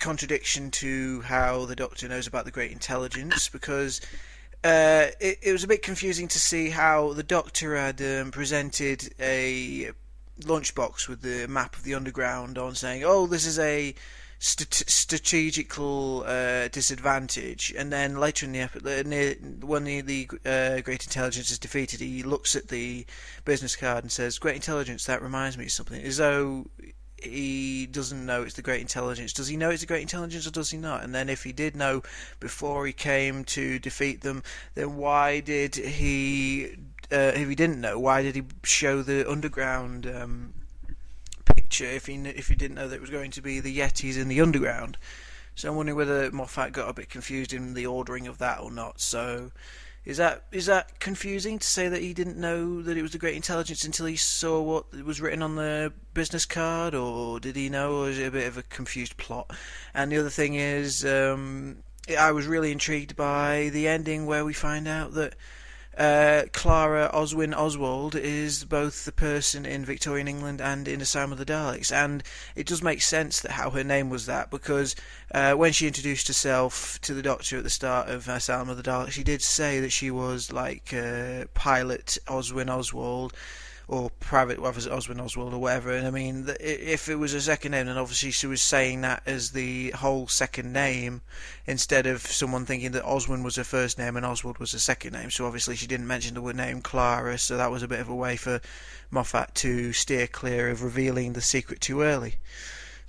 contradiction 0.00 0.72
to 0.72 1.20
how 1.20 1.64
the 1.64 1.76
Doctor 1.76 2.08
knows 2.08 2.26
about 2.26 2.44
the 2.44 2.50
Great 2.50 2.72
Intelligence 2.72 3.48
because 3.48 4.00
uh, 4.64 5.06
it, 5.20 5.38
it, 5.40 5.52
was 5.52 5.62
a 5.62 5.68
bit 5.68 5.82
confusing 5.82 6.26
to 6.28 6.38
see 6.40 6.70
how 6.70 7.12
the 7.12 7.22
Doctor 7.22 7.76
had 7.76 8.02
um, 8.02 8.32
presented 8.32 9.14
a 9.20 9.92
lunchbox 10.40 11.08
with 11.08 11.22
the 11.22 11.46
map 11.46 11.76
of 11.76 11.84
the 11.84 11.94
underground 11.94 12.58
on, 12.58 12.74
saying, 12.74 13.04
"Oh, 13.04 13.26
this 13.26 13.46
is 13.46 13.58
a." 13.58 13.94
st- 14.42 14.84
strategical 14.88 16.24
uh, 16.26 16.66
disadvantage. 16.68 17.72
And 17.78 17.92
then 17.92 18.18
later 18.18 18.44
in 18.44 18.52
the 18.52 18.60
episode, 18.60 19.62
when 19.62 19.84
the, 19.84 20.00
the 20.00 20.28
uh, 20.44 20.80
Great 20.80 21.04
Intelligence 21.04 21.50
is 21.50 21.58
defeated, 21.58 22.00
he 22.00 22.22
looks 22.24 22.56
at 22.56 22.68
the 22.68 23.06
business 23.44 23.76
card 23.76 24.04
and 24.04 24.10
says, 24.10 24.38
"Great 24.38 24.56
Intelligence, 24.56 25.06
that 25.06 25.22
reminds 25.22 25.56
me 25.56 25.66
of 25.66 25.70
something." 25.70 26.02
As 26.02 26.16
though 26.16 26.66
he 27.22 27.86
doesn't 27.86 28.26
know 28.26 28.42
it's 28.42 28.54
the 28.54 28.62
Great 28.62 28.80
Intelligence. 28.80 29.32
Does 29.32 29.48
he 29.48 29.56
know 29.56 29.70
it's 29.70 29.82
the 29.82 29.86
Great 29.86 30.02
Intelligence 30.02 30.46
or 30.46 30.50
does 30.50 30.70
he 30.70 30.78
not? 30.78 31.04
And 31.04 31.14
then 31.14 31.28
if 31.28 31.44
he 31.44 31.52
did 31.52 31.76
know 31.76 32.02
before 32.40 32.86
he 32.86 32.92
came 32.92 33.44
to 33.44 33.78
defeat 33.78 34.22
them, 34.22 34.42
then 34.74 34.96
why 34.96 35.40
did 35.40 35.76
he? 35.76 36.76
Uh, 37.12 37.32
if 37.34 37.48
he 37.48 37.54
didn't 37.54 37.80
know, 37.80 37.98
why 37.98 38.22
did 38.22 38.34
he 38.34 38.42
show 38.64 39.02
the 39.02 39.30
underground 39.30 40.06
um, 40.06 40.54
picture 41.44 41.84
if 41.84 42.06
he 42.06 42.14
if 42.14 42.48
he 42.48 42.54
didn't 42.54 42.76
know 42.76 42.88
that 42.88 42.96
it 42.96 43.00
was 43.00 43.10
going 43.10 43.30
to 43.30 43.42
be 43.42 43.60
the 43.60 43.78
Yetis 43.78 44.20
in 44.20 44.28
the 44.28 44.40
underground. 44.40 44.98
So 45.54 45.68
I'm 45.68 45.76
wondering 45.76 45.96
whether 45.96 46.30
Moffat 46.30 46.72
got 46.72 46.88
a 46.88 46.94
bit 46.94 47.10
confused 47.10 47.52
in 47.52 47.74
the 47.74 47.86
ordering 47.86 48.26
of 48.26 48.38
that 48.38 48.60
or 48.60 48.70
not. 48.70 49.00
So 49.00 49.52
is 50.04 50.16
that 50.16 50.44
is 50.50 50.66
that 50.66 50.98
confusing 51.00 51.58
to 51.58 51.66
say 51.66 51.88
that 51.88 52.02
he 52.02 52.12
didn't 52.14 52.36
know 52.36 52.82
that 52.82 52.96
it 52.96 53.02
was 53.02 53.12
the 53.12 53.18
Great 53.18 53.36
Intelligence 53.36 53.84
until 53.84 54.06
he 54.06 54.16
saw 54.16 54.60
what 54.60 54.92
was 55.04 55.20
written 55.20 55.42
on 55.42 55.56
the 55.56 55.92
business 56.14 56.44
card, 56.44 56.94
or 56.94 57.38
did 57.40 57.56
he 57.56 57.68
know, 57.68 58.02
or 58.02 58.08
is 58.10 58.18
it 58.18 58.28
a 58.28 58.30
bit 58.30 58.48
of 58.48 58.58
a 58.58 58.62
confused 58.64 59.16
plot? 59.16 59.50
And 59.94 60.10
the 60.10 60.18
other 60.18 60.30
thing 60.30 60.54
is, 60.54 61.04
um, 61.04 61.78
I 62.18 62.32
was 62.32 62.46
really 62.46 62.72
intrigued 62.72 63.16
by 63.16 63.70
the 63.72 63.88
ending 63.88 64.26
where 64.26 64.44
we 64.44 64.52
find 64.52 64.88
out 64.88 65.14
that 65.14 65.34
uh, 65.96 66.44
Clara 66.52 67.10
Oswin 67.12 67.54
Oswald 67.56 68.14
is 68.14 68.64
both 68.64 69.04
the 69.04 69.12
person 69.12 69.66
in 69.66 69.84
Victorian 69.84 70.28
England 70.28 70.60
and 70.60 70.88
in 70.88 71.00
Asylum 71.00 71.32
of 71.32 71.38
the 71.38 71.44
Daleks, 71.44 71.92
and 71.92 72.22
it 72.56 72.66
does 72.66 72.82
make 72.82 73.02
sense 73.02 73.40
that 73.40 73.52
how 73.52 73.70
her 73.70 73.84
name 73.84 74.08
was 74.08 74.26
that 74.26 74.50
because 74.50 74.96
uh, 75.34 75.52
when 75.52 75.72
she 75.72 75.86
introduced 75.86 76.28
herself 76.28 76.98
to 77.02 77.14
the 77.14 77.22
Doctor 77.22 77.58
at 77.58 77.64
the 77.64 77.70
start 77.70 78.08
of 78.08 78.28
Asylum 78.28 78.68
of 78.68 78.76
the 78.76 78.82
Daleks, 78.82 79.12
she 79.12 79.24
did 79.24 79.42
say 79.42 79.80
that 79.80 79.92
she 79.92 80.10
was 80.10 80.52
like 80.52 80.94
uh, 80.94 81.44
Pilot 81.54 82.18
Oswin 82.26 82.70
Oswald 82.70 83.34
or 83.92 84.08
private, 84.20 84.58
whether 84.58 84.78
it's 84.78 84.86
Oswin 84.86 85.20
Oswald 85.20 85.52
or 85.52 85.58
whatever. 85.58 85.92
And 85.92 86.06
I 86.06 86.10
mean, 86.10 86.48
if 86.58 87.10
it 87.10 87.16
was 87.16 87.34
a 87.34 87.42
second 87.42 87.72
name, 87.72 87.84
then 87.84 87.98
obviously 87.98 88.30
she 88.30 88.46
was 88.46 88.62
saying 88.62 89.02
that 89.02 89.22
as 89.26 89.50
the 89.50 89.90
whole 89.90 90.26
second 90.28 90.72
name 90.72 91.20
instead 91.66 92.06
of 92.06 92.22
someone 92.22 92.64
thinking 92.64 92.92
that 92.92 93.04
Oswin 93.04 93.44
was 93.44 93.56
her 93.56 93.64
first 93.64 93.98
name 93.98 94.16
and 94.16 94.24
Oswald 94.24 94.56
was 94.56 94.72
her 94.72 94.78
second 94.78 95.12
name. 95.12 95.30
So 95.30 95.44
obviously 95.44 95.76
she 95.76 95.86
didn't 95.86 96.06
mention 96.06 96.32
the 96.32 96.40
word 96.40 96.56
name 96.56 96.80
Clara, 96.80 97.36
so 97.36 97.58
that 97.58 97.70
was 97.70 97.82
a 97.82 97.88
bit 97.88 98.00
of 98.00 98.08
a 98.08 98.14
way 98.14 98.36
for 98.36 98.62
Moffat 99.10 99.54
to 99.56 99.92
steer 99.92 100.26
clear 100.26 100.70
of 100.70 100.82
revealing 100.82 101.34
the 101.34 101.42
secret 101.42 101.82
too 101.82 102.00
early. 102.00 102.36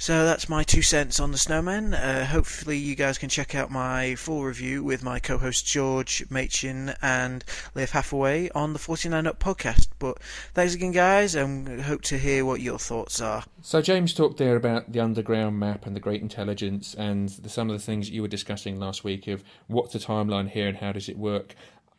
So 0.04 0.26
that's 0.26 0.50
my 0.50 0.64
two 0.64 0.82
cents 0.82 1.22
on 1.22 1.32
the 1.32 1.38
snowman. 1.38 1.94
Uh, 1.94 2.26
hopefully, 2.26 2.78
you 2.78 2.94
guys 2.94 3.18
can 3.18 3.30
check 3.30 3.56
out 3.56 3.72
my 3.72 4.16
full 4.16 4.44
review 4.44 4.84
with 4.84 5.02
my 5.02 5.18
co 5.18 5.38
hosts 5.38 5.62
George 5.62 6.26
Machin 6.30 6.94
and 7.02 7.46
Liv 7.74 7.92
Hathaway 7.92 8.50
on 8.50 8.74
the 8.74 8.80
49 8.80 9.26
Up 9.26 9.40
podcast. 9.40 9.88
But 10.00 10.22
thanks 10.54 10.74
again, 10.74 10.92
guys, 10.92 11.36
and 11.36 11.84
hope 11.84 12.02
to 12.02 12.18
hear 12.18 12.44
what 12.44 12.60
your 12.60 12.80
thoughts 12.80 13.22
are. 13.22 13.46
So, 13.62 13.82
James 13.82 14.14
talked 14.14 14.40
there 14.40 14.58
about 14.58 14.92
the 14.92 15.00
underground 15.00 15.58
map 15.58 15.86
and 15.86 15.96
the 15.96 16.02
great 16.02 16.22
intelligence 16.22 16.94
and 16.96 17.30
the, 17.30 17.48
some 17.48 17.70
of 17.70 17.78
the 17.78 17.82
things 17.82 18.10
that 18.10 18.14
you 18.14 18.24
were 18.24 18.28
discussing 18.28 18.78
last 18.78 19.06
week 19.06 19.30
of 19.30 19.42
what's 19.68 19.94
the 19.94 20.00
timeline 20.00 20.50
here 20.50 20.68
and 20.68 20.76
how 20.76 20.92
does 20.92 21.08
it 21.08 21.18
work. 21.18 21.56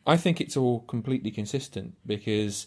I 0.07 0.18
think 0.18 0.42
it's 0.42 0.59
all 0.59 0.80
completely 0.80 1.30
consistent 1.30 1.94
because 2.05 2.66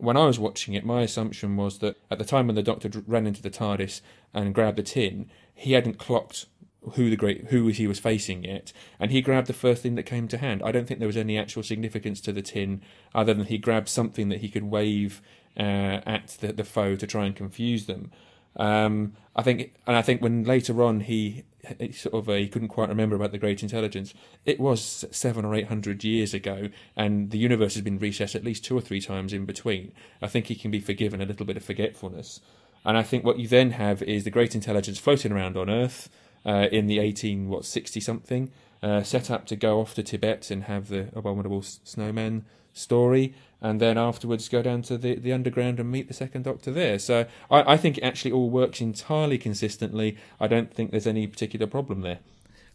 when 0.00 0.16
I 0.16 0.26
was 0.26 0.38
watching 0.38 0.74
it, 0.74 0.84
my 0.84 1.02
assumption 1.02 1.56
was 1.56 1.78
that 1.78 1.96
at 2.10 2.18
the 2.18 2.24
time 2.24 2.46
when 2.46 2.56
the 2.56 2.62
Doctor 2.62 2.90
ran 3.06 3.26
into 3.26 3.42
the 3.42 3.50
TARDIS 3.50 4.00
and 4.32 4.54
grabbed 4.54 4.78
the 4.78 4.82
tin, 4.82 5.30
he 5.54 5.72
hadn't 5.72 5.98
clocked 5.98 6.46
who 6.94 7.10
the 7.10 7.16
great 7.16 7.48
who 7.48 7.68
he 7.68 7.86
was 7.86 7.98
facing 7.98 8.44
yet, 8.44 8.72
and 8.98 9.10
he 9.10 9.20
grabbed 9.20 9.46
the 9.46 9.52
first 9.52 9.82
thing 9.82 9.96
that 9.96 10.04
came 10.04 10.26
to 10.28 10.38
hand. 10.38 10.62
I 10.64 10.72
don't 10.72 10.86
think 10.86 10.98
there 10.98 11.06
was 11.06 11.16
any 11.16 11.36
actual 11.38 11.62
significance 11.62 12.20
to 12.22 12.32
the 12.32 12.42
tin, 12.42 12.80
other 13.14 13.34
than 13.34 13.46
he 13.46 13.58
grabbed 13.58 13.88
something 13.88 14.30
that 14.30 14.40
he 14.40 14.48
could 14.48 14.64
wave 14.64 15.20
uh, 15.58 16.00
at 16.06 16.38
the, 16.40 16.52
the 16.52 16.64
foe 16.64 16.96
to 16.96 17.06
try 17.06 17.26
and 17.26 17.36
confuse 17.36 17.86
them. 17.86 18.10
Um, 18.56 19.14
I 19.36 19.42
think, 19.42 19.74
and 19.86 19.96
I 19.96 20.02
think 20.02 20.22
when 20.22 20.44
later 20.44 20.82
on 20.82 21.00
he, 21.00 21.44
he 21.78 21.92
sort 21.92 22.14
of 22.14 22.28
uh, 22.28 22.34
he 22.34 22.48
couldn't 22.48 22.68
quite 22.68 22.88
remember 22.88 23.16
about 23.16 23.32
the 23.32 23.38
great 23.38 23.62
intelligence. 23.62 24.14
It 24.44 24.58
was 24.60 25.04
seven 25.10 25.44
or 25.44 25.54
eight 25.54 25.68
hundred 25.68 26.04
years 26.04 26.34
ago, 26.34 26.68
and 26.96 27.30
the 27.30 27.38
universe 27.38 27.74
has 27.74 27.82
been 27.82 27.98
reset 27.98 28.34
at 28.34 28.44
least 28.44 28.64
two 28.64 28.76
or 28.76 28.80
three 28.80 29.00
times 29.00 29.32
in 29.32 29.44
between. 29.44 29.92
I 30.22 30.26
think 30.26 30.46
he 30.46 30.54
can 30.54 30.70
be 30.70 30.80
forgiven 30.80 31.20
a 31.20 31.26
little 31.26 31.46
bit 31.46 31.56
of 31.56 31.64
forgetfulness. 31.64 32.40
And 32.84 32.96
I 32.96 33.02
think 33.02 33.24
what 33.24 33.38
you 33.38 33.46
then 33.46 33.72
have 33.72 34.02
is 34.02 34.24
the 34.24 34.30
great 34.30 34.54
intelligence 34.54 34.98
floating 34.98 35.32
around 35.32 35.56
on 35.56 35.68
Earth 35.68 36.08
uh, 36.46 36.68
in 36.72 36.86
the 36.86 36.98
eighteen 36.98 37.48
what 37.48 37.64
sixty 37.64 38.00
something, 38.00 38.50
uh, 38.82 39.02
set 39.02 39.30
up 39.30 39.46
to 39.46 39.56
go 39.56 39.80
off 39.80 39.94
to 39.94 40.02
Tibet 40.02 40.50
and 40.50 40.64
have 40.64 40.88
the 40.88 41.08
abominable 41.14 41.62
snowman 41.62 42.44
story 42.80 43.34
and 43.60 43.80
then 43.80 43.98
afterwards 43.98 44.48
go 44.48 44.62
down 44.62 44.82
to 44.82 44.96
the, 44.96 45.16
the 45.16 45.32
underground 45.32 45.78
and 45.78 45.90
meet 45.90 46.08
the 46.08 46.14
second 46.14 46.44
doctor 46.44 46.70
there. 46.70 46.98
So 46.98 47.26
I, 47.50 47.74
I 47.74 47.76
think 47.76 47.98
it 47.98 48.02
actually 48.02 48.32
all 48.32 48.48
works 48.48 48.80
entirely 48.80 49.38
consistently. 49.38 50.16
I 50.40 50.46
don't 50.46 50.72
think 50.72 50.90
there's 50.90 51.06
any 51.06 51.26
particular 51.26 51.66
problem 51.66 52.00
there. 52.00 52.20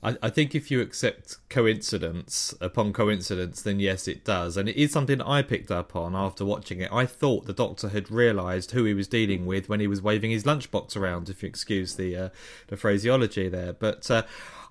I, 0.03 0.17
I 0.21 0.29
think 0.29 0.53
if 0.53 0.69
you 0.69 0.81
accept 0.81 1.37
coincidence 1.49 2.53
upon 2.61 2.93
coincidence, 2.93 3.63
then 3.63 3.79
yes, 3.79 4.07
it 4.07 4.23
does. 4.23 4.57
And 4.57 4.69
it 4.69 4.75
is 4.75 4.91
something 4.91 5.21
I 5.21 5.41
picked 5.41 5.71
up 5.71 5.95
on 5.95 6.15
after 6.15 6.45
watching 6.45 6.81
it. 6.81 6.91
I 6.91 7.07
thought 7.07 7.45
the 7.45 7.53
doctor 7.53 7.89
had 7.89 8.11
realised 8.11 8.71
who 8.71 8.83
he 8.83 8.93
was 8.93 9.07
dealing 9.07 9.47
with 9.47 9.67
when 9.67 9.79
he 9.79 9.87
was 9.87 10.03
waving 10.03 10.31
his 10.31 10.43
lunchbox 10.43 10.95
around, 10.95 11.29
if 11.29 11.41
you 11.41 11.49
excuse 11.49 11.95
the 11.95 12.15
uh, 12.15 12.29
the 12.67 12.77
phraseology 12.77 13.49
there. 13.49 13.73
But 13.73 14.09
uh, 14.11 14.23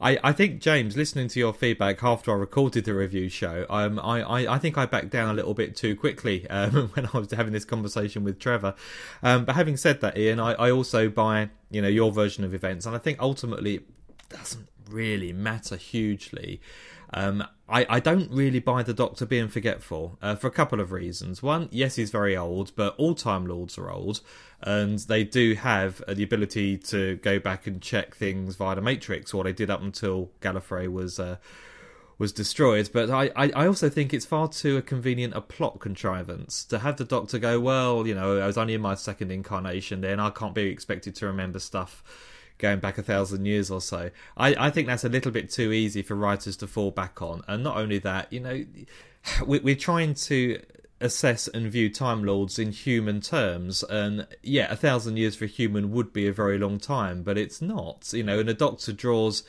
I, 0.04 0.18
I 0.22 0.32
think 0.32 0.60
James, 0.60 0.98
listening 0.98 1.28
to 1.28 1.40
your 1.40 1.54
feedback 1.54 2.04
after 2.04 2.30
I 2.30 2.34
recorded 2.34 2.84
the 2.84 2.92
review 2.92 3.30
show, 3.30 3.64
um, 3.70 3.98
I, 3.98 4.20
I, 4.20 4.54
I 4.56 4.58
think 4.58 4.76
I 4.76 4.84
backed 4.84 5.08
down 5.08 5.30
a 5.30 5.32
little 5.32 5.54
bit 5.54 5.74
too 5.74 5.96
quickly 5.96 6.46
um, 6.50 6.90
when 6.90 7.08
I 7.12 7.18
was 7.18 7.30
having 7.30 7.54
this 7.54 7.64
conversation 7.64 8.22
with 8.22 8.38
Trevor. 8.38 8.74
Um, 9.22 9.46
but 9.46 9.54
having 9.54 9.78
said 9.78 10.02
that, 10.02 10.18
Ian, 10.18 10.40
I, 10.40 10.52
I 10.52 10.70
also 10.70 11.08
buy 11.08 11.48
you 11.70 11.80
know 11.80 11.88
your 11.88 12.12
version 12.12 12.44
of 12.44 12.52
events, 12.52 12.84
and 12.84 12.94
I 12.94 12.98
think 12.98 13.18
ultimately 13.18 13.76
it 13.76 13.84
doesn't 14.28 14.68
really 14.90 15.32
matter 15.32 15.76
hugely. 15.76 16.60
Um, 17.12 17.44
I, 17.68 17.86
I 17.88 18.00
don't 18.00 18.30
really 18.30 18.58
buy 18.58 18.82
the 18.82 18.92
Doctor 18.92 19.24
being 19.24 19.48
forgetful 19.48 20.18
uh, 20.20 20.34
for 20.36 20.48
a 20.48 20.50
couple 20.50 20.80
of 20.80 20.92
reasons. 20.92 21.42
One, 21.42 21.68
yes, 21.70 21.96
he's 21.96 22.10
very 22.10 22.36
old, 22.36 22.72
but 22.76 22.94
all 22.98 23.14
Time 23.14 23.46
Lords 23.46 23.78
are 23.78 23.90
old, 23.90 24.20
and 24.60 24.98
they 25.00 25.24
do 25.24 25.54
have 25.54 26.02
uh, 26.06 26.14
the 26.14 26.22
ability 26.22 26.76
to 26.78 27.16
go 27.16 27.38
back 27.38 27.66
and 27.66 27.80
check 27.80 28.14
things 28.14 28.56
via 28.56 28.74
the 28.74 28.82
Matrix, 28.82 29.32
or 29.32 29.44
they 29.44 29.52
did 29.52 29.70
up 29.70 29.80
until 29.80 30.30
Gallifrey 30.40 30.92
was 30.92 31.18
uh, 31.18 31.36
was 32.18 32.32
destroyed. 32.32 32.90
But 32.92 33.10
I, 33.10 33.30
I, 33.34 33.50
I 33.56 33.66
also 33.66 33.88
think 33.88 34.12
it's 34.12 34.26
far 34.26 34.48
too 34.48 34.76
a 34.76 34.82
convenient 34.82 35.34
a 35.34 35.40
plot 35.40 35.80
contrivance 35.80 36.64
to 36.66 36.80
have 36.80 36.96
the 36.96 37.04
Doctor 37.04 37.38
go, 37.38 37.60
well, 37.60 38.06
you 38.06 38.14
know, 38.14 38.38
I 38.38 38.46
was 38.46 38.58
only 38.58 38.74
in 38.74 38.82
my 38.82 38.94
second 38.94 39.32
incarnation, 39.32 40.02
then 40.02 40.20
I 40.20 40.30
can't 40.30 40.54
be 40.54 40.64
expected 40.64 41.14
to 41.16 41.26
remember 41.26 41.58
stuff 41.58 42.04
going 42.58 42.78
back 42.78 42.98
a 42.98 43.02
thousand 43.02 43.46
years 43.46 43.70
or 43.70 43.80
so. 43.80 44.10
I, 44.36 44.54
I 44.66 44.70
think 44.70 44.86
that's 44.86 45.04
a 45.04 45.08
little 45.08 45.32
bit 45.32 45.50
too 45.50 45.72
easy 45.72 46.02
for 46.02 46.14
writers 46.14 46.56
to 46.58 46.66
fall 46.66 46.90
back 46.90 47.20
on. 47.20 47.42
And 47.48 47.62
not 47.62 47.76
only 47.76 47.98
that, 47.98 48.32
you 48.32 48.40
know, 48.40 48.64
we, 49.46 49.58
we're 49.60 49.74
trying 49.74 50.14
to 50.14 50.60
assess 51.00 51.48
and 51.48 51.70
view 51.70 51.90
Time 51.90 52.24
Lords 52.24 52.58
in 52.58 52.72
human 52.72 53.20
terms. 53.20 53.82
And 53.84 54.26
yeah, 54.42 54.70
a 54.70 54.76
thousand 54.76 55.16
years 55.16 55.36
for 55.36 55.44
a 55.44 55.48
human 55.48 55.90
would 55.92 56.12
be 56.12 56.26
a 56.26 56.32
very 56.32 56.58
long 56.58 56.78
time, 56.78 57.22
but 57.22 57.36
it's 57.36 57.60
not. 57.60 58.12
You 58.12 58.22
know, 58.22 58.40
and 58.40 58.48
the 58.48 58.54
Doctor 58.54 58.92
draws 58.92 59.42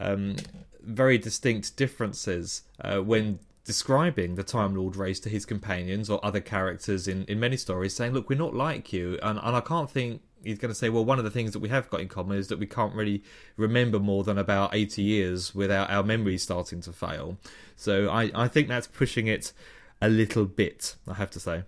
um, 0.00 0.36
very 0.80 1.18
distinct 1.18 1.76
differences 1.76 2.62
uh, 2.80 2.98
when 2.98 3.38
describing 3.64 4.34
the 4.34 4.44
Time 4.44 4.74
Lord 4.74 4.96
race 4.96 5.20
to 5.20 5.28
his 5.28 5.46
companions 5.46 6.10
or 6.10 6.24
other 6.24 6.40
characters 6.40 7.08
in, 7.08 7.24
in 7.24 7.40
many 7.40 7.56
stories, 7.56 7.94
saying, 7.94 8.12
Look, 8.12 8.28
we're 8.28 8.38
not 8.38 8.54
like 8.54 8.92
you. 8.92 9.18
And, 9.22 9.38
and 9.42 9.56
I 9.56 9.60
can't 9.60 9.90
think 9.90 10.22
he's 10.44 10.58
going 10.58 10.70
to 10.70 10.74
say, 10.74 10.88
Well, 10.88 11.04
one 11.04 11.18
of 11.18 11.24
the 11.24 11.30
things 11.30 11.52
that 11.52 11.60
we 11.60 11.68
have 11.68 11.90
got 11.90 12.00
in 12.00 12.08
common 12.08 12.38
is 12.38 12.48
that 12.48 12.58
we 12.58 12.66
can't 12.66 12.94
really 12.94 13.22
remember 13.56 13.98
more 13.98 14.24
than 14.24 14.38
about 14.38 14.74
80 14.74 15.02
years 15.02 15.54
without 15.54 15.90
our 15.90 16.02
memories 16.02 16.42
starting 16.42 16.80
to 16.82 16.92
fail. 16.92 17.38
So 17.76 18.08
I, 18.08 18.30
I 18.34 18.48
think 18.48 18.68
that's 18.68 18.86
pushing 18.86 19.26
it 19.26 19.52
a 20.00 20.08
little 20.08 20.44
bit, 20.44 20.96
I 21.08 21.14
have 21.14 21.30
to 21.30 21.40
say. 21.40 21.64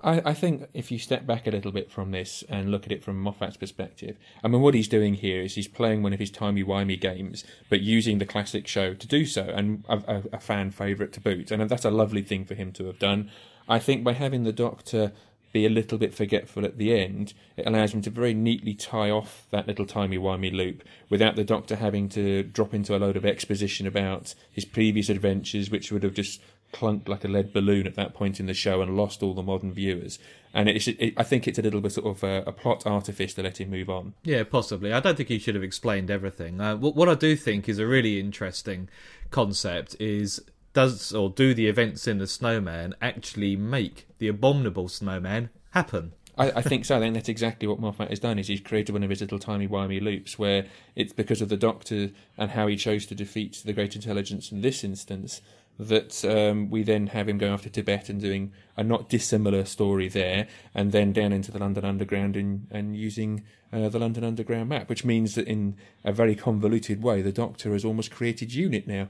I, 0.00 0.22
I, 0.26 0.34
think 0.34 0.68
if 0.74 0.92
you 0.92 0.98
step 0.98 1.26
back 1.26 1.46
a 1.46 1.50
little 1.50 1.72
bit 1.72 1.90
from 1.90 2.12
this 2.12 2.44
and 2.48 2.70
look 2.70 2.86
at 2.86 2.92
it 2.92 3.02
from 3.02 3.20
Moffat's 3.20 3.56
perspective, 3.56 4.16
I 4.44 4.48
mean, 4.48 4.62
what 4.62 4.74
he's 4.74 4.86
doing 4.86 5.14
here 5.14 5.42
is 5.42 5.56
he's 5.56 5.66
playing 5.66 6.02
one 6.02 6.12
of 6.12 6.20
his 6.20 6.30
timey-wimey 6.30 7.00
games, 7.00 7.44
but 7.68 7.80
using 7.80 8.18
the 8.18 8.26
classic 8.26 8.68
show 8.68 8.94
to 8.94 9.06
do 9.08 9.24
so, 9.26 9.42
and 9.42 9.84
a, 9.88 10.22
a 10.32 10.38
fan 10.38 10.70
favourite 10.70 11.12
to 11.14 11.20
boot. 11.20 11.50
And 11.50 11.68
that's 11.68 11.84
a 11.84 11.90
lovely 11.90 12.22
thing 12.22 12.44
for 12.44 12.54
him 12.54 12.70
to 12.72 12.86
have 12.86 13.00
done. 13.00 13.30
I 13.68 13.78
think 13.80 14.04
by 14.04 14.12
having 14.12 14.44
the 14.44 14.52
Doctor 14.52 15.12
be 15.58 15.66
a 15.66 15.70
little 15.70 15.98
bit 15.98 16.14
forgetful 16.14 16.64
at 16.64 16.78
the 16.78 16.96
end, 16.96 17.34
it 17.56 17.66
allows 17.66 17.92
him 17.92 18.00
to 18.02 18.10
very 18.10 18.32
neatly 18.32 18.74
tie 18.74 19.10
off 19.10 19.46
that 19.50 19.66
little 19.66 19.84
timey-wimey 19.84 20.52
loop 20.52 20.84
without 21.10 21.34
the 21.34 21.42
Doctor 21.42 21.74
having 21.74 22.08
to 22.10 22.44
drop 22.44 22.72
into 22.72 22.94
a 22.94 22.98
load 22.98 23.16
of 23.16 23.26
exposition 23.26 23.86
about 23.86 24.36
his 24.52 24.64
previous 24.64 25.08
adventures, 25.08 25.68
which 25.68 25.90
would 25.90 26.04
have 26.04 26.14
just 26.14 26.40
clunked 26.72 27.08
like 27.08 27.24
a 27.24 27.28
lead 27.28 27.52
balloon 27.52 27.86
at 27.86 27.96
that 27.96 28.14
point 28.14 28.38
in 28.38 28.46
the 28.46 28.54
show 28.54 28.82
and 28.82 28.96
lost 28.96 29.20
all 29.20 29.34
the 29.34 29.42
modern 29.42 29.72
viewers. 29.72 30.20
And 30.54 30.68
it's, 30.68 30.86
it, 30.86 31.14
I 31.16 31.24
think 31.24 31.48
it's 31.48 31.58
a 31.58 31.62
little 31.62 31.80
bit 31.80 31.92
sort 31.92 32.06
of 32.06 32.22
a, 32.22 32.44
a, 32.46 32.52
plot 32.52 32.86
artifice 32.86 33.34
to 33.34 33.42
let 33.42 33.60
him 33.60 33.70
move 33.70 33.90
on. 33.90 34.14
Yeah, 34.22 34.44
possibly. 34.44 34.92
I 34.92 35.00
don't 35.00 35.16
think 35.16 35.28
he 35.28 35.38
should 35.38 35.54
have 35.56 35.64
explained 35.64 36.10
everything. 36.10 36.60
Uh, 36.60 36.76
what, 36.76 36.94
what 36.94 37.08
I 37.08 37.14
do 37.14 37.34
think 37.34 37.68
is 37.68 37.78
a 37.78 37.86
really 37.86 38.20
interesting 38.20 38.88
concept 39.30 39.96
is 39.98 40.40
does 40.72 41.12
or 41.12 41.30
do 41.30 41.54
the 41.54 41.66
events 41.66 42.06
in 42.06 42.18
the 42.18 42.26
snowman 42.26 42.94
actually 43.00 43.56
make 43.56 44.06
the 44.18 44.28
abominable 44.28 44.88
snowman 44.88 45.50
happen? 45.70 46.12
I, 46.36 46.52
I, 46.52 46.62
think 46.62 46.84
so. 46.84 46.96
I 46.96 47.00
think 47.00 47.14
that's 47.14 47.28
exactly 47.28 47.66
what 47.66 47.80
Moffat 47.80 48.10
has 48.10 48.20
done. 48.20 48.38
Is 48.38 48.46
he's 48.46 48.60
created 48.60 48.92
one 48.92 49.02
of 49.02 49.10
his 49.10 49.20
little 49.20 49.40
timey 49.40 49.66
wimey 49.66 50.00
loops 50.00 50.38
where 50.38 50.66
it's 50.94 51.12
because 51.12 51.42
of 51.42 51.48
the 51.48 51.56
Doctor 51.56 52.10
and 52.36 52.52
how 52.52 52.68
he 52.68 52.76
chose 52.76 53.06
to 53.06 53.14
defeat 53.14 53.60
the 53.64 53.72
Great 53.72 53.96
Intelligence 53.96 54.52
in 54.52 54.60
this 54.60 54.84
instance 54.84 55.40
that 55.78 56.24
um, 56.24 56.70
we 56.70 56.82
then 56.82 57.08
have 57.08 57.28
him 57.28 57.38
going 57.38 57.56
to 57.56 57.70
Tibet 57.70 58.08
and 58.08 58.20
doing 58.20 58.52
a 58.76 58.82
not 58.82 59.08
dissimilar 59.08 59.64
story 59.64 60.08
there, 60.08 60.48
and 60.74 60.90
then 60.92 61.12
down 61.12 61.32
into 61.32 61.52
the 61.52 61.58
London 61.58 61.84
Underground 61.84 62.36
and, 62.36 62.66
and 62.70 62.96
using 62.96 63.44
uh, 63.72 63.88
the 63.88 63.98
London 63.98 64.24
Underground 64.24 64.68
map, 64.68 64.88
which 64.88 65.04
means 65.04 65.34
that 65.36 65.46
in 65.46 65.76
a 66.04 66.12
very 66.12 66.34
convoluted 66.34 67.02
way, 67.02 67.22
the 67.22 67.32
Doctor 67.32 67.72
has 67.72 67.84
almost 67.84 68.10
created 68.10 68.50
UNIT 68.50 68.88
now. 68.88 69.08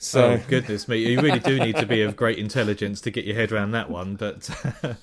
So 0.00 0.30
oh, 0.30 0.40
goodness 0.46 0.86
me, 0.86 0.98
you 0.98 1.20
really 1.20 1.40
do 1.40 1.58
need 1.58 1.74
to 1.76 1.86
be 1.86 2.02
of 2.02 2.14
great 2.14 2.38
intelligence 2.38 3.00
to 3.00 3.10
get 3.10 3.24
your 3.24 3.34
head 3.34 3.50
around 3.50 3.72
that 3.72 3.90
one. 3.90 4.14
But 4.14 4.48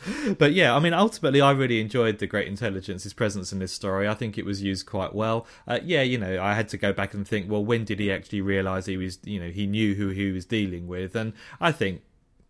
but 0.37 0.53
yeah, 0.53 0.73
I 0.73 0.79
mean, 0.79 0.93
ultimately, 0.93 1.41
I 1.41 1.51
really 1.51 1.81
enjoyed 1.81 2.19
the 2.19 2.27
Great 2.27 2.47
Intelligence's 2.47 3.13
presence 3.13 3.51
in 3.51 3.59
this 3.59 3.73
story. 3.73 4.07
I 4.07 4.13
think 4.13 4.37
it 4.37 4.45
was 4.45 4.63
used 4.63 4.85
quite 4.85 5.13
well. 5.13 5.47
Uh, 5.67 5.79
yeah, 5.83 6.01
you 6.01 6.17
know, 6.17 6.41
I 6.41 6.53
had 6.53 6.69
to 6.69 6.77
go 6.77 6.93
back 6.93 7.13
and 7.13 7.27
think, 7.27 7.51
well, 7.51 7.63
when 7.63 7.83
did 7.83 7.99
he 7.99 8.09
actually 8.09 8.39
realise 8.39 8.85
he 8.85 8.95
was, 8.95 9.19
you 9.25 9.37
know, 9.37 9.49
he 9.49 9.67
knew 9.67 9.95
who 9.95 10.09
he 10.09 10.31
was 10.31 10.45
dealing 10.45 10.87
with? 10.87 11.13
And 11.13 11.33
I 11.59 11.73
think 11.73 12.01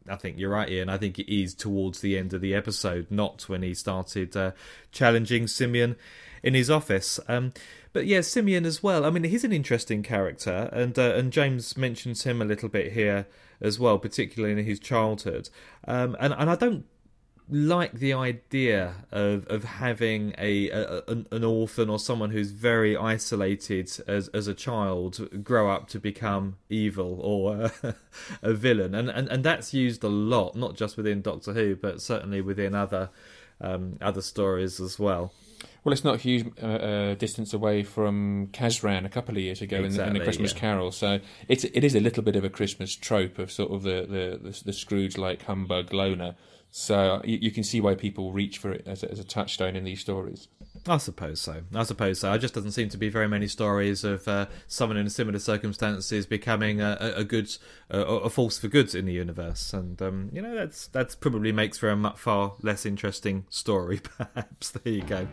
I 0.08 0.16
think 0.16 0.38
you're 0.38 0.52
right, 0.52 0.70
Ian. 0.70 0.90
I 0.90 0.98
think 0.98 1.18
it 1.18 1.34
is 1.34 1.56
towards 1.56 2.02
the 2.02 2.18
end 2.18 2.34
of 2.34 2.42
the 2.42 2.54
episode, 2.54 3.08
not 3.10 3.50
when 3.50 3.64
he 3.64 3.74
started 3.74 4.38
uh, 4.38 4.52
challenging 4.92 5.48
Simeon 5.48 5.96
in 6.44 6.54
his 6.54 6.70
office. 6.70 7.20
Um, 7.28 7.54
but 7.96 8.06
yeah, 8.06 8.20
Simeon 8.20 8.66
as 8.66 8.84
well. 8.84 9.06
I 9.06 9.10
mean, 9.10 9.24
he's 9.24 9.46
an 9.46 9.54
interesting 9.54 10.04
character, 10.04 10.70
and 10.74 11.00
uh, 11.00 11.14
and 11.16 11.32
James 11.32 11.78
mentions 11.78 12.26
him 12.26 12.42
a 12.42 12.46
little 12.46 12.68
bit 12.68 12.92
here 12.92 13.26
as 13.62 13.80
well, 13.80 13.98
particularly 13.98 14.60
in 14.60 14.66
his 14.66 14.82
childhood. 14.82 15.50
Um, 15.88 16.18
and 16.20 16.34
and 16.38 16.50
I 16.50 16.58
don't 16.58 16.84
like 17.50 17.94
the 17.94 18.12
idea 18.12 18.96
of 19.14 19.48
of 19.48 19.64
having 19.64 20.36
a, 20.38 20.70
a, 20.72 21.04
an 21.32 21.46
orphan 21.46 21.90
or 21.90 21.98
someone 21.98 22.32
who's 22.32 22.52
very 22.52 22.98
isolated 22.98 23.90
as 24.08 24.28
as 24.28 24.50
a 24.50 24.54
child 24.54 25.42
grow 25.42 25.72
up 25.72 25.88
to 25.88 25.98
become 25.98 26.58
evil 26.68 27.18
or 27.22 27.72
a, 27.82 27.96
a 28.42 28.54
villain, 28.54 28.94
and, 28.94 29.10
and 29.10 29.30
and 29.30 29.42
that's 29.46 29.74
used 29.74 30.04
a 30.04 30.10
lot, 30.10 30.54
not 30.58 30.76
just 30.76 30.98
within 30.98 31.22
Doctor 31.22 31.54
Who, 31.54 31.78
but 31.78 32.02
certainly 32.02 32.42
within 32.42 32.76
other 32.76 33.10
um, 33.62 33.98
other 34.02 34.22
stories 34.22 34.82
as 34.82 35.00
well. 35.00 35.32
Well, 35.86 35.94
it's 35.94 36.04
not 36.04 36.16
a 36.16 36.18
huge 36.18 36.48
uh, 36.62 36.66
uh, 36.66 37.14
distance 37.14 37.54
away 37.54 37.84
from 37.84 38.48
Kazran 38.52 39.06
a 39.06 39.10
couple 39.10 39.38
of 39.38 39.44
years 39.44 39.62
ago 39.62 39.78
exactly, 39.78 39.86
in, 39.86 39.94
the, 39.94 40.08
in, 40.08 40.14
the, 40.14 40.24
Christmas 40.24 40.52
yeah. 40.52 40.60
Carol, 40.60 40.92
so 40.92 41.20
it's 41.48 41.64
it 41.64 41.84
is 41.84 41.94
a 41.94 42.00
little 42.00 42.24
bit 42.24 42.36
of 42.36 42.44
a 42.44 42.50
Christmas 42.50 42.96
trope 42.96 43.38
of 43.38 43.52
sort 43.52 43.72
of 43.72 43.84
the 43.84 44.02
the, 44.02 44.50
the, 44.50 44.64
the 44.66 44.74
Scrooge-like 44.74 45.44
humbug 45.44 45.94
loner. 45.94 46.36
So 46.72 47.22
you, 47.24 47.38
you, 47.40 47.52
can 47.52 47.64
see 47.64 47.80
why 47.80 47.94
people 47.94 48.34
reach 48.34 48.58
for 48.58 48.72
it 48.72 48.86
as 48.88 49.04
a, 49.04 49.12
as 49.12 49.20
a 49.20 49.24
touchstone 49.24 49.76
in 49.76 49.84
these 49.84 50.02
stories. 50.02 50.48
I 50.88 50.98
suppose 50.98 51.42
so. 51.42 51.64
I 51.74 51.84
suppose 51.84 52.20
so. 52.20 52.32
It 52.34 52.40
just 52.40 52.54
doesn't 52.54 52.74
seem 52.74 52.90
to 52.90 52.98
be 52.98 53.10
very 53.10 53.28
many 53.28 53.48
stories 53.48 54.04
of 54.04 54.28
uh, 54.28 54.46
someone 54.68 54.98
in 54.98 55.10
similar 55.10 55.40
circumstances 55.40 56.28
becoming 56.28 56.80
a, 56.80 57.14
a, 57.18 57.24
good, 57.24 57.58
a, 57.90 58.00
a, 58.02 58.30
force 58.30 58.60
for 58.60 58.68
good 58.68 58.94
in 58.94 59.06
the 59.06 59.14
universe, 59.14 59.74
and 59.74 60.00
um, 60.00 60.30
you 60.32 60.44
know 60.44 60.54
that's 60.54 60.86
that's 60.88 61.16
probably 61.16 61.52
makes 61.52 61.80
for 61.80 61.90
a 61.90 62.14
far 62.16 62.54
less 62.62 62.86
interesting 62.86 63.46
story. 63.50 64.00
Perhaps 64.18 64.72
there 64.72 64.94
you 64.94 65.02
go. 65.02 65.28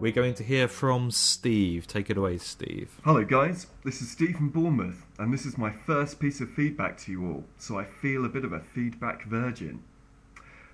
We're 0.00 0.12
going 0.12 0.34
to 0.34 0.42
hear 0.42 0.66
from 0.66 1.10
Steve. 1.10 1.86
Take 1.86 2.10
it 2.10 2.16
away, 2.16 2.38
Steve. 2.38 2.98
Hello, 3.04 3.22
guys. 3.22 3.66
This 3.84 4.00
is 4.00 4.10
Steve 4.10 4.34
from 4.34 4.48
Bournemouth, 4.48 5.04
and 5.18 5.32
this 5.32 5.46
is 5.46 5.56
my 5.56 5.70
first 5.70 6.18
piece 6.18 6.40
of 6.40 6.50
feedback 6.50 6.96
to 7.02 7.12
you 7.12 7.26
all, 7.26 7.44
so 7.58 7.78
I 7.78 7.84
feel 7.84 8.24
a 8.24 8.28
bit 8.28 8.44
of 8.44 8.52
a 8.52 8.60
feedback 8.60 9.24
virgin. 9.24 9.84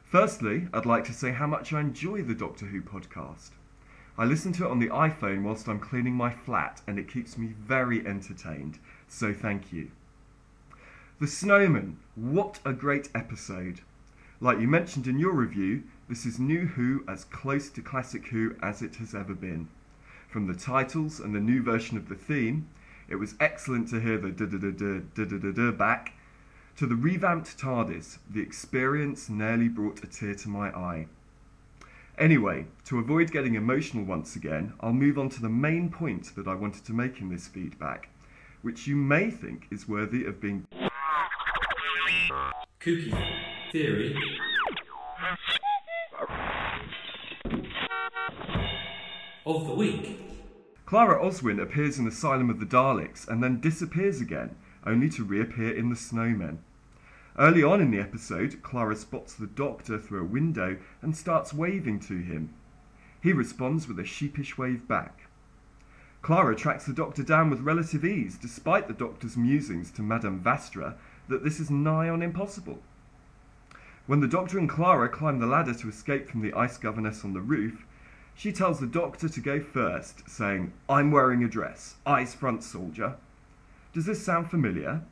Firstly, 0.08 0.68
I'd 0.72 0.86
like 0.86 1.04
to 1.06 1.12
say 1.12 1.32
how 1.32 1.48
much 1.48 1.72
I 1.72 1.80
enjoy 1.80 2.22
the 2.22 2.32
Doctor 2.32 2.66
Who 2.66 2.80
podcast. 2.80 3.50
I 4.16 4.24
listen 4.24 4.52
to 4.52 4.64
it 4.64 4.70
on 4.70 4.78
the 4.78 4.88
iPhone 4.88 5.42
whilst 5.42 5.68
I'm 5.68 5.80
cleaning 5.80 6.14
my 6.14 6.30
flat, 6.30 6.80
and 6.86 6.96
it 6.96 7.10
keeps 7.10 7.36
me 7.36 7.48
very 7.48 8.06
entertained, 8.06 8.78
so 9.08 9.34
thank 9.34 9.72
you. 9.72 9.90
The 11.18 11.26
Snowman, 11.26 11.98
what 12.14 12.60
a 12.64 12.72
great 12.72 13.08
episode! 13.16 13.80
Like 14.40 14.60
you 14.60 14.68
mentioned 14.68 15.08
in 15.08 15.18
your 15.18 15.32
review, 15.32 15.82
this 16.08 16.24
is 16.24 16.38
New 16.38 16.66
Who 16.66 17.02
as 17.08 17.24
close 17.24 17.68
to 17.70 17.82
Classic 17.82 18.28
Who 18.28 18.54
as 18.62 18.82
it 18.82 18.94
has 18.96 19.12
ever 19.12 19.34
been. 19.34 19.66
From 20.28 20.46
the 20.46 20.54
titles 20.54 21.18
and 21.18 21.34
the 21.34 21.40
new 21.40 21.64
version 21.64 21.96
of 21.96 22.08
the 22.08 22.14
theme, 22.14 22.68
it 23.08 23.16
was 23.16 23.34
excellent 23.40 23.88
to 23.88 24.00
hear 24.00 24.18
the 24.18 24.30
da 24.30 24.46
da 24.46 24.58
da 24.58 24.70
da 24.70 25.00
da 25.14 25.38
da 25.38 25.50
da 25.50 25.72
back 25.72 26.12
to 26.76 26.86
the 26.86 26.94
revamped 26.94 27.56
TARDIS, 27.56 28.18
the 28.28 28.42
experience 28.42 29.30
nearly 29.30 29.66
brought 29.66 30.04
a 30.04 30.06
tear 30.06 30.34
to 30.34 30.48
my 30.50 30.68
eye. 30.68 31.06
Anyway, 32.18 32.66
to 32.84 32.98
avoid 32.98 33.30
getting 33.30 33.54
emotional 33.54 34.04
once 34.04 34.36
again, 34.36 34.74
I'll 34.80 34.92
move 34.92 35.18
on 35.18 35.30
to 35.30 35.40
the 35.40 35.48
main 35.48 35.88
point 35.88 36.36
that 36.36 36.46
I 36.46 36.52
wanted 36.52 36.84
to 36.84 36.92
make 36.92 37.18
in 37.18 37.30
this 37.30 37.48
feedback, 37.48 38.10
which 38.60 38.86
you 38.86 38.94
may 38.94 39.30
think 39.30 39.68
is 39.70 39.88
worthy 39.88 40.26
of 40.26 40.38
being. 40.38 40.66
Kooky 42.78 43.10
theory 43.72 44.14
of 49.46 49.66
the 49.66 49.74
week. 49.74 50.20
Clara 50.84 51.24
Oswin 51.24 51.58
appears 51.58 51.98
in 51.98 52.06
Asylum 52.06 52.50
of 52.50 52.60
the 52.60 52.66
Daleks 52.66 53.26
and 53.26 53.42
then 53.42 53.60
disappears 53.60 54.20
again, 54.20 54.56
only 54.84 55.08
to 55.08 55.24
reappear 55.24 55.74
in 55.74 55.88
The 55.88 55.96
Snowmen. 55.96 56.58
Early 57.38 57.62
on 57.62 57.82
in 57.82 57.90
the 57.90 58.00
episode, 58.00 58.62
Clara 58.62 58.96
spots 58.96 59.34
the 59.34 59.46
Doctor 59.46 59.98
through 59.98 60.22
a 60.22 60.24
window 60.24 60.78
and 61.02 61.14
starts 61.14 61.52
waving 61.52 62.00
to 62.00 62.16
him. 62.16 62.54
He 63.22 63.34
responds 63.34 63.86
with 63.86 63.98
a 63.98 64.04
sheepish 64.04 64.56
wave 64.56 64.88
back. 64.88 65.28
Clara 66.22 66.56
tracks 66.56 66.86
the 66.86 66.94
Doctor 66.94 67.22
down 67.22 67.50
with 67.50 67.60
relative 67.60 68.04
ease, 68.06 68.38
despite 68.38 68.88
the 68.88 68.94
Doctor's 68.94 69.36
musings 69.36 69.90
to 69.92 70.02
Madame 70.02 70.40
Vastra 70.42 70.94
that 71.28 71.44
this 71.44 71.60
is 71.60 71.70
nigh 71.70 72.08
on 72.08 72.22
impossible. 72.22 72.78
When 74.06 74.20
the 74.20 74.28
Doctor 74.28 74.58
and 74.58 74.68
Clara 74.68 75.08
climb 75.08 75.38
the 75.38 75.46
ladder 75.46 75.74
to 75.74 75.88
escape 75.88 76.28
from 76.28 76.40
the 76.40 76.54
ice 76.54 76.78
governess 76.78 77.22
on 77.22 77.34
the 77.34 77.40
roof, 77.40 77.84
she 78.34 78.52
tells 78.52 78.80
the 78.80 78.86
doctor 78.86 79.28
to 79.28 79.40
go 79.40 79.60
first, 79.60 80.28
saying, 80.28 80.72
I'm 80.88 81.10
wearing 81.10 81.42
a 81.42 81.48
dress. 81.48 81.96
Eyes 82.06 82.34
front, 82.34 82.62
soldier. 82.62 83.16
Does 83.92 84.06
this 84.06 84.24
sound 84.24 84.50
familiar? 84.50 85.02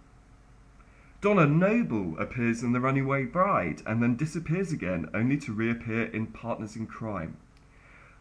Donna 1.25 1.47
Noble 1.47 2.19
appears 2.19 2.63
in 2.63 2.73
The 2.73 2.81
Runaway 2.81 3.25
Bride 3.25 3.81
and 3.87 4.03
then 4.03 4.15
disappears 4.15 4.73
again, 4.73 5.09
only 5.15 5.39
to 5.39 5.55
reappear 5.55 6.05
in 6.05 6.27
Partners 6.27 6.77
in 6.77 6.87
Crime. 6.87 7.39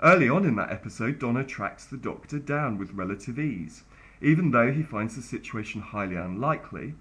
Early 0.01 0.30
on 0.30 0.45
in 0.45 0.56
that 0.56 0.72
episode, 0.72 1.20
Donna 1.20 1.43
tracks 1.43 1.84
the 1.84 1.97
Doctor 1.97 2.39
down 2.39 2.78
with 2.78 2.93
relative 2.93 3.38
ease, 3.38 3.84
even 4.22 4.51
though 4.51 4.72
he 4.72 4.84
finds 4.84 5.18
the 5.18 5.22
situation 5.22 5.82
highly 5.82 6.16
unlikely, 6.16 6.93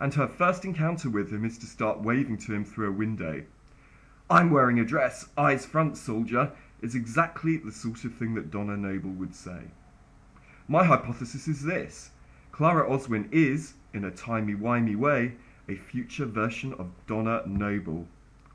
and 0.00 0.12
her 0.14 0.26
first 0.26 0.64
encounter 0.64 1.08
with 1.08 1.30
him 1.30 1.44
is 1.44 1.58
to 1.58 1.66
start 1.66 2.02
waving 2.02 2.38
to 2.38 2.52
him 2.52 2.64
through 2.64 2.88
a 2.88 2.98
window. 2.98 3.44
I'm 4.28 4.50
wearing 4.50 4.80
a 4.80 4.84
dress, 4.84 5.28
eyes 5.38 5.64
front, 5.64 5.96
soldier, 5.96 6.50
is 6.82 6.96
exactly 6.96 7.56
the 7.56 7.70
sort 7.70 8.04
of 8.04 8.14
thing 8.14 8.34
that 8.34 8.50
Donna 8.50 8.76
Noble 8.76 9.10
would 9.10 9.36
say. 9.36 9.70
My 10.66 10.82
hypothesis 10.82 11.46
is 11.46 11.62
this 11.62 12.10
Clara 12.50 12.90
Oswin 12.90 13.28
is, 13.30 13.74
in 13.96 14.04
a 14.04 14.10
timey-wimey 14.10 14.94
way, 14.96 15.32
a 15.68 15.74
future 15.74 16.26
version 16.26 16.74
of 16.74 16.86
Donna 17.08 17.42
Noble. 17.46 18.06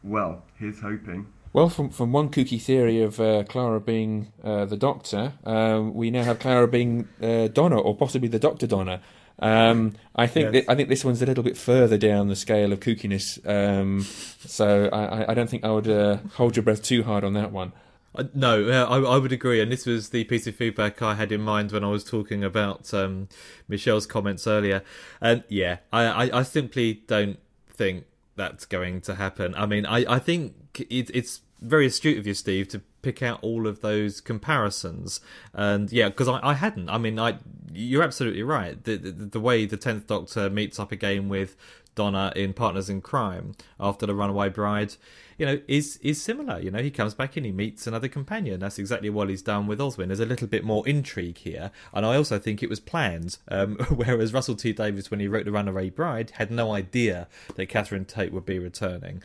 Well, 0.03 0.43
here's 0.57 0.79
hoping. 0.79 1.27
Well, 1.53 1.67
from 1.67 1.89
from 1.89 2.13
one 2.13 2.29
kooky 2.29 2.61
theory 2.61 3.01
of 3.01 3.19
uh, 3.19 3.43
Clara 3.43 3.81
being 3.81 4.31
uh, 4.41 4.63
the 4.65 4.77
Doctor, 4.77 5.33
um, 5.43 5.93
we 5.93 6.09
now 6.09 6.23
have 6.23 6.39
Clara 6.39 6.65
being 6.67 7.09
uh, 7.21 7.47
Donna, 7.49 7.77
or 7.77 7.93
possibly 7.95 8.29
the 8.29 8.39
Doctor 8.39 8.67
Donna. 8.67 9.01
Um, 9.39 9.93
I 10.15 10.27
think 10.27 10.53
Yes. 10.53 10.63
thi- 10.65 10.71
I 10.71 10.75
think 10.75 10.87
this 10.87 11.03
one's 11.03 11.21
a 11.21 11.25
little 11.25 11.43
bit 11.43 11.57
further 11.57 11.97
down 11.97 12.29
the 12.29 12.35
scale 12.37 12.71
of 12.71 12.79
kookiness, 12.79 13.37
um, 13.45 14.01
so 14.01 14.87
I, 14.93 15.23
I- 15.23 15.31
I 15.31 15.33
don't 15.33 15.49
think 15.49 15.65
I 15.65 15.71
would 15.71 15.89
uh, 15.89 16.17
hold 16.35 16.55
your 16.55 16.63
breath 16.63 16.83
too 16.83 17.03
hard 17.03 17.23
on 17.25 17.33
that 17.33 17.51
one. 17.51 17.73
Uh, 18.13 18.25
No, 18.33 18.67
uh, 18.67 18.85
I, 18.89 19.15
I 19.15 19.17
would 19.17 19.31
agree, 19.31 19.61
and 19.61 19.71
this 19.71 19.85
was 19.85 20.09
the 20.09 20.23
piece 20.25 20.47
of 20.47 20.55
feedback 20.55 21.01
I 21.01 21.15
had 21.15 21.31
in 21.31 21.41
mind 21.41 21.71
when 21.71 21.83
I 21.83 21.89
was 21.89 22.03
talking 22.03 22.43
about 22.43 22.93
um, 22.93 23.29
Michelle's 23.67 24.05
comments 24.05 24.47
earlier. 24.47 24.83
And 25.19 25.43
yeah, 25.47 25.77
I, 25.91 26.03
I, 26.03 26.39
I 26.39 26.43
simply 26.43 27.03
don't 27.07 27.39
think 27.69 28.05
that's 28.35 28.65
going 28.65 29.01
to 29.01 29.15
happen. 29.15 29.53
I 29.55 29.65
mean, 29.65 29.85
I, 29.85 30.15
I 30.15 30.19
think 30.19 30.85
it, 30.89 31.09
it's 31.13 31.41
very 31.61 31.85
astute 31.85 32.17
of 32.17 32.25
you, 32.25 32.33
Steve, 32.33 32.67
to 32.69 32.81
pick 33.01 33.21
out 33.21 33.39
all 33.41 33.67
of 33.67 33.81
those 33.81 34.21
comparisons. 34.21 35.19
And 35.53 35.91
yeah, 35.91 36.09
because 36.09 36.27
I, 36.27 36.39
I 36.43 36.53
hadn't. 36.53 36.89
I 36.89 36.97
mean, 36.97 37.19
I 37.19 37.37
you're 37.73 38.03
absolutely 38.03 38.43
right. 38.43 38.83
The, 38.83 38.97
the, 38.97 39.11
the 39.11 39.39
way 39.39 39.65
the 39.65 39.77
Tenth 39.77 40.07
Doctor 40.07 40.49
meets 40.49 40.79
up 40.79 40.91
again 40.91 41.29
with 41.29 41.55
Donna 41.95 42.31
in 42.35 42.53
Partners 42.53 42.89
in 42.89 43.01
Crime 43.01 43.53
after 43.79 44.05
the 44.05 44.15
Runaway 44.15 44.49
Bride, 44.49 44.95
you 45.37 45.45
know, 45.45 45.59
is 45.67 45.97
is 45.97 46.21
similar. 46.21 46.59
You 46.59 46.71
know, 46.71 46.81
he 46.81 46.91
comes 46.91 47.13
back 47.13 47.35
and 47.37 47.45
he 47.45 47.51
meets 47.51 47.87
another 47.87 48.07
companion. 48.07 48.59
That's 48.59 48.79
exactly 48.79 49.09
what 49.09 49.29
he's 49.29 49.41
done 49.41 49.67
with 49.67 49.79
Oswin. 49.79 50.07
There's 50.07 50.19
a 50.19 50.25
little 50.25 50.47
bit 50.47 50.63
more 50.63 50.87
intrigue 50.87 51.39
here, 51.39 51.71
and 51.93 52.05
I 52.05 52.15
also 52.15 52.39
think 52.39 52.61
it 52.61 52.69
was 52.69 52.79
planned. 52.79 53.37
Um, 53.47 53.75
whereas 53.89 54.33
Russell 54.33 54.55
T 54.55 54.73
Davies, 54.73 55.11
when 55.11 55.19
he 55.19 55.27
wrote 55.27 55.45
the 55.45 55.51
Runaway 55.51 55.89
Bride, 55.89 56.31
had 56.35 56.51
no 56.51 56.73
idea 56.73 57.27
that 57.55 57.67
Catherine 57.67 58.05
Tate 58.05 58.31
would 58.31 58.45
be 58.45 58.59
returning. 58.59 59.23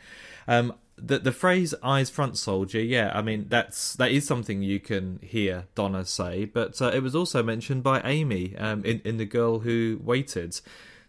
Um, 0.48 0.74
the 0.96 1.18
the 1.18 1.32
phrase 1.32 1.74
"eyes 1.82 2.10
front 2.10 2.38
soldier," 2.38 2.80
yeah, 2.80 3.12
I 3.14 3.22
mean 3.22 3.46
that's 3.48 3.94
that 3.96 4.10
is 4.10 4.26
something 4.26 4.62
you 4.62 4.80
can 4.80 5.18
hear 5.22 5.66
Donna 5.74 6.04
say, 6.04 6.46
but 6.46 6.80
uh, 6.80 6.90
it 6.94 7.02
was 7.02 7.14
also 7.14 7.42
mentioned 7.42 7.82
by 7.82 8.00
Amy 8.02 8.56
um, 8.56 8.84
in 8.84 9.00
in 9.04 9.18
the 9.18 9.26
girl 9.26 9.60
who 9.60 10.00
waited. 10.02 10.60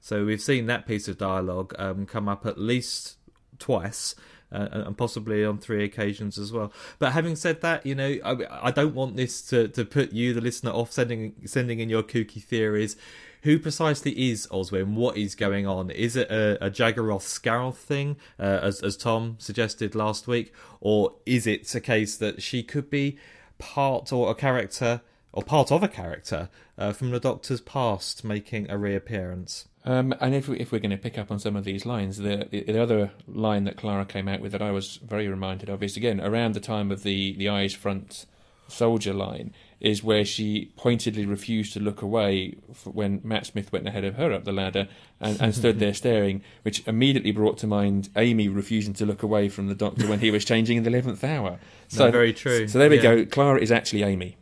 So 0.01 0.25
we've 0.25 0.41
seen 0.41 0.67
that 0.67 0.87
piece 0.87 1.07
of 1.07 1.17
dialogue 1.17 1.75
um, 1.77 2.05
come 2.05 2.27
up 2.27 2.45
at 2.45 2.57
least 2.57 3.17
twice. 3.59 4.15
Uh, 4.49 4.69
and 4.71 4.97
possibly 4.97 5.43
on 5.43 5.57
three 5.57 5.83
occasions 5.83 6.37
as 6.37 6.53
well. 6.53 6.71
But 6.99 7.11
having 7.11 7.35
said 7.35 7.59
that, 7.63 7.85
you 7.85 7.93
know, 7.93 8.15
I, 8.23 8.67
I 8.67 8.71
don't 8.71 8.95
want 8.95 9.17
this 9.17 9.41
to, 9.49 9.67
to 9.67 9.83
put 9.83 10.13
you, 10.13 10.33
the 10.33 10.39
listener, 10.39 10.71
off 10.71 10.89
sending 10.89 11.33
sending 11.43 11.81
in 11.81 11.89
your 11.89 12.01
kooky 12.01 12.41
theories. 12.41 12.95
Who 13.41 13.59
precisely 13.59 14.31
is 14.31 14.47
Oswin? 14.47 14.93
What 14.93 15.17
is 15.17 15.35
going 15.35 15.67
on? 15.67 15.91
Is 15.91 16.15
it 16.15 16.31
a, 16.31 16.65
a 16.65 16.71
Jagaroth 16.71 17.23
Scaroth 17.23 17.75
thing, 17.75 18.15
uh, 18.39 18.59
as 18.63 18.81
as 18.81 18.95
Tom 18.95 19.35
suggested 19.37 19.95
last 19.95 20.27
week, 20.27 20.53
or 20.79 21.15
is 21.25 21.45
it 21.45 21.75
a 21.75 21.81
case 21.81 22.15
that 22.15 22.41
she 22.41 22.63
could 22.63 22.89
be 22.89 23.17
part 23.57 24.13
or 24.13 24.31
a 24.31 24.35
character 24.35 25.01
or 25.33 25.43
part 25.43 25.73
of 25.73 25.83
a 25.83 25.89
character 25.89 26.47
uh, 26.77 26.93
from 26.93 27.11
the 27.11 27.19
Doctor's 27.19 27.59
past 27.59 28.23
making 28.23 28.71
a 28.71 28.77
reappearance? 28.77 29.67
Um, 29.87 30.13
and 30.19 30.35
if, 30.35 30.47
we, 30.49 30.59
if 30.59 30.71
we're 30.71 30.79
going 30.79 30.91
to 30.91 30.97
pick 30.97 31.17
up 31.17 31.31
on 31.31 31.39
some 31.39 31.55
of 31.55 31.63
these 31.63 31.85
lines, 31.85 32.17
the, 32.17 32.47
the 32.51 32.63
the 32.63 32.81
other 32.81 33.11
line 33.25 33.63
that 33.63 33.77
Clara 33.77 34.05
came 34.05 34.27
out 34.27 34.41
with 34.41 34.51
that 34.51 34.61
I 34.61 34.71
was 34.71 34.97
very 34.97 35.27
reminded 35.29 35.69
of 35.69 35.81
is 35.81 35.95
again 35.95 36.19
around 36.19 36.53
the 36.55 36.59
time 36.59 36.91
of 36.91 37.03
the 37.03 37.35
the 37.37 37.47
eyes 37.47 37.73
front 37.73 38.25
soldier 38.67 39.13
line 39.13 39.53
is 39.79 40.03
where 40.03 40.25
she 40.25 40.73
pointedly 40.75 41.25
refused 41.25 41.71
to 41.71 41.79
look 41.79 42.01
away 42.01 42.55
when 42.83 43.21
Matt 43.23 43.45
Smith 43.45 43.71
went 43.71 43.87
ahead 43.87 44.03
of 44.03 44.15
her 44.15 44.33
up 44.33 44.43
the 44.43 44.51
ladder 44.51 44.89
and, 45.21 45.39
and 45.39 45.55
stood 45.55 45.79
there 45.79 45.93
staring, 46.03 46.41
which 46.63 46.85
immediately 46.87 47.31
brought 47.31 47.57
to 47.59 47.67
mind 47.67 48.09
Amy 48.17 48.49
refusing 48.49 48.93
to 48.95 49.05
look 49.05 49.23
away 49.23 49.47
from 49.47 49.67
the 49.67 49.75
Doctor 49.75 50.05
when 50.07 50.19
he 50.19 50.31
was 50.31 50.43
changing 50.43 50.75
in 50.77 50.83
the 50.83 50.89
eleventh 50.89 51.23
hour. 51.23 51.59
No, 51.95 52.11
very 52.11 52.33
true. 52.33 52.67
So 52.67 52.77
there 52.77 52.89
we 52.89 52.97
Yeah. 52.97 53.01
go. 53.03 53.25
Clara 53.25 53.61
is 53.61 53.71
actually 53.71 54.03
Amy. 54.03 54.35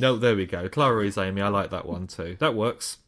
No, 0.00 0.16
there 0.16 0.36
we 0.36 0.46
go. 0.46 0.68
Clara 0.68 1.04
is 1.04 1.18
Amy. 1.18 1.42
I 1.42 1.48
like 1.48 1.70
that 1.70 1.84
one 1.84 2.06
too. 2.06 2.36
That 2.38 2.54
works. 2.54 2.98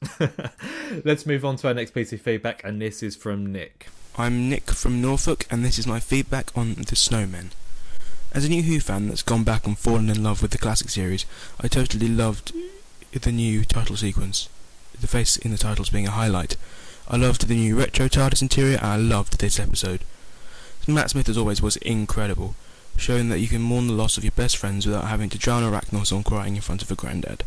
Let's 1.05 1.25
move 1.25 1.45
on 1.45 1.55
to 1.57 1.69
our 1.69 1.75
next 1.75 1.93
piece 1.93 2.13
of 2.13 2.21
feedback, 2.21 2.65
and 2.65 2.83
this 2.83 3.01
is 3.03 3.15
from 3.15 3.53
Nick. 3.53 3.87
I'm 4.19 4.49
Nick 4.49 4.73
from 4.73 5.01
Norfolk, 5.01 5.47
and 5.51 5.65
this 5.65 5.79
is 5.79 5.87
my 5.87 6.01
feedback 6.01 6.51
on 6.57 6.75
The 6.75 6.97
Snowmen. 6.97 7.51
As 8.33 8.45
a 8.45 8.49
new 8.49 8.63
Who 8.63 8.81
fan 8.81 9.09
that's 9.09 9.23
gone 9.23 9.45
back 9.45 9.67
and 9.67 9.79
fallen 9.79 10.11
in 10.11 10.25
love 10.25 10.43
with 10.43 10.51
the 10.51 10.59
classic 10.59 10.89
series, 10.91 11.27
I 11.61 11.69
totally 11.69 12.09
loved 12.09 12.53
the 13.13 13.33
new 13.33 13.65
title 13.65 13.97
sequence, 13.97 14.49
the 15.01 15.07
face 15.07 15.37
in 15.37 15.53
the 15.53 15.59
titles 15.59 15.91
being 15.91 16.09
a 16.09 16.13
highlight. 16.13 16.57
I 17.09 17.17
loved 17.17 17.47
the 17.47 17.55
new 17.55 17.79
retro 17.79 18.09
TARDIS 18.09 18.43
interior, 18.43 18.79
and 18.79 18.87
I 18.87 18.97
loved 18.97 19.39
this 19.39 19.61
episode. 19.61 20.01
Matt 20.89 21.11
Smith, 21.11 21.29
as 21.29 21.39
always, 21.39 21.63
was 21.63 21.77
incredible, 21.77 22.57
showing 23.01 23.31
that 23.31 23.41
you 23.41 23.49
can 23.49 23.63
mourn 23.63 23.87
the 23.87 23.93
loss 23.95 24.17
of 24.17 24.25
your 24.25 24.33
best 24.33 24.57
friends 24.57 24.87
without 24.87 25.05
having 25.05 25.31
to 25.31 25.39
drown 25.39 25.63
Arachnos 25.63 26.13
on 26.15 26.23
crying 26.23 26.55
in 26.55 26.63
front 26.63 26.83
of 26.83 26.91
a 26.91 26.95
granddad. 26.95 27.45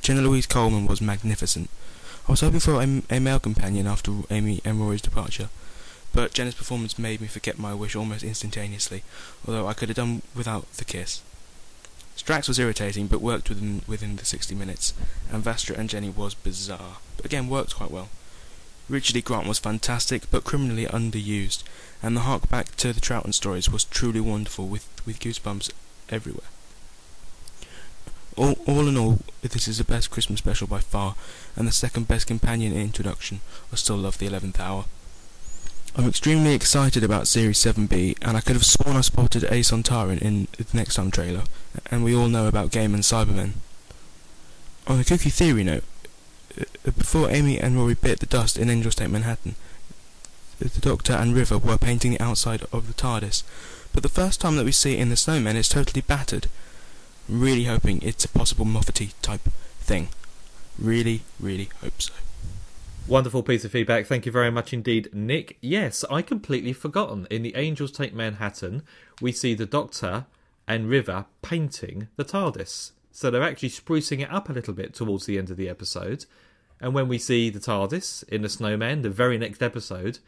Jenna 0.00 0.22
Louise 0.22 0.46
Coleman 0.46 0.86
was 0.86 1.00
magnificent. 1.00 1.68
I 2.28 2.32
was 2.32 2.40
hoping 2.40 2.60
for 2.60 2.80
a, 2.80 3.02
a 3.10 3.20
male 3.20 3.40
companion 3.40 3.86
after 3.86 4.12
Amy 4.30 4.60
and 4.64 4.80
Rory's 4.80 5.02
departure, 5.02 5.48
but 6.12 6.32
Jenna's 6.32 6.54
performance 6.54 6.98
made 6.98 7.20
me 7.20 7.26
forget 7.26 7.58
my 7.58 7.74
wish 7.74 7.96
almost 7.96 8.24
instantaneously, 8.24 9.02
although 9.46 9.66
I 9.66 9.74
could 9.74 9.88
have 9.88 9.96
done 9.96 10.22
without 10.34 10.70
the 10.72 10.84
kiss. 10.84 11.20
Strax 12.16 12.46
was 12.46 12.58
irritating, 12.58 13.08
but 13.08 13.20
worked 13.20 13.48
within 13.48 13.82
within 13.88 14.16
the 14.16 14.24
60 14.24 14.54
minutes, 14.54 14.94
and 15.30 15.42
Vastra 15.42 15.76
and 15.76 15.90
Jenny 15.90 16.08
was 16.08 16.34
bizarre, 16.34 16.98
but 17.16 17.26
again 17.26 17.48
worked 17.48 17.74
quite 17.74 17.90
well. 17.90 18.08
Richard 18.88 19.16
E. 19.16 19.22
Grant 19.22 19.48
was 19.48 19.58
fantastic, 19.58 20.30
but 20.30 20.44
criminally 20.44 20.86
underused, 20.86 21.62
and 22.04 22.14
the 22.14 22.20
hark 22.20 22.50
back 22.50 22.76
to 22.76 22.92
the 22.92 23.00
Troughton 23.00 23.32
stories 23.32 23.70
was 23.70 23.84
truly 23.84 24.20
wonderful, 24.20 24.68
with, 24.68 24.86
with 25.06 25.20
goosebumps 25.20 25.72
everywhere. 26.10 26.48
All, 28.36 28.58
all 28.66 28.88
in 28.88 28.98
all, 28.98 29.20
this 29.40 29.66
is 29.66 29.78
the 29.78 29.84
best 29.84 30.10
Christmas 30.10 30.40
special 30.40 30.66
by 30.66 30.80
far, 30.80 31.14
and 31.56 31.66
the 31.66 31.72
second 31.72 32.06
best 32.06 32.26
companion 32.26 32.74
introduction. 32.74 33.40
I 33.72 33.76
still 33.76 33.96
love 33.96 34.18
the 34.18 34.28
11th 34.28 34.60
hour. 34.60 34.84
I'm 35.96 36.06
extremely 36.06 36.52
excited 36.52 37.02
about 37.02 37.26
Series 37.26 37.58
7B, 37.58 38.18
and 38.20 38.36
I 38.36 38.42
could 38.42 38.56
have 38.56 38.66
sworn 38.66 38.98
I 38.98 39.00
spotted 39.00 39.44
a 39.44 39.60
Sontaran 39.60 40.20
in 40.20 40.48
the 40.58 40.66
next 40.76 40.96
time 40.96 41.10
trailer, 41.10 41.44
and 41.90 42.04
we 42.04 42.14
all 42.14 42.28
know 42.28 42.48
about 42.48 42.70
Gaiman 42.70 42.98
Cybermen. 42.98 43.52
On 44.86 45.00
a 45.00 45.04
kooky 45.04 45.32
theory 45.32 45.64
note, 45.64 45.84
uh, 46.60 46.64
before 46.84 47.30
Amy 47.30 47.58
and 47.58 47.78
Rory 47.78 47.94
bit 47.94 48.20
the 48.20 48.26
dust 48.26 48.58
in 48.58 48.68
Angels 48.68 48.94
Take 48.94 49.08
Manhattan, 49.08 49.54
the 50.58 50.80
Doctor 50.80 51.12
and 51.12 51.34
River 51.34 51.58
were 51.58 51.78
painting 51.78 52.12
the 52.12 52.20
outside 52.20 52.62
of 52.72 52.86
the 52.86 52.94
TARDIS, 52.94 53.42
but 53.92 54.02
the 54.02 54.08
first 54.08 54.40
time 54.40 54.56
that 54.56 54.64
we 54.64 54.72
see 54.72 54.94
it 54.94 55.00
in 55.00 55.08
the 55.08 55.16
Snowman 55.16 55.56
it's 55.56 55.68
totally 55.68 56.00
battered. 56.00 56.48
Really 57.28 57.64
hoping 57.64 58.02
it's 58.02 58.24
a 58.24 58.28
possible 58.28 58.64
Moffaty 58.64 59.12
type 59.22 59.48
thing. 59.80 60.08
Really, 60.78 61.22
really 61.40 61.68
hope 61.80 62.02
so. 62.02 62.12
Wonderful 63.06 63.42
piece 63.42 63.64
of 63.64 63.72
feedback. 63.72 64.06
Thank 64.06 64.24
you 64.24 64.32
very 64.32 64.50
much 64.50 64.72
indeed, 64.72 65.10
Nick. 65.12 65.58
Yes, 65.60 66.04
I 66.10 66.22
completely 66.22 66.72
forgotten. 66.72 67.26
In 67.30 67.42
the 67.42 67.54
Angels 67.54 67.92
Take 67.92 68.14
Manhattan, 68.14 68.82
we 69.20 69.30
see 69.30 69.54
the 69.54 69.66
Doctor 69.66 70.24
and 70.66 70.88
River 70.88 71.26
painting 71.42 72.08
the 72.16 72.24
TARDIS. 72.24 72.92
So 73.12 73.30
they're 73.30 73.42
actually 73.42 73.68
sprucing 73.68 74.20
it 74.20 74.32
up 74.32 74.48
a 74.48 74.52
little 74.52 74.74
bit 74.74 74.94
towards 74.94 75.26
the 75.26 75.38
end 75.38 75.50
of 75.50 75.56
the 75.56 75.68
episode. 75.68 76.24
And 76.80 76.94
when 76.94 77.06
we 77.06 77.18
see 77.18 77.50
the 77.50 77.60
TARDIS 77.60 78.26
in 78.28 78.42
the 78.42 78.48
Snowman, 78.48 79.02
the 79.02 79.10
very 79.10 79.38
next 79.38 79.62
episode, 79.62 80.18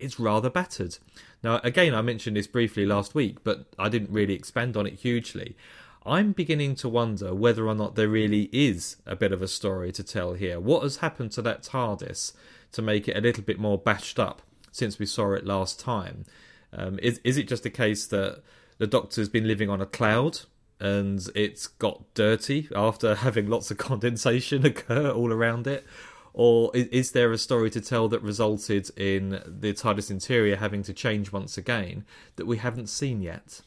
it's 0.00 0.18
rather 0.18 0.50
battered. 0.50 0.98
Now, 1.42 1.60
again, 1.62 1.94
I 1.94 2.02
mentioned 2.02 2.36
this 2.36 2.46
briefly 2.46 2.86
last 2.86 3.14
week, 3.14 3.42
but 3.44 3.66
I 3.78 3.88
didn't 3.88 4.10
really 4.10 4.34
expand 4.34 4.76
on 4.76 4.86
it 4.86 4.94
hugely. 4.94 5.56
I'm 6.04 6.32
beginning 6.32 6.76
to 6.76 6.88
wonder 6.88 7.34
whether 7.34 7.66
or 7.66 7.74
not 7.74 7.94
there 7.94 8.08
really 8.08 8.48
is 8.52 8.96
a 9.06 9.14
bit 9.14 9.32
of 9.32 9.42
a 9.42 9.48
story 9.48 9.92
to 9.92 10.02
tell 10.02 10.32
here. 10.32 10.58
What 10.58 10.82
has 10.82 10.98
happened 10.98 11.32
to 11.32 11.42
that 11.42 11.62
TARDIS 11.62 12.32
to 12.72 12.82
make 12.82 13.06
it 13.06 13.16
a 13.16 13.20
little 13.20 13.42
bit 13.42 13.58
more 13.58 13.76
bashed 13.76 14.18
up 14.18 14.42
since 14.72 14.98
we 14.98 15.06
saw 15.06 15.32
it 15.32 15.44
last 15.44 15.78
time? 15.78 16.24
Um, 16.72 16.98
is 17.02 17.20
is 17.24 17.36
it 17.36 17.48
just 17.48 17.66
a 17.66 17.70
case 17.70 18.06
that 18.06 18.42
the 18.78 18.86
Doctor's 18.86 19.28
been 19.28 19.46
living 19.46 19.68
on 19.68 19.80
a 19.80 19.86
cloud 19.86 20.40
and 20.78 21.28
it's 21.34 21.66
got 21.66 22.02
dirty 22.14 22.68
after 22.74 23.14
having 23.26 23.48
lots 23.48 23.70
of 23.70 23.76
condensation 23.76 24.64
occur 24.72 25.10
all 25.10 25.32
around 25.32 25.66
it? 25.66 25.84
Or 26.32 26.70
is, 26.74 27.12
there 27.12 27.32
a 27.32 27.38
story 27.38 27.70
to 27.70 27.80
tell 27.80 28.08
that 28.08 28.22
resulted 28.22 28.90
in 28.96 29.42
the 29.46 29.72
TARDIS 29.72 30.10
interior 30.10 30.56
having 30.56 30.82
to 30.84 30.92
change 30.92 31.32
once 31.32 31.58
again 31.58 32.04
that 32.36 32.46
we 32.46 32.58
haven't 32.58 32.88
seen 32.88 33.20
yet? 33.20 33.60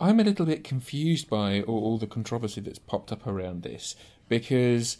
I'm 0.00 0.20
a 0.20 0.24
little 0.24 0.46
bit 0.46 0.64
confused 0.64 1.28
by 1.28 1.62
all, 1.62 1.78
all 1.78 1.98
the 1.98 2.06
controversy 2.06 2.60
that's 2.60 2.78
popped 2.78 3.12
up 3.12 3.26
around 3.26 3.62
this 3.62 3.94
because 4.28 4.98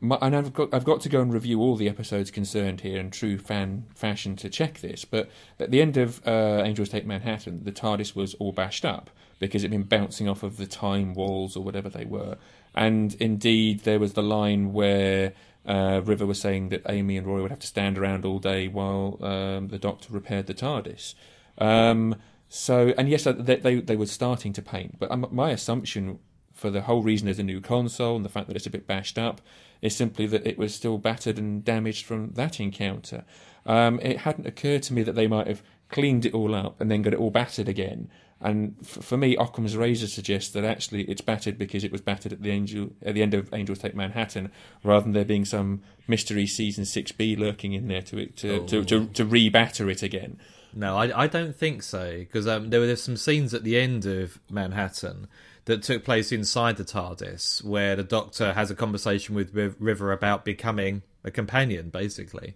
my, 0.00 0.18
and 0.20 0.36
I've 0.36 0.52
got 0.52 0.74
I've 0.74 0.84
got 0.84 1.00
to 1.02 1.08
go 1.08 1.22
and 1.22 1.32
review 1.32 1.60
all 1.60 1.76
the 1.76 1.88
episodes 1.88 2.30
concerned 2.30 2.82
here 2.82 2.98
in 2.98 3.10
true 3.10 3.38
fan 3.38 3.86
fashion 3.94 4.36
to 4.36 4.50
check 4.50 4.80
this. 4.80 5.04
But 5.04 5.30
at 5.58 5.70
the 5.70 5.80
end 5.80 5.96
of 5.96 6.26
uh, 6.26 6.62
Angels 6.64 6.90
Take 6.90 7.06
Manhattan, 7.06 7.64
the 7.64 7.72
TARDIS 7.72 8.14
was 8.14 8.34
all 8.34 8.52
bashed 8.52 8.84
up 8.84 9.10
because 9.38 9.62
it'd 9.62 9.70
been 9.70 9.82
bouncing 9.82 10.28
off 10.28 10.42
of 10.42 10.56
the 10.56 10.66
time 10.66 11.14
walls 11.14 11.56
or 11.56 11.64
whatever 11.64 11.88
they 11.88 12.04
were. 12.04 12.36
And 12.74 13.14
indeed, 13.14 13.80
there 13.80 13.98
was 13.98 14.12
the 14.12 14.22
line 14.22 14.72
where 14.72 15.32
uh, 15.66 16.00
River 16.04 16.26
was 16.26 16.40
saying 16.40 16.68
that 16.70 16.82
Amy 16.88 17.16
and 17.16 17.26
Roy 17.26 17.42
would 17.42 17.50
have 17.50 17.60
to 17.60 17.66
stand 17.66 17.98
around 17.98 18.24
all 18.24 18.38
day 18.38 18.68
while 18.68 19.18
um, 19.22 19.68
the 19.68 19.78
Doctor 19.78 20.12
repaired 20.12 20.46
the 20.46 20.54
TARDIS. 20.54 21.14
Um, 21.58 22.16
so, 22.48 22.94
and 22.96 23.08
yes, 23.08 23.24
they, 23.24 23.56
they, 23.56 23.80
they 23.80 23.96
were 23.96 24.06
starting 24.06 24.52
to 24.52 24.62
paint, 24.62 24.98
but 24.98 25.10
um, 25.10 25.26
my 25.30 25.50
assumption 25.50 26.18
for 26.56 26.70
the 26.70 26.82
whole 26.82 27.02
reason 27.02 27.26
there's 27.26 27.38
a 27.38 27.44
new 27.44 27.60
console 27.60 28.16
and 28.16 28.24
the 28.24 28.30
fact 28.30 28.48
that 28.48 28.56
it's 28.56 28.66
a 28.66 28.70
bit 28.70 28.86
bashed 28.86 29.18
up 29.18 29.42
is 29.82 29.94
simply 29.94 30.26
that 30.26 30.46
it 30.46 30.56
was 30.56 30.74
still 30.74 30.96
battered 30.96 31.38
and 31.38 31.64
damaged 31.64 32.06
from 32.06 32.30
that 32.32 32.58
encounter. 32.58 33.24
Um, 33.66 34.00
it 34.00 34.20
hadn't 34.20 34.46
occurred 34.46 34.82
to 34.84 34.94
me 34.94 35.02
that 35.02 35.14
they 35.14 35.26
might 35.26 35.46
have 35.46 35.62
cleaned 35.90 36.24
it 36.24 36.32
all 36.32 36.54
up 36.54 36.80
and 36.80 36.90
then 36.90 37.02
got 37.02 37.12
it 37.12 37.18
all 37.18 37.30
battered 37.30 37.68
again. 37.68 38.08
And 38.40 38.76
f- 38.82 39.02
for 39.04 39.16
me, 39.16 39.34
Occam's 39.36 39.76
razor 39.76 40.06
suggests 40.06 40.50
that 40.52 40.64
actually 40.64 41.02
it's 41.04 41.22
battered 41.22 41.56
because 41.58 41.84
it 41.84 41.92
was 41.92 42.00
battered 42.02 42.32
at 42.32 42.42
the 42.42 42.50
angel 42.50 42.90
at 43.02 43.14
the 43.14 43.22
end 43.22 43.32
of 43.34 43.52
Angels 43.54 43.78
Take 43.78 43.94
Manhattan, 43.94 44.50
rather 44.84 45.04
than 45.04 45.12
there 45.12 45.24
being 45.24 45.44
some 45.46 45.82
mystery 46.06 46.46
season 46.46 46.84
six 46.84 47.12
B 47.12 47.34
lurking 47.36 47.72
in 47.72 47.88
there 47.88 48.02
to 48.02 48.26
to 48.26 48.54
Oh. 48.60 48.66
to, 48.66 48.84
to, 48.84 49.06
to 49.06 49.24
rebatter 49.24 49.90
it 49.90 50.02
again. 50.02 50.38
No, 50.74 50.96
I, 50.98 51.22
I 51.22 51.26
don't 51.26 51.56
think 51.56 51.82
so 51.82 52.18
because 52.18 52.46
um, 52.46 52.68
there 52.68 52.80
were 52.80 52.94
some 52.96 53.16
scenes 53.16 53.54
at 53.54 53.64
the 53.64 53.78
end 53.78 54.04
of 54.04 54.38
Manhattan 54.50 55.26
that 55.64 55.82
took 55.82 56.04
place 56.04 56.30
inside 56.30 56.76
the 56.76 56.84
TARDIS 56.84 57.64
where 57.64 57.96
the 57.96 58.04
Doctor 58.04 58.52
has 58.52 58.70
a 58.70 58.74
conversation 58.74 59.34
with 59.34 59.54
River 59.54 60.12
about 60.12 60.44
becoming 60.44 61.02
a 61.24 61.30
companion, 61.30 61.88
basically, 61.88 62.54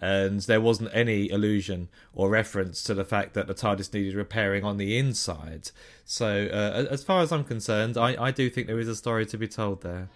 and 0.00 0.40
there 0.40 0.60
wasn't 0.60 0.90
any 0.92 1.28
allusion 1.28 1.88
or 2.12 2.28
reference 2.28 2.82
to 2.84 2.94
the 2.94 3.04
fact 3.04 3.34
that 3.34 3.46
the 3.46 3.54
TARDIS 3.54 3.92
needed 3.92 4.14
repairing 4.14 4.64
on 4.64 4.76
the 4.76 4.98
inside. 4.98 5.70
So, 6.04 6.48
uh, 6.52 6.86
as 6.90 7.04
far 7.04 7.22
as 7.22 7.32
I'm 7.32 7.44
concerned, 7.44 7.96
I, 7.96 8.16
I 8.22 8.30
do 8.30 8.48
think 8.50 8.66
there 8.66 8.78
is 8.78 8.88
a 8.88 8.96
story 8.96 9.26
to 9.26 9.38
be 9.38 9.48
told 9.48 9.82
there. 9.82 10.08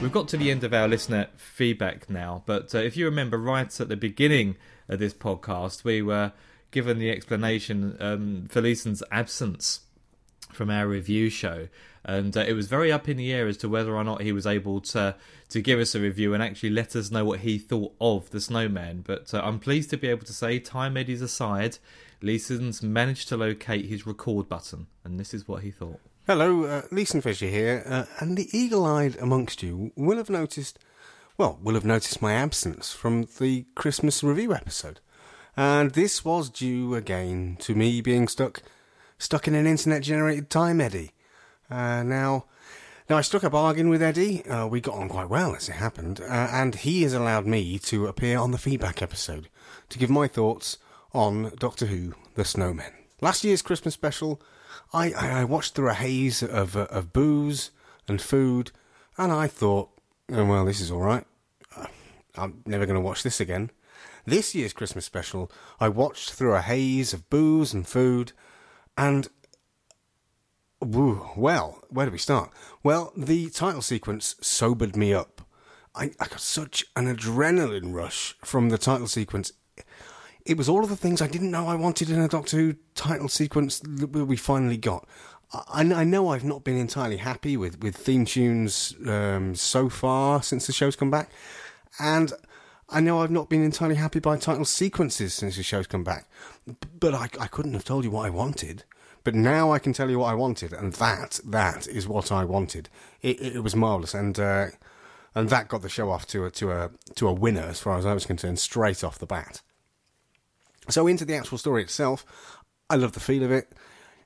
We've 0.00 0.12
got 0.12 0.28
to 0.28 0.36
the 0.36 0.52
end 0.52 0.62
of 0.62 0.72
our 0.72 0.86
listener 0.86 1.26
feedback 1.36 2.08
now, 2.08 2.44
but 2.46 2.72
uh, 2.72 2.78
if 2.78 2.96
you 2.96 3.04
remember 3.04 3.36
right 3.36 3.80
at 3.80 3.88
the 3.88 3.96
beginning 3.96 4.56
of 4.88 5.00
this 5.00 5.12
podcast, 5.12 5.82
we 5.82 6.02
were 6.02 6.32
given 6.70 7.00
the 7.00 7.10
explanation 7.10 7.96
um, 7.98 8.46
for 8.48 8.60
Leeson's 8.60 9.02
absence 9.10 9.80
from 10.52 10.70
our 10.70 10.86
review 10.86 11.30
show, 11.30 11.66
and 12.08 12.36
uh, 12.38 12.40
it 12.40 12.54
was 12.54 12.68
very 12.68 12.90
up 12.90 13.06
in 13.06 13.18
the 13.18 13.32
air 13.32 13.46
as 13.46 13.58
to 13.58 13.68
whether 13.68 13.94
or 13.94 14.02
not 14.02 14.22
he 14.22 14.32
was 14.32 14.46
able 14.46 14.80
to 14.80 15.14
to 15.50 15.60
give 15.60 15.78
us 15.78 15.94
a 15.94 16.00
review 16.00 16.34
and 16.34 16.42
actually 16.42 16.70
let 16.70 16.96
us 16.96 17.10
know 17.10 17.24
what 17.24 17.40
he 17.40 17.58
thought 17.58 17.94
of 18.00 18.30
the 18.30 18.40
Snowman. 18.40 19.04
But 19.06 19.32
uh, 19.32 19.42
I'm 19.44 19.60
pleased 19.60 19.90
to 19.90 19.96
be 19.98 20.08
able 20.08 20.26
to 20.26 20.32
say, 20.32 20.58
time 20.58 20.96
eddies 20.96 21.22
aside, 21.22 21.78
Leeson's 22.20 22.82
managed 22.82 23.28
to 23.28 23.36
locate 23.36 23.84
his 23.84 24.06
record 24.06 24.48
button, 24.48 24.86
and 25.04 25.20
this 25.20 25.32
is 25.32 25.46
what 25.46 25.62
he 25.62 25.70
thought. 25.70 26.00
Hello, 26.26 26.64
uh, 26.64 26.82
Leeson 26.90 27.20
Fisher 27.20 27.46
here, 27.46 27.82
uh, 27.86 28.04
and 28.20 28.36
the 28.36 28.48
eagle-eyed 28.56 29.16
amongst 29.16 29.62
you 29.62 29.92
will 29.94 30.18
have 30.18 30.28
noticed, 30.28 30.78
well, 31.38 31.58
will 31.62 31.74
have 31.74 31.86
noticed 31.86 32.20
my 32.20 32.32
absence 32.32 32.92
from 32.92 33.26
the 33.38 33.66
Christmas 33.74 34.22
review 34.22 34.52
episode, 34.54 35.00
and 35.56 35.92
this 35.92 36.24
was 36.24 36.50
due 36.50 36.94
again 36.94 37.56
to 37.60 37.74
me 37.74 38.02
being 38.02 38.28
stuck, 38.28 38.62
stuck 39.18 39.48
in 39.48 39.54
an 39.54 39.66
internet-generated 39.66 40.50
time 40.50 40.80
eddy. 40.80 41.12
Uh, 41.70 42.02
now, 42.02 42.46
now 43.08 43.16
I 43.16 43.20
struck 43.20 43.42
a 43.42 43.50
bargain 43.50 43.88
with 43.88 44.02
Eddie. 44.02 44.44
Uh, 44.46 44.66
we 44.66 44.80
got 44.80 44.94
on 44.94 45.08
quite 45.08 45.28
well 45.28 45.54
as 45.54 45.68
it 45.68 45.72
happened, 45.72 46.20
uh, 46.20 46.24
and 46.24 46.74
he 46.74 47.02
has 47.02 47.12
allowed 47.12 47.46
me 47.46 47.78
to 47.80 48.06
appear 48.06 48.38
on 48.38 48.50
the 48.50 48.58
feedback 48.58 49.02
episode 49.02 49.48
to 49.88 49.98
give 49.98 50.10
my 50.10 50.28
thoughts 50.28 50.78
on 51.12 51.52
Doctor 51.58 51.86
Who: 51.86 52.14
The 52.34 52.42
Snowmen. 52.42 52.92
Last 53.20 53.44
year's 53.44 53.62
Christmas 53.62 53.94
special, 53.94 54.40
I, 54.92 55.12
I, 55.12 55.40
I 55.40 55.44
watched 55.44 55.74
through 55.74 55.90
a 55.90 55.94
haze 55.94 56.42
of 56.42 56.76
uh, 56.76 56.86
of 56.90 57.12
booze 57.12 57.70
and 58.06 58.20
food, 58.20 58.70
and 59.18 59.32
I 59.32 59.46
thought, 59.46 59.90
oh, 60.32 60.44
well, 60.44 60.64
this 60.64 60.80
is 60.80 60.90
all 60.90 61.00
right. 61.00 61.26
Uh, 61.76 61.86
I'm 62.36 62.62
never 62.64 62.86
going 62.86 62.94
to 62.94 63.00
watch 63.00 63.22
this 63.22 63.40
again. 63.40 63.70
This 64.24 64.54
year's 64.54 64.72
Christmas 64.72 65.04
special, 65.04 65.50
I 65.80 65.88
watched 65.88 66.32
through 66.32 66.54
a 66.54 66.60
haze 66.60 67.12
of 67.12 67.28
booze 67.28 67.74
and 67.74 67.86
food, 67.86 68.32
and 68.96 69.28
Well, 70.80 71.82
where 71.88 72.06
do 72.06 72.12
we 72.12 72.18
start? 72.18 72.50
Well, 72.82 73.12
the 73.16 73.50
title 73.50 73.82
sequence 73.82 74.36
sobered 74.40 74.96
me 74.96 75.12
up. 75.12 75.42
I, 75.94 76.12
I 76.20 76.28
got 76.28 76.40
such 76.40 76.84
an 76.94 77.12
adrenaline 77.12 77.92
rush 77.92 78.36
from 78.44 78.68
the 78.68 78.78
title 78.78 79.08
sequence. 79.08 79.52
It 80.44 80.56
was 80.56 80.68
all 80.68 80.84
of 80.84 80.90
the 80.90 80.96
things 80.96 81.20
I 81.20 81.26
didn't 81.26 81.50
know 81.50 81.66
I 81.66 81.74
wanted 81.74 82.10
in 82.10 82.20
a 82.20 82.28
Doctor 82.28 82.56
Who 82.56 82.74
title 82.94 83.28
sequence 83.28 83.80
that 83.80 84.06
we 84.06 84.36
finally 84.36 84.76
got. 84.76 85.06
I, 85.52 85.80
I 85.80 86.04
know 86.04 86.28
I've 86.28 86.44
not 86.44 86.62
been 86.62 86.78
entirely 86.78 87.16
happy 87.16 87.56
with, 87.56 87.82
with 87.82 87.96
theme 87.96 88.24
tunes 88.24 88.94
um, 89.06 89.56
so 89.56 89.88
far 89.88 90.42
since 90.42 90.66
the 90.66 90.72
show's 90.72 90.94
come 90.94 91.10
back, 91.10 91.30
and 91.98 92.32
I 92.88 93.00
know 93.00 93.20
I've 93.20 93.30
not 93.30 93.48
been 93.48 93.64
entirely 93.64 93.96
happy 93.96 94.20
by 94.20 94.36
title 94.36 94.64
sequences 94.64 95.34
since 95.34 95.56
the 95.56 95.62
show's 95.62 95.86
come 95.86 96.04
back. 96.04 96.28
But 97.00 97.14
I, 97.14 97.28
I 97.40 97.46
couldn't 97.48 97.74
have 97.74 97.84
told 97.84 98.04
you 98.04 98.10
what 98.10 98.26
I 98.26 98.30
wanted. 98.30 98.84
But 99.28 99.34
now 99.34 99.72
I 99.72 99.78
can 99.78 99.92
tell 99.92 100.08
you 100.08 100.20
what 100.20 100.30
I 100.30 100.34
wanted, 100.34 100.72
and 100.72 100.94
that 100.94 101.38
that 101.44 101.86
is 101.86 102.08
what 102.08 102.32
I 102.32 102.46
wanted. 102.46 102.88
It, 103.20 103.38
it, 103.42 103.62
was 103.62 103.76
marvelous, 103.76 104.14
and 104.14 104.40
uh, 104.40 104.68
and 105.34 105.50
that 105.50 105.68
got 105.68 105.82
the 105.82 105.90
show 105.90 106.10
off 106.10 106.26
to 106.28 106.46
a 106.46 106.50
to 106.52 106.72
a 106.72 106.90
to 107.16 107.28
a 107.28 107.32
winner 107.34 107.60
as 107.60 107.78
far 107.78 107.98
as 107.98 108.06
I 108.06 108.14
was 108.14 108.24
concerned, 108.24 108.58
straight 108.58 109.04
off 109.04 109.18
the 109.18 109.26
bat. 109.26 109.60
So 110.88 111.06
into 111.06 111.26
the 111.26 111.34
actual 111.34 111.58
story 111.58 111.82
itself, 111.82 112.24
I 112.88 112.96
love 112.96 113.12
the 113.12 113.20
feel 113.20 113.42
of 113.42 113.52
it, 113.52 113.70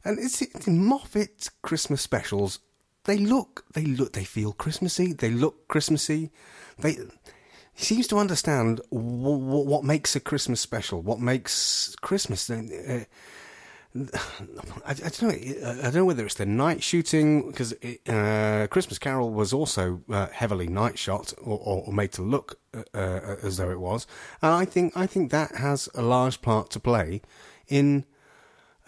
and 0.04 0.20
it's, 0.20 0.40
it's 0.40 0.68
Moffat 0.68 1.48
Christmas 1.62 2.00
specials. 2.00 2.60
They 3.02 3.18
look, 3.18 3.64
they 3.72 3.84
look, 3.84 4.12
they 4.12 4.22
feel 4.22 4.52
Christmassy. 4.52 5.14
They 5.14 5.30
look 5.30 5.66
Christmassy. 5.66 6.30
They 6.78 6.96
he 7.72 7.84
seems 7.84 8.06
to 8.06 8.18
understand 8.18 8.80
w- 8.92 9.10
w- 9.10 9.68
what 9.68 9.82
makes 9.82 10.14
a 10.14 10.20
Christmas 10.20 10.60
special, 10.60 11.02
what 11.02 11.18
makes 11.18 11.96
Christmas. 12.02 12.48
Uh, 12.48 13.06
I, 13.94 14.90
I 14.90 14.94
don't 14.94 15.22
know. 15.22 15.70
I 15.70 15.82
don't 15.82 15.94
know 15.94 16.04
whether 16.06 16.24
it's 16.24 16.36
the 16.36 16.46
night 16.46 16.82
shooting 16.82 17.48
because 17.48 17.74
uh, 18.08 18.66
Christmas 18.70 18.98
Carol 18.98 19.30
was 19.30 19.52
also 19.52 20.00
uh, 20.10 20.28
heavily 20.28 20.66
night 20.66 20.98
shot 20.98 21.34
or, 21.42 21.58
or, 21.86 21.92
made 21.92 22.12
to 22.12 22.22
look 22.22 22.58
uh, 22.74 22.84
uh, 22.94 23.36
as 23.42 23.58
though 23.58 23.70
it 23.70 23.80
was, 23.80 24.06
and 24.40 24.52
I 24.52 24.64
think 24.64 24.96
I 24.96 25.06
think 25.06 25.30
that 25.30 25.56
has 25.56 25.90
a 25.94 26.02
large 26.02 26.40
part 26.40 26.70
to 26.70 26.80
play 26.80 27.20
in 27.68 28.06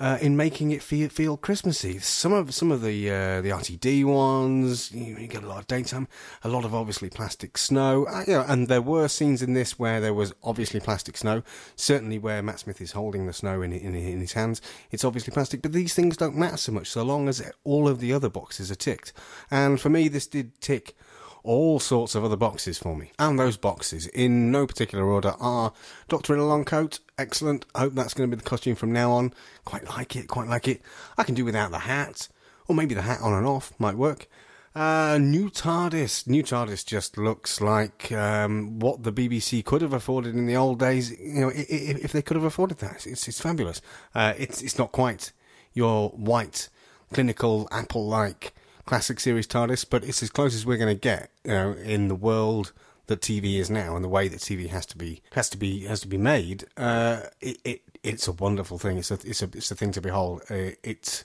uh, 0.01 0.19
in 0.21 0.37
making 0.37 0.73
it 0.73 0.83
feel 0.83 1.09
feel 1.09 1.37
Christmassy. 1.37 1.99
Some 1.99 2.33
of 2.33 2.53
some 2.53 2.73
of 2.73 2.83
the 2.83 3.11
uh, 3.11 3.41
the 3.41 3.51
RTD 3.51 4.05
ones, 4.05 4.91
you, 4.93 5.17
you 5.17 5.27
get 5.27 5.45
a 5.45 5.47
lot 5.47 5.61
of 5.61 5.67
daytime, 5.67 6.09
a 6.43 6.49
lot 6.49 6.65
of 6.65 6.75
obviously 6.75 7.11
plastic 7.11 7.57
snow. 7.57 8.07
Uh, 8.07 8.25
you 8.27 8.33
know, 8.33 8.45
and 8.49 8.69
there 8.69 8.83
were 8.83 9.07
scenes 9.09 9.43
in 9.43 9.55
this 9.55 9.79
where 9.79 10.01
there 10.01 10.15
was 10.15 10.33
obviously 10.43 10.81
plastic 10.81 11.17
snow. 11.17 11.43
Certainly 11.77 12.19
where 12.19 12.43
Matt 12.43 12.61
Smith 12.61 12.81
is 12.81 12.93
holding 12.93 13.27
the 13.27 13.33
snow 13.33 13.63
in 13.63 13.73
in, 13.73 13.95
in 13.95 14.21
his 14.21 14.33
hands, 14.33 14.61
it's 14.91 15.05
obviously 15.05 15.33
plastic. 15.33 15.63
But 15.63 15.73
these 15.73 15.95
things 15.95 16.17
don't 16.17 16.37
matter 16.37 16.57
so 16.57 16.73
much 16.73 16.91
so 16.91 17.03
long 17.05 17.29
as 17.29 17.43
all 17.63 17.89
of 17.89 18.01
the 18.01 18.13
other 18.13 18.29
boxes 18.29 18.71
are 18.71 18.77
ticked. 18.77 19.13
And 19.51 19.81
for 19.81 19.91
me, 19.91 20.09
this 20.09 20.27
did 20.27 20.61
tick 20.61 20.97
all 21.45 21.79
sorts 21.79 22.15
of 22.15 22.25
other 22.25 22.37
boxes 22.37 22.79
for 22.79 22.97
me. 22.97 23.13
And 23.19 23.39
those 23.39 23.57
boxes, 23.57 24.07
in 24.09 24.51
no 24.51 24.67
particular 24.67 25.05
order, 25.05 25.35
are 25.39 25.73
Doctor 26.09 26.35
in 26.35 26.41
a 26.41 26.47
Long 26.47 26.65
Coat, 26.65 26.99
excellent. 27.19 27.67
I 27.75 27.81
hope 27.81 27.95
that's 27.95 28.15
going 28.15 28.29
to 28.31 28.37
be 28.37 28.43
the 28.43 28.49
costume 28.49 28.75
from 28.75 28.93
now 28.93 29.13
on. 29.13 29.33
Quite 29.65 29.87
like 29.89 30.17
it, 30.17 30.27
quite 30.27 30.49
like 30.49 30.67
it. 30.67 30.83
I 31.17 31.23
can 31.23 31.35
do 31.35 31.45
without 31.45 31.71
the 31.71 31.81
hat, 31.81 32.29
or 32.67 32.75
maybe 32.75 32.95
the 32.95 33.03
hat 33.03 33.21
on 33.21 33.33
and 33.35 33.47
off 33.47 33.73
might 33.79 33.97
work. 33.97 34.27
Uh, 34.75 35.19
new 35.21 35.49
TARDIS. 35.51 36.27
New 36.27 36.43
TARDIS 36.43 36.85
just 36.85 37.17
looks 37.17 37.61
like 37.61 38.11
um, 38.11 38.81
what 38.81 39.05
the 39.05 39.13
BBC 39.13 39.65
could 39.65 39.83
have 39.83 39.93
afforded 39.93 40.35
in 40.35 40.47
the 40.47 40.57
old 40.57 40.81
days. 40.81 41.13
You 41.13 41.43
know, 41.43 41.51
i- 41.51 41.53
i- 41.71 42.01
if 42.03 42.11
they 42.11 42.23
could 42.23 42.37
have 42.37 42.43
afforded 42.45 42.79
that, 42.79 43.07
it's 43.07 43.29
it's 43.29 43.41
fabulous. 43.41 43.81
Uh, 44.17 44.35
it's 44.37 44.63
it's 44.63 44.77
not 44.77 44.91
quite 44.91 45.31
your 45.75 46.09
white, 46.11 46.69
clinical, 47.13 47.69
Apple-like 47.71 48.53
classic 48.85 49.21
series 49.21 49.47
TARDIS, 49.47 49.87
but 49.89 50.05
it's 50.05 50.23
as 50.23 50.31
close 50.31 50.55
as 50.55 50.67
we're 50.67 50.77
going 50.77 50.95
to 50.95 51.01
get, 51.01 51.31
you 51.45 51.53
know, 51.53 51.73
in 51.73 52.09
the 52.09 52.15
world 52.15 52.73
that 53.07 53.21
TV 53.21 53.59
is 53.59 53.71
now 53.71 53.97
and 53.97 54.05
the 54.05 54.09
way 54.09 54.29
that 54.29 54.41
TV 54.41 54.69
has 54.69 54.87
to 54.87 54.97
be 54.97 55.23
has 55.33 55.51
to 55.51 55.59
be 55.59 55.85
has 55.85 56.01
to 56.01 56.09
be 56.09 56.17
made. 56.17 56.65
Uh, 56.77 57.23
it, 57.41 57.59
it 57.65 57.83
it's 58.03 58.29
a 58.29 58.33
wonderful 58.33 58.79
thing. 58.79 58.99
It's 58.99 59.11
a 59.11 59.19
it's 59.25 59.43
a 59.43 59.47
it's 59.55 59.71
a 59.71 59.75
thing 59.75 59.93
to 59.93 60.01
behold. 60.01 60.43
Uh, 60.51 60.73
it's 60.83 61.25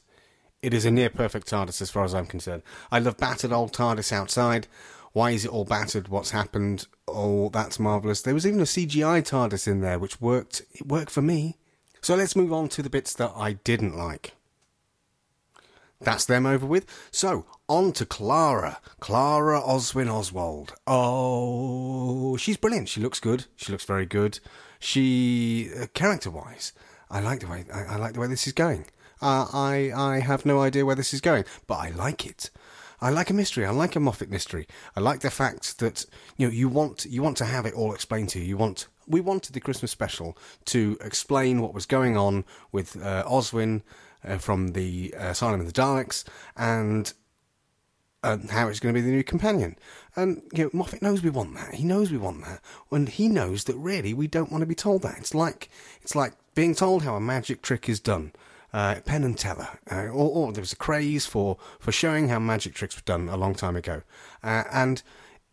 it 0.61 0.73
is 0.73 0.85
a 0.85 0.91
near 0.91 1.09
perfect 1.09 1.49
TARDIS 1.49 1.81
as 1.81 1.89
far 1.89 2.03
as 2.03 2.13
I'm 2.13 2.25
concerned. 2.25 2.63
I 2.91 2.99
love 2.99 3.17
battered 3.17 3.53
old 3.53 3.73
TARDIS 3.73 4.11
outside. 4.11 4.67
Why 5.13 5.31
is 5.31 5.45
it 5.45 5.51
all 5.51 5.65
battered? 5.65 6.09
What's 6.09 6.31
happened? 6.31 6.87
Oh, 7.07 7.49
that's 7.49 7.79
marvellous. 7.79 8.21
There 8.21 8.33
was 8.33 8.45
even 8.45 8.59
a 8.59 8.63
CGI 8.63 9.23
TARDIS 9.23 9.67
in 9.67 9.81
there, 9.81 9.97
which 9.97 10.21
worked. 10.21 10.61
It 10.73 10.87
worked 10.87 11.11
for 11.11 11.21
me. 11.21 11.57
So 12.01 12.15
let's 12.15 12.35
move 12.35 12.53
on 12.53 12.69
to 12.69 12.81
the 12.81 12.89
bits 12.89 13.13
that 13.15 13.33
I 13.35 13.53
didn't 13.53 13.97
like. 13.97 14.33
That's 16.01 16.25
them 16.25 16.45
over 16.45 16.65
with. 16.65 16.85
So, 17.11 17.45
on 17.67 17.91
to 17.93 18.05
Clara. 18.05 18.79
Clara 18.99 19.61
Oswin 19.61 20.09
Oswald. 20.11 20.73
Oh, 20.87 22.37
she's 22.37 22.57
brilliant. 22.57 22.87
She 22.87 23.01
looks 23.01 23.19
good. 23.19 23.45
She 23.57 23.71
looks 23.71 23.83
very 23.85 24.05
good. 24.05 24.39
She, 24.79 25.69
uh, 25.77 25.87
character 25.93 26.31
wise, 26.31 26.71
I 27.09 27.19
like 27.19 27.41
the 27.41 27.47
way, 27.47 27.65
I, 27.73 27.81
I 27.81 27.95
like 27.97 28.13
the 28.13 28.21
way 28.21 28.27
this 28.27 28.47
is 28.47 28.53
going. 28.53 28.85
Uh, 29.21 29.47
I, 29.51 29.91
I 29.93 30.19
have 30.19 30.45
no 30.45 30.61
idea 30.61 30.85
where 30.85 30.95
this 30.95 31.13
is 31.13 31.19
going, 31.19 31.43
but 31.67 31.75
I 31.75 31.89
like 31.89 32.25
it. 32.25 32.49
I 33.01 33.09
like 33.09 33.29
a 33.29 33.33
mystery. 33.33 33.65
I 33.65 33.71
like 33.71 33.95
a 33.95 33.99
Moffat 33.99 34.29
mystery. 34.29 34.67
I 34.95 34.99
like 34.99 35.21
the 35.21 35.31
fact 35.31 35.79
that 35.79 36.05
you 36.37 36.47
know 36.47 36.51
you 36.51 36.67
want 36.67 37.05
you 37.05 37.23
want 37.23 37.37
to 37.37 37.45
have 37.45 37.65
it 37.65 37.73
all 37.73 37.93
explained 37.93 38.29
to 38.29 38.39
you. 38.39 38.45
You 38.45 38.57
want 38.57 38.87
we 39.07 39.21
wanted 39.21 39.53
the 39.53 39.61
Christmas 39.61 39.91
special 39.91 40.37
to 40.65 40.97
explain 41.01 41.61
what 41.61 41.73
was 41.73 41.85
going 41.85 42.17
on 42.17 42.43
with 42.71 43.01
uh, 43.01 43.23
Oswin 43.25 43.81
uh, 44.23 44.37
from 44.37 44.69
the 44.69 45.13
uh, 45.17 45.27
Asylum 45.27 45.61
of 45.61 45.65
the 45.65 45.81
Daleks 45.81 46.23
and 46.55 47.13
uh, 48.23 48.37
how 48.49 48.67
it's 48.67 48.79
going 48.79 48.93
to 48.93 48.99
be 48.99 49.05
the 49.05 49.13
new 49.13 49.23
companion. 49.23 49.77
And 50.15 50.41
you 50.53 50.65
know, 50.65 50.69
Moffat 50.73 51.01
knows 51.01 51.23
we 51.23 51.29
want 51.29 51.55
that. 51.55 51.75
He 51.75 51.83
knows 51.83 52.11
we 52.11 52.17
want 52.17 52.43
that, 52.45 52.61
and 52.91 53.07
he 53.07 53.29
knows 53.29 53.65
that 53.65 53.77
really 53.77 54.13
we 54.13 54.27
don't 54.27 54.51
want 54.51 54.61
to 54.61 54.67
be 54.67 54.75
told 54.75 55.01
that. 55.03 55.17
It's 55.17 55.33
like 55.33 55.69
it's 56.01 56.15
like 56.15 56.33
being 56.55 56.75
told 56.75 57.03
how 57.03 57.15
a 57.15 57.21
magic 57.21 57.61
trick 57.61 57.87
is 57.87 57.99
done. 57.99 58.33
Uh, 58.71 58.99
Penn 59.03 59.23
and 59.23 59.35
Teller, 59.35 59.79
uh, 59.91 60.09
or, 60.09 60.29
or 60.29 60.51
there 60.51 60.61
was 60.61 60.73
a 60.73 60.75
craze 60.75 61.25
for, 61.25 61.57
for 61.79 61.91
showing 61.91 62.29
how 62.29 62.37
magic 62.37 62.75
tricks 62.75 62.95
were 62.95 63.01
done 63.03 63.27
a 63.27 63.35
long 63.35 63.55
time 63.55 63.75
ago, 63.75 64.03
uh, 64.43 64.63
and 64.71 65.01